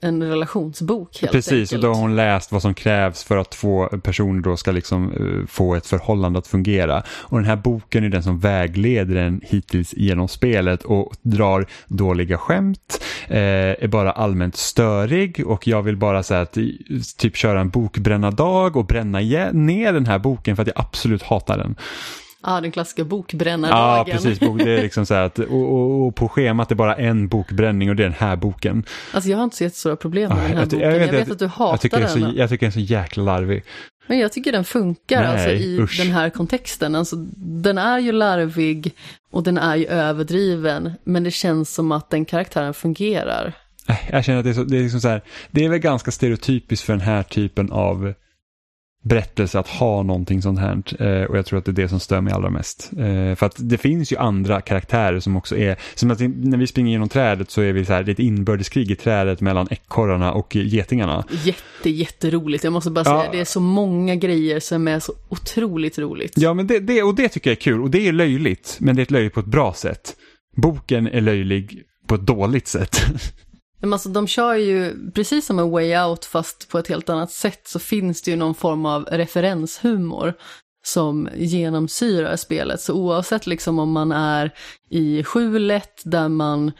[0.00, 1.72] en relationsbok helt precis, enkelt.
[1.72, 5.12] och då har hon läst vad som krävs för att två personer då ska liksom
[5.12, 7.02] eh, få ett förhållande att fungera.
[7.08, 12.38] Och den här boken är den som vägleder den hittills genom spelet och drar dåliga
[12.38, 16.58] skämt, eh, är bara allmänt störig och jag vill bara säga att
[17.18, 19.18] typ köra en bokbränna-dag och bränna
[19.52, 21.76] ner den här boken för att jag absolut hatar den.
[22.46, 24.12] Ja, den klassiska Ja, bokbrännardagen.
[24.16, 24.40] precis.
[24.40, 27.90] Bok, det är liksom så att, och, och, och på schemat är bara en bokbränning
[27.90, 28.84] och det är den här boken.
[29.12, 30.80] Alltså jag har inte så jättestora problem med Ah, den här jag boken.
[30.80, 32.30] jag Jag vet vet, att- du Jag hatar tycker, det är den.
[32.32, 33.64] så, jag tycker den är så jäkla larvig.
[34.06, 35.98] Men jag tycker den funkar Nej, alltså i usch.
[35.98, 36.94] den här kontexten.
[36.94, 38.94] Alltså, den är ju larvig
[39.30, 40.92] och den är ju överdriven.
[41.04, 43.52] Men det känns som att den karaktären fungerar.
[43.88, 45.78] Äh, Jag känner att det är, så, det är liksom så här, det är väl
[45.78, 48.14] ganska stereotypiskt för den här typen av
[49.06, 50.82] berättelse att ha någonting sånt här.
[51.02, 52.90] Eh, och jag tror att det är det som stör mig allra mest.
[52.98, 56.66] Eh, för att det finns ju andra karaktärer som också är, som att när vi
[56.66, 59.66] springer genom trädet så är vi så här, det är ett inbördeskrig i trädet mellan
[59.70, 61.24] ekorrarna och getingarna.
[61.44, 62.64] Jätte, jätteroligt.
[62.64, 63.32] Jag måste bara säga, ja.
[63.32, 66.32] det är så många grejer som är så otroligt roligt.
[66.36, 67.82] Ja, men det, det, och det tycker jag är kul.
[67.82, 70.16] Och det är löjligt, men det är ett löjligt på ett bra sätt.
[70.56, 72.96] Boken är löjlig på ett dåligt sätt.
[73.80, 77.30] Men alltså de kör ju, precis som en way out fast på ett helt annat
[77.30, 80.34] sätt, så finns det ju någon form av referenshumor
[80.86, 82.80] som genomsyrar spelet.
[82.80, 84.54] Så oavsett liksom om man är
[84.90, 86.72] i skjulet där man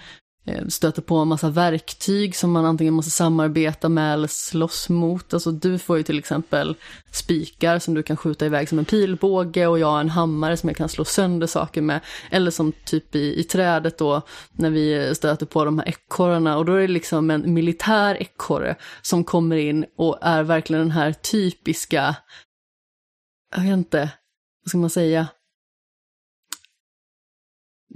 [0.49, 5.35] Eh, stöter på en massa verktyg som man antingen måste samarbeta med eller slåss mot.
[5.35, 6.77] Alltså du får ju till exempel
[7.13, 10.69] spikar som du kan skjuta iväg som en pilbåge och jag har en hammare som
[10.69, 12.01] jag kan slå sönder saker med.
[12.31, 16.65] Eller som typ i, i trädet då när vi stöter på de här ekorrarna och
[16.65, 21.13] då är det liksom en militär ekorre som kommer in och är verkligen den här
[21.13, 22.17] typiska,
[23.57, 24.11] jag vet inte,
[24.65, 25.27] vad ska man säga,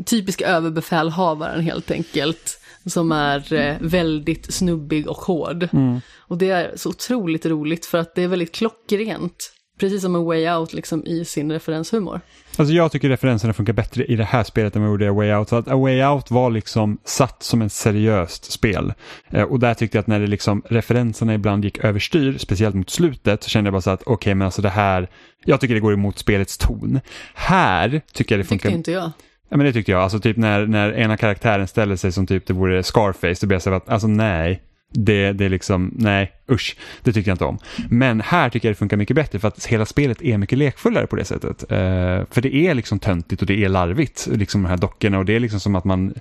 [0.06, 2.56] typiska överbefälhavaren helt enkelt.
[2.86, 5.68] Som är eh, väldigt snubbig och hård.
[5.72, 6.00] Mm.
[6.18, 9.52] Och det är så otroligt roligt för att det är väldigt klockrent.
[9.80, 12.20] Precis som en way out liksom i sin referenshumor.
[12.56, 15.12] Alltså jag tycker referenserna funkar bättre i det här spelet än vad gjorde i A
[15.12, 15.48] Way Out.
[15.48, 18.92] Så att A Way Out var liksom satt som ett seriöst spel.
[19.28, 22.90] Eh, och där tyckte jag att när det liksom referenserna ibland gick överstyr, speciellt mot
[22.90, 25.10] slutet, så kände jag bara så att okej okay, men alltså det här,
[25.44, 27.00] jag tycker det går emot spelets ton.
[27.34, 28.68] Här tycker jag det funkar.
[28.68, 29.10] Tyckte inte jag.
[29.50, 30.02] Ja men det tyckte jag.
[30.02, 33.54] Alltså typ när, när ena karaktären ställer sig som typ det vore Scarface, då blir
[33.54, 34.62] jag så att alltså nej.
[34.92, 37.58] Det, det är liksom, nej usch, det tyckte jag inte om.
[37.90, 41.06] Men här tycker jag det funkar mycket bättre för att hela spelet är mycket lekfullare
[41.06, 41.62] på det sättet.
[41.62, 45.24] Uh, för det är liksom töntigt och det är larvigt, liksom de här dockorna och
[45.24, 46.14] det är liksom som att man,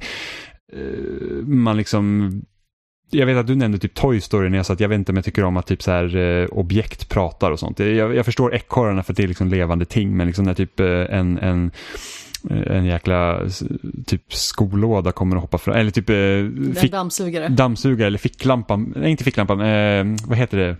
[0.77, 2.31] uh, man liksom
[3.11, 5.11] jag vet att du nämnde typ Toy Story när jag sa att jag vet inte
[5.11, 7.79] om jag tycker om att typ så här eh, objekt pratar och sånt.
[7.79, 10.79] Jag, jag förstår ekorrarna för att det är liksom levande ting men liksom när typ
[10.79, 11.71] eh, en, en
[12.49, 13.41] en jäkla
[14.05, 15.75] typ skolåda kommer att hoppa fram.
[15.75, 16.09] Eller typ...
[16.09, 17.47] Eh, fick, dammsugare.
[17.47, 18.93] Dammsugare eller ficklampan.
[18.95, 19.61] Nej, inte ficklampan.
[19.61, 20.75] Eh, vad heter det?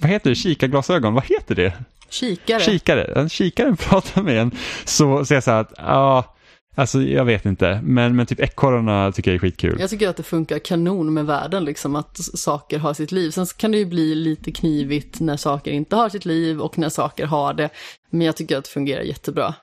[0.00, 0.34] vad heter det?
[0.34, 1.14] Kikarglasögon.
[1.14, 1.72] Vad heter det?
[2.08, 2.60] Kikare.
[2.60, 3.28] Kikare.
[3.28, 4.50] Kikaren pratar med en.
[4.84, 6.34] Så säger jag så här att, ja,
[6.74, 7.80] alltså jag vet inte.
[7.84, 9.76] Men, men typ ekorrarna tycker jag är skitkul.
[9.80, 13.30] Jag tycker att det funkar kanon med världen, liksom att saker har sitt liv.
[13.30, 16.88] Sen kan det ju bli lite knivigt när saker inte har sitt liv och när
[16.88, 17.68] saker har det.
[18.10, 19.54] Men jag tycker att det fungerar jättebra.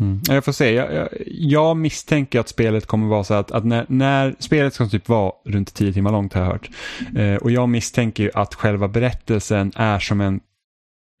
[0.00, 0.20] Mm.
[0.28, 3.86] Jag får se, jag, jag, jag, misstänker att spelet kommer vara så att, att när,
[3.88, 6.70] när, spelet ska typ vara runt 10 timmar långt har jag hört.
[7.16, 10.40] Eh, och jag misstänker ju att själva berättelsen är som en,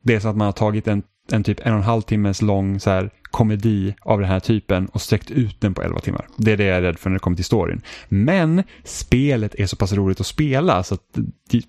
[0.04, 1.02] det är så att man har tagit en,
[1.32, 4.86] en typ en och en halv timmes lång så här, komedi av den här typen
[4.86, 6.28] och sträckt ut den på 11 timmar.
[6.36, 7.82] Det är det jag är rädd för när det kommer till storyn.
[8.08, 11.18] Men spelet är så pass roligt att spela så att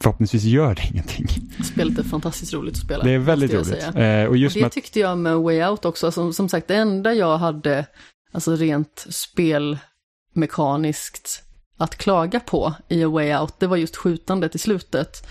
[0.01, 1.27] förhoppningsvis gör det ingenting.
[1.63, 3.03] Spelet är fantastiskt roligt att spela.
[3.03, 3.87] Det är väldigt roligt.
[3.95, 6.11] Eh, och just och det tyckte jag med Way Out också.
[6.11, 7.85] Som, som sagt, det enda jag hade,
[8.31, 11.43] alltså rent spelmekaniskt,
[11.77, 15.27] att klaga på i A Way Out, det var just skjutandet i slutet.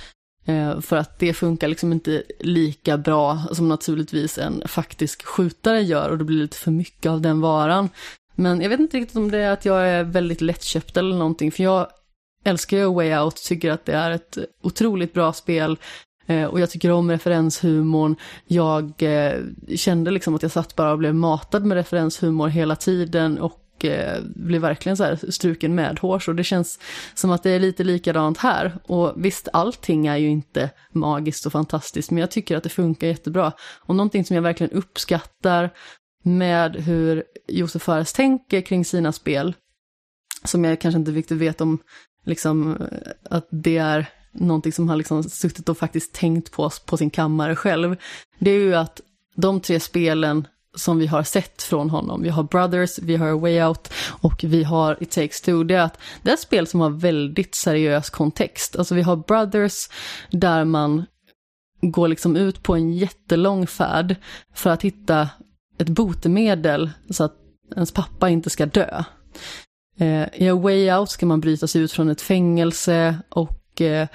[0.48, 6.10] Eh, för att det funkar liksom inte lika bra som naturligtvis en faktisk skjutare gör
[6.10, 7.88] och det blir lite för mycket av den varan.
[8.34, 11.52] Men jag vet inte riktigt om det är att jag är väldigt lättköpt eller någonting,
[11.52, 11.86] för jag
[12.44, 15.78] älskar ju Way Out, tycker att det är ett otroligt bra spel.
[16.26, 18.16] Eh, och jag tycker om referenshumorn.
[18.46, 19.40] Jag eh,
[19.76, 23.84] kände liksom att jag satt bara och blev matad med referenshumor hela tiden och och
[23.84, 26.78] eh, blir verkligen så här struken med hårs och det känns
[27.14, 28.78] som att det är lite likadant här.
[28.84, 33.06] Och visst, allting är ju inte magiskt och fantastiskt, men jag tycker att det funkar
[33.06, 33.52] jättebra.
[33.80, 35.70] Och någonting som jag verkligen uppskattar
[36.22, 39.54] med hur Josef Fares tänker kring sina spel,
[40.44, 41.78] som jag kanske inte riktigt vet om,
[42.24, 46.96] liksom eh, att det är någonting som han liksom suttit och faktiskt tänkt på på
[46.96, 47.96] sin kammare själv,
[48.38, 49.00] det är ju att
[49.36, 50.46] de tre spelen
[50.76, 52.22] som vi har sett från honom.
[52.22, 55.64] Vi har Brothers, vi har A Way Out och vi har It Takes Two.
[55.64, 58.76] Det är att det är ett spel som har väldigt seriös kontext.
[58.76, 59.88] Alltså vi har Brothers
[60.30, 61.06] där man
[61.80, 64.16] går liksom ut på en jättelång färd
[64.54, 65.28] för att hitta
[65.78, 67.34] ett botemedel så att
[67.76, 69.04] ens pappa inte ska dö.
[69.98, 74.08] Eh, I A Way Out ska man bryta sig ut från ett fängelse och eh,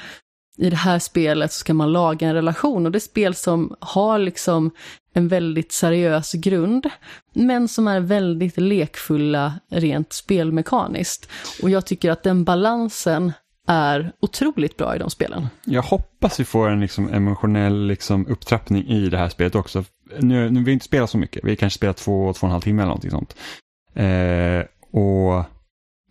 [0.57, 3.75] i det här spelet så ska man laga en relation och det är spel som
[3.79, 4.71] har liksom
[5.13, 6.89] en väldigt seriös grund,
[7.33, 11.29] men som är väldigt lekfulla rent spelmekaniskt.
[11.61, 13.31] Och jag tycker att den balansen
[13.67, 15.47] är otroligt bra i de spelen.
[15.65, 19.83] Jag hoppas vi får en liksom emotionell liksom upptrappning i det här spelet också.
[20.19, 22.61] Nu, nu vi inte spelat så mycket, vi kanske spelat två, två och en halv
[22.61, 23.35] timme eller någonting sånt.
[23.93, 25.37] Eh, och,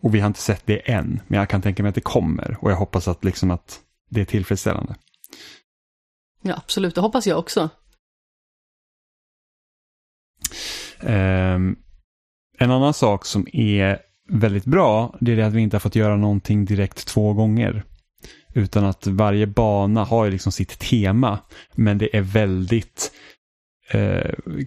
[0.03, 2.57] och vi har inte sett det än, men jag kan tänka mig att det kommer
[2.61, 4.95] och jag hoppas att, liksom att det är tillfredsställande.
[6.41, 6.95] Ja, absolut.
[6.95, 7.69] Det hoppas jag också.
[11.01, 11.75] Ehm,
[12.57, 13.99] en annan sak som är
[14.29, 17.83] väldigt bra, det är det att vi inte har fått göra någonting direkt två gånger.
[18.53, 21.39] Utan att varje bana har ju liksom sitt tema.
[21.75, 23.11] Men det är väldigt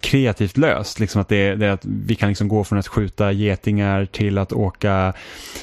[0.01, 1.01] kreativt löst.
[1.01, 4.39] Liksom att, det, det, är att vi kan liksom gå från att skjuta getingar till
[4.39, 5.13] att åka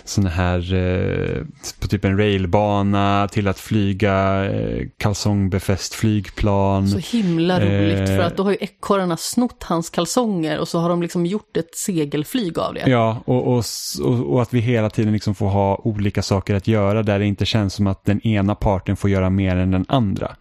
[0.04, 1.44] sådana här eh,
[1.80, 6.88] på typ en railbana till att flyga eh, kalsongbefäst flygplan.
[6.88, 10.90] Så himla roligt för att då har ju ekorrarna snott hans kalsonger och så har
[10.90, 12.84] de liksom gjort ett segelflyg av det.
[12.90, 13.64] Ja, och, och,
[14.04, 17.26] och, och att vi hela tiden liksom får ha olika saker att göra där det
[17.26, 20.36] inte känns som att den ena parten får göra mer än den andra.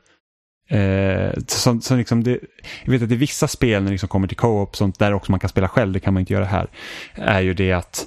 [0.72, 2.38] Eh, så, så liksom det,
[2.84, 5.32] jag vet att i vissa spel när det liksom kommer till co-op, sånt där också
[5.32, 6.70] man kan spela själv, det kan man inte göra här,
[7.14, 8.06] är ju det att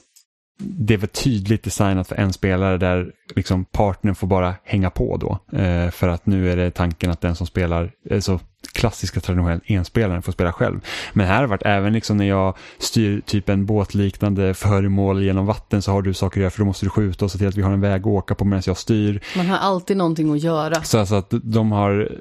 [0.57, 5.57] det väl tydligt designat för en spelare där liksom partnern får bara hänga på då.
[5.59, 8.39] Eh, för att nu är det tanken att den som spelar, eh, så
[8.73, 10.79] klassiska traditionellt enspelaren får spela själv.
[11.13, 15.45] Men här har det varit även liksom när jag styr typ en båtliknande föremål genom
[15.45, 17.47] vatten så har du saker att göra för då måste du skjuta och se till
[17.47, 19.21] att vi har en väg att åka på medan jag styr.
[19.37, 20.83] Man har alltid någonting att göra.
[20.83, 22.11] Så alltså att de har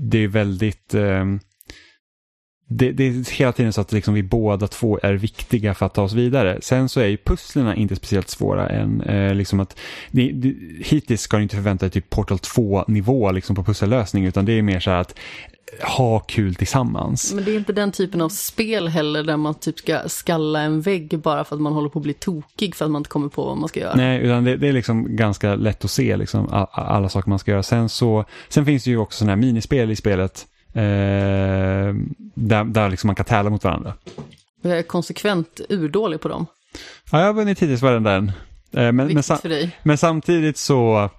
[0.00, 0.94] det är väldigt...
[0.94, 1.24] Eh,
[2.72, 5.94] det, det, är hela tiden så att liksom vi båda två är viktiga för att
[5.94, 6.58] ta oss vidare.
[6.62, 9.00] Sen så är ju pusslerna inte speciellt svåra än.
[9.00, 9.78] Eh, liksom att,
[10.10, 10.54] det, det,
[10.84, 14.62] hittills ska du inte förvänta dig typ Portal 2-nivå liksom på pussellösning utan det är
[14.62, 15.18] mer så här att
[15.82, 17.32] ha kul tillsammans.
[17.34, 20.80] Men det är inte den typen av spel heller där man typ ska skalla en
[20.80, 23.28] vägg bara för att man håller på att bli tokig för att man inte kommer
[23.28, 23.94] på vad man ska göra.
[23.94, 27.50] Nej, utan det, det är liksom ganska lätt att se liksom alla saker man ska
[27.50, 27.62] göra.
[27.62, 30.82] Sen, så, sen finns det ju också sådana här minispel i spelet eh,
[32.34, 33.94] där, där liksom man kan tävla mot varandra.
[34.62, 36.46] Jag är konsekvent urdålig på dem.
[37.10, 38.28] Ja, jag har vunnit hittills varenda en.
[38.72, 39.22] Eh, men, men,
[39.82, 41.10] men, samtidigt så,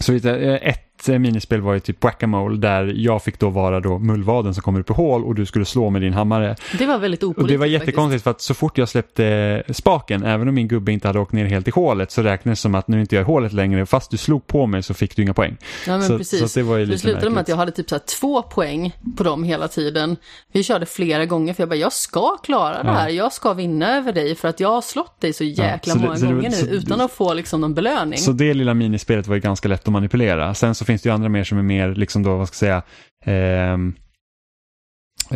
[0.00, 3.80] så lite, eh, ett ett minispel var ju typ Whack-A-Mole där jag fick då vara
[3.80, 6.56] då mullvaden som kommer upp i hål och du skulle slå med din hammare.
[6.78, 7.42] Det var väldigt opolitiskt.
[7.42, 10.92] Och det var jättekonstigt för att så fort jag släppte spaken, även om min gubbe
[10.92, 13.20] inte hade åkt ner helt i hålet, så räknades det som att nu inte jag
[13.20, 13.86] är i hålet längre.
[13.86, 15.56] Fast du slog på mig så fick du inga poäng.
[15.86, 16.52] Ja men så, precis.
[16.52, 19.24] Så det var ju det slutade med att jag hade typ så två poäng på
[19.24, 20.16] dem hela tiden.
[20.52, 23.08] Vi körde flera gånger för jag bara, jag ska klara det här.
[23.08, 23.14] Ja.
[23.14, 25.98] Jag ska vinna över dig för att jag har slått dig så jäkla ja, så
[25.98, 28.18] många det, gånger nu utan att få liksom någon belöning.
[28.18, 30.54] Så det lilla minispelet var ju ganska lätt att manipulera.
[30.54, 32.66] Sen så så finns det ju andra mer som är mer, liksom då, vad ska
[32.66, 32.82] jag
[33.24, 33.78] säga, eh,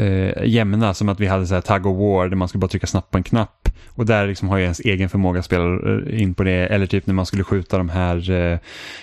[0.04, 2.68] eh, jämna, som att vi hade så här tag of war där man skulle bara
[2.68, 3.67] trycka snabbt på en knapp.
[3.86, 6.52] Och där liksom har jag ens egen förmåga att spela eh, in på det.
[6.66, 8.58] Eller typ när man skulle skjuta de här, eh,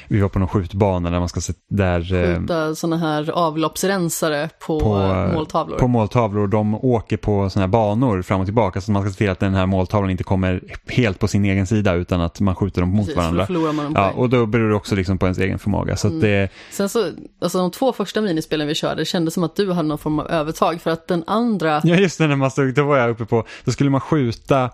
[0.08, 2.14] vi var på någon skjutbana där man ska se, där...
[2.14, 5.78] Eh, skjuta sådana här avloppsrensare på, på måltavlor.
[5.78, 6.48] På måltavlor.
[6.48, 8.82] De åker på sådana här banor fram och tillbaka.
[8.82, 11.68] Så man ska se till att den här måltavlan inte kommer helt på sin egen
[11.68, 13.74] sida utan att man skjuter dem mot Precis, varandra.
[13.74, 15.96] Man ja, och då beror det också liksom på ens egen förmåga.
[15.96, 16.20] Så mm.
[16.20, 16.50] det...
[16.72, 17.12] Sen så,
[17.42, 20.28] alltså de två första minispelen vi körde, kändes som att du hade någon form av
[20.28, 20.82] övertag.
[20.82, 21.82] För att den andra...
[21.84, 24.65] Ja, just det, när man stod, då var jag uppe på, då skulle man skjuta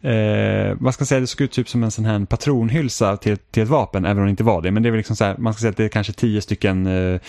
[0.00, 3.36] eh, vad ska jag säga, det såg ut typ som en sån här patronhylsa till,
[3.36, 4.70] till ett vapen, även om det inte var det.
[4.70, 6.40] Men det är väl liksom så här, man ska säga att det är kanske tio
[6.40, 7.20] stycken eh,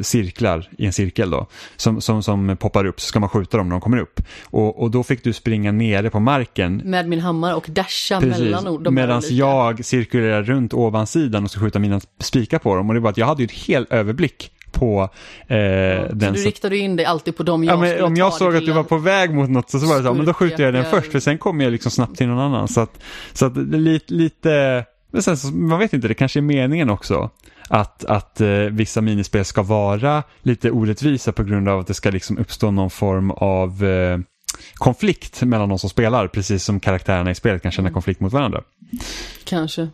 [0.00, 3.68] cirklar i en cirkel då, som, som, som poppar upp, så ska man skjuta dem
[3.68, 4.20] när de kommer upp.
[4.44, 6.76] Och, och då fick du springa nere på marken.
[6.76, 8.94] Med min hammare och dasha Precis, mellan dem.
[8.94, 12.88] Medan jag cirkulerar runt ovansidan och ska skjuta mina spikar på dem.
[12.88, 15.10] Och det var att jag hade ju ett helt överblick på
[15.46, 16.34] eh, ja, den.
[16.34, 18.66] Så du riktade in dig alltid på dem jag ja, men Om jag såg att
[18.66, 20.74] du var på väg mot något så, så var det så, men då skjuter jag
[20.74, 22.68] den först för sen kommer jag liksom snabbt till någon annan.
[22.68, 26.90] Så att, så att lite, lite men sen man vet inte, det kanske är meningen
[26.90, 27.30] också.
[27.68, 32.10] Att, att eh, vissa minispel ska vara lite orättvisa på grund av att det ska
[32.10, 34.18] liksom uppstå någon form av eh,
[34.74, 37.92] konflikt mellan de som spelar, precis som karaktärerna i spelet kan känna mm.
[37.92, 38.62] konflikt mot varandra.
[39.44, 39.88] Kanske.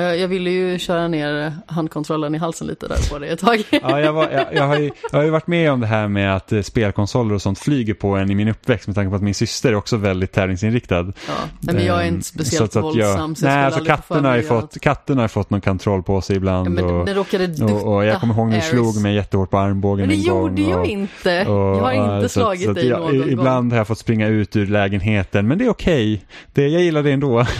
[0.00, 3.62] Jag ville ju köra ner handkontrollen i halsen lite där på det ett tag.
[3.70, 6.08] Ja, jag, var, jag, jag, har ju, jag har ju varit med om det här
[6.08, 9.16] med att eh, spelkonsoler och sånt flyger på en i min uppväxt med tanke på
[9.16, 11.12] att min syster är också väldigt tävlingsinriktad.
[11.26, 13.30] Ja, men jag är inte ehm, speciellt så att, våldsam.
[13.30, 16.36] Jag, så nej, alltså katten har, ju fått, katten har fått någon kontroll på sig
[16.36, 16.66] ibland.
[16.66, 19.58] Ja, men och, råkade och, och jag kommer ihåg när du slog mig jättehårt på
[19.58, 21.46] armbågen Men det gjorde jag inte.
[21.46, 23.70] Och, jag har inte slagit så dig jag, någon Ibland gång.
[23.70, 26.24] har jag fått springa ut ur lägenheten, men det är okej.
[26.50, 26.68] Okay.
[26.68, 27.46] jag gillar det ändå.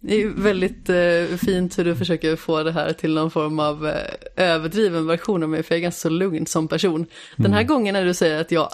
[0.00, 3.86] Det är väldigt eh, fint hur du försöker få det här till någon form av
[3.86, 7.06] eh, överdriven version av mig, för jag är ganska så lugn som person.
[7.36, 7.68] Den här mm.
[7.68, 8.70] gången när du säger att jag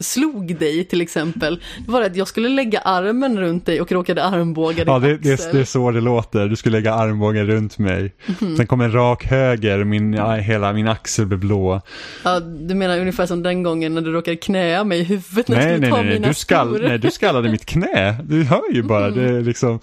[0.00, 4.24] slog dig till exempel, det var att jag skulle lägga armen runt dig och råkade
[4.24, 6.48] armbåga din Ja, det, det, det är så det låter.
[6.48, 8.14] Du skulle lägga armbågen runt mig.
[8.56, 11.80] Sen kom en rak höger, min, ja, hela min axel blev blå.
[12.24, 15.56] Ja, du menar ungefär som den gången när du råkade knäa mig i huvudet när
[15.56, 16.14] jag Nej, skulle nej, ta nej, nej.
[16.14, 16.88] mina Du, skall, skor.
[16.88, 18.16] nej, du skallade mitt knä.
[18.24, 19.10] Du hör ju bara.
[19.10, 19.80] Det är liksom,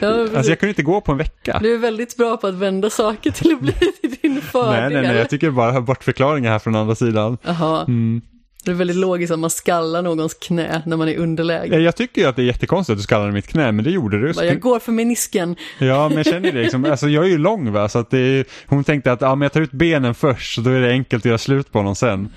[0.00, 1.58] Ja, alltså jag kunde inte gå på en vecka.
[1.62, 4.80] Du är väldigt bra på att vända saker till att bli till din fördel.
[4.80, 7.38] Nej, nej, nej, jag tycker bara hör bort förklaringar här från andra sidan.
[7.42, 8.20] Jaha, Mm.
[8.64, 11.78] Det är väldigt logiskt att man skallar någons knä när man är i underläge.
[11.78, 14.20] Jag tycker ju att det är jättekonstigt att du skallade mitt knä, men det gjorde
[14.20, 14.44] du.
[14.44, 15.56] Jag går för menisken.
[15.78, 18.18] Ja, men jag känner det liksom, alltså jag är ju lång va, så att det
[18.18, 20.90] är, hon tänkte att ja, men jag tar ut benen först, så då är det
[20.90, 22.28] enkelt att göra slut på honom sen.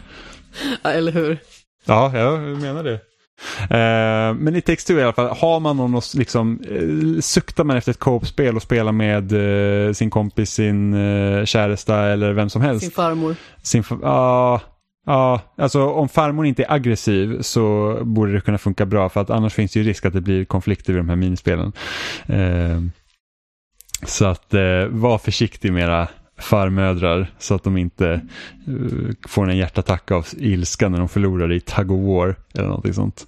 [0.83, 1.37] Ja, eller hur?
[1.85, 2.99] Ja, jag menar det.
[3.61, 7.77] Eh, men i Two i alla fall, har man någon att liksom, uh, suktar man
[7.77, 9.31] efter ett co-op-spel och spelar med
[9.87, 12.81] eh, sin kompis, sin uh, käresta eller vem som helst.
[12.81, 13.35] Sin farmor.
[13.63, 14.59] Sin fa-
[15.09, 19.29] Ja, alltså om farmor inte är aggressiv så borde det kunna funka bra för att
[19.29, 21.73] annars finns det ju risk att det blir konflikter vid de här minispelen.
[22.25, 22.81] Eh,
[24.05, 26.07] så att eh, var försiktig med era
[26.39, 28.09] farmödrar så att de inte
[28.67, 32.93] eh, får en hjärtattack av ilska när de förlorar i tug of war eller någonting
[32.93, 33.27] sånt.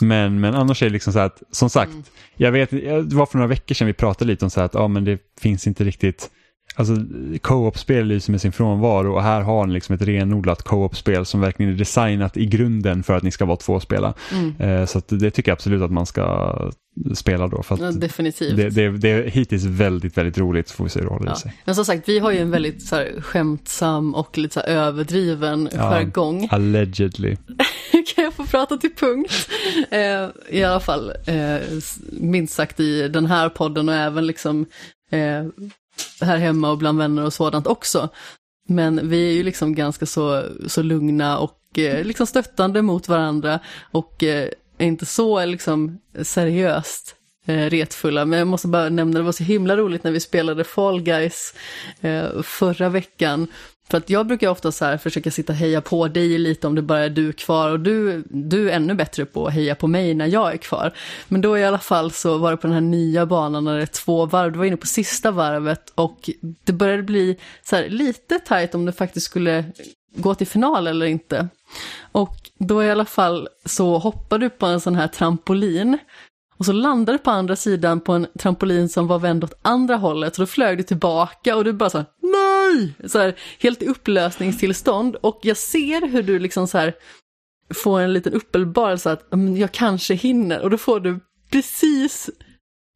[0.00, 1.92] Men, men annars är det liksom så att, som sagt,
[2.36, 4.74] jag vet, det var för några veckor sedan vi pratade lite om så här att
[4.74, 6.30] ja, men det finns inte riktigt
[6.74, 6.96] Alltså
[7.40, 11.72] co-op-spel lyser med sin frånvaro och här har ni liksom ett renodlat co-op-spel som verkligen
[11.72, 14.14] är designat i grunden för att ni ska vara två spela.
[14.32, 14.54] Mm.
[14.60, 16.56] Eh, så det tycker jag absolut att man ska
[17.14, 17.62] spela då.
[17.62, 18.56] För Ja, definitivt.
[18.56, 21.34] det, det, det är hittills väldigt, väldigt roligt får vi se hur det håller Ja.
[21.36, 21.54] sig.
[21.64, 24.66] Men som sagt, vi har ju en väldigt så här, skämtsam och lite så här,
[24.68, 26.48] överdriven jargong.
[26.50, 27.36] Allegedly.
[28.14, 29.48] kan jag få prata till punkt?
[29.90, 30.28] Eh,
[30.58, 31.56] I alla fall, eh,
[32.12, 34.66] minst sagt i den här podden och även liksom
[35.10, 35.44] eh,
[36.20, 38.08] här hemma och bland vänner och sådant också.
[38.68, 43.60] Men vi är ju liksom ganska så, så lugna och eh, liksom stöttande mot varandra
[43.90, 44.48] och eh,
[44.78, 47.14] är inte så liksom seriöst
[47.46, 48.24] eh, retfulla.
[48.24, 51.54] Men jag måste bara nämna, det var så himla roligt när vi spelade Fall Guys
[52.00, 53.46] eh, förra veckan.
[53.90, 56.74] För att jag brukar ofta så här försöka sitta och heja på dig lite om
[56.74, 59.86] det bara är du kvar och du, du är ännu bättre på att heja på
[59.86, 60.92] mig när jag är kvar.
[61.28, 63.82] Men då i alla fall så var det på den här nya banan när det
[63.82, 66.30] är två varv, du var inne på sista varvet och
[66.64, 69.64] det började bli så här lite tajt om du faktiskt skulle
[70.16, 71.48] gå till final eller inte.
[72.12, 75.98] Och då i alla fall så hoppade du på en sån här trampolin
[76.60, 79.96] och så landade du på andra sidan på en trampolin som var vänd åt andra
[79.96, 80.34] hållet.
[80.34, 82.94] Så då flög du tillbaka och du bara så här, nej!
[83.08, 85.16] Så här, helt i upplösningstillstånd.
[85.16, 86.94] Och jag ser hur du liksom så här
[87.74, 90.60] får en liten uppenbarelse att mm, jag kanske hinner.
[90.60, 91.20] Och då får du
[91.50, 92.30] precis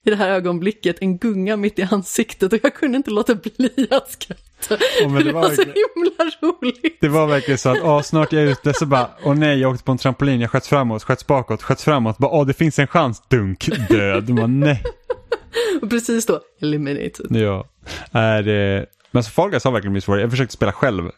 [0.04, 3.88] i det här ögonblicket en gunga mitt i ansiktet och jag kunde inte låta bli
[3.90, 4.84] att skratta.
[5.02, 6.98] Men det det var var så himla roligt.
[7.00, 9.70] Det var verkligen så att, åh, snart är jag ute, så bara, åh nej, jag
[9.72, 12.78] åkte på en trampolin, jag sköts framåt, sköts bakåt, sköts framåt, bara, åh, det finns
[12.78, 14.28] en chans, dunk, död.
[14.30, 14.82] Man, nej.
[15.82, 17.26] Och precis då, eliminated.
[17.30, 17.66] Ja.
[18.12, 20.20] Är, det- men så Fall Guys har verkligen svårt.
[20.20, 21.10] Jag försökte spela själv eh,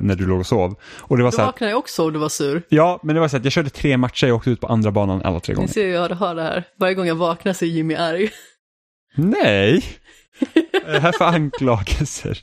[0.00, 0.74] när du låg och sov.
[1.00, 2.62] Och det var Då så här, vaknade jag också och du var sur.
[2.68, 4.90] ja, men det var så att jag körde tre matcher, jag åkte ut på andra
[4.90, 5.68] banan alla tre Ni gånger.
[5.68, 6.64] ser ju hur jag har det här.
[6.80, 8.30] Varje gång jag vaknar så är Jimmy arg.
[9.16, 9.84] Nej!
[10.84, 12.38] Vad det här för anklagelser?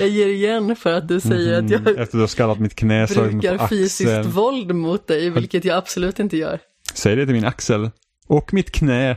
[0.00, 2.74] Jag ger igen för att du säger att Mm, jag Efter du har skallat mitt
[2.74, 6.60] knä, brukar fysiskt våld mot dig, vilket jag absolut inte gör.
[6.94, 7.90] Säg det till min axel.
[8.26, 9.16] Och mitt knä.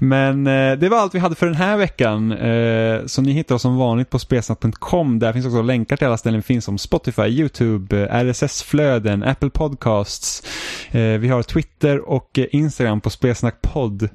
[0.00, 2.32] Men eh, det var allt vi hade för den här veckan.
[2.32, 5.18] Eh, så ni hittar oss som vanligt på spelsnack.com.
[5.18, 9.50] Där finns också länkar till alla ställen vi finns som Spotify, YouTube, eh, RSS-flöden, Apple
[9.50, 10.42] Podcasts.
[10.90, 14.08] Eh, vi har Twitter och eh, Instagram på spelsnackpodd.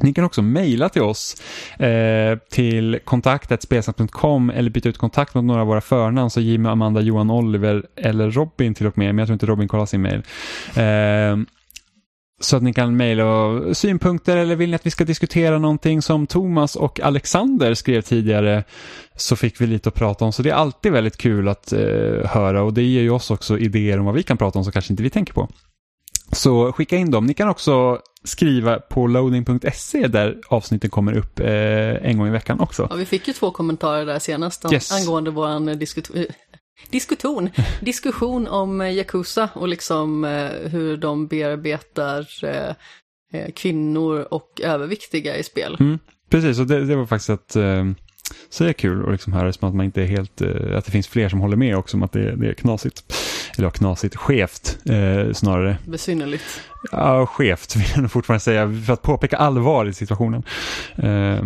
[0.00, 1.36] Ni kan också mejla till oss
[1.78, 7.00] eh, till kontaktetspelsnack.com eller byta ut kontakt mot några av våra förnamn, så Jimmy, Amanda,
[7.00, 10.22] Johan, Oliver eller Robin till och med, men jag tror inte Robin kollar sin mejl.
[10.76, 11.44] Eh,
[12.40, 13.24] så att ni kan mejla
[13.74, 18.64] synpunkter eller vill ni att vi ska diskutera någonting som Thomas och Alexander skrev tidigare
[19.16, 20.32] så fick vi lite att prata om.
[20.32, 21.80] Så det är alltid väldigt kul att eh,
[22.24, 24.72] höra och det ger ju oss också idéer om vad vi kan prata om som
[24.72, 25.48] kanske inte vi tänker på.
[26.32, 27.26] Så skicka in dem.
[27.26, 31.48] Ni kan också skriva på loading.se där avsnitten kommer upp eh,
[32.10, 32.86] en gång i veckan också.
[32.90, 34.92] Ja, vi fick ju två kommentarer där senast om, Yes.
[34.92, 35.78] angående våran
[36.90, 42.74] diskuton, diskussion om eh, Yakuza och liksom eh, hur de bearbetar eh,
[43.54, 45.76] kvinnor och överviktiga i spel.
[45.80, 45.98] Mm,
[46.30, 47.56] precis, och det, det var faktiskt att
[48.48, 50.42] så är kul att liksom höra som att man inte är helt,
[50.76, 53.04] att det finns fler som håller med också om att det, det är knasigt.
[53.58, 55.76] Eller knasigt, skevt eh, snarare.
[55.86, 56.44] Besynnerligt.
[56.92, 60.42] Ja, skevt vill jag nog fortfarande säga för att påpeka allvar i situationen.
[60.96, 61.44] Eh,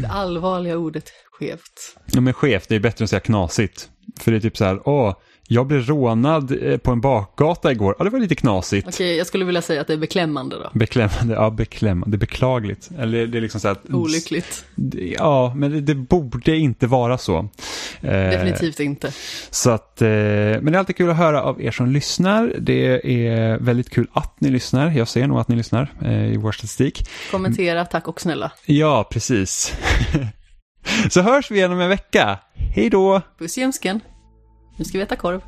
[0.00, 1.96] Det allvarliga ordet skevt.
[2.12, 3.90] ja, men skevt, det är bättre än att säga knasigt.
[4.20, 5.14] För det är typ så här, åh,
[5.48, 7.94] Jag blev rånad eh, på en bakgata igår.
[7.98, 8.88] Ja, det var lite knasigt.
[8.88, 10.70] Okej, jag skulle vilja säga att det är beklämmande då.
[10.78, 12.90] Beklämmande, ja beklämmande, beklagligt.
[12.98, 13.90] Eller det är liksom så att...
[13.90, 14.64] Olyckligt.
[15.18, 17.38] Ja, men det, det borde inte vara så.
[18.00, 19.12] Eh, Definitivt inte.
[19.50, 22.54] Så att, eh, men det är alltid kul att höra av er som lyssnar.
[22.58, 24.90] Det är väldigt kul att ni lyssnar.
[24.90, 27.08] Jag ser nog att ni lyssnar eh, i vår statistik.
[27.30, 28.52] Kommentera, tack och snälla.
[28.66, 29.74] Ja, precis.
[31.10, 32.38] så hörs vi igen om en vecka.
[32.74, 33.22] Hej då!
[33.38, 34.00] Puss i ömsken.
[34.76, 35.40] Nu ska vi äta korv.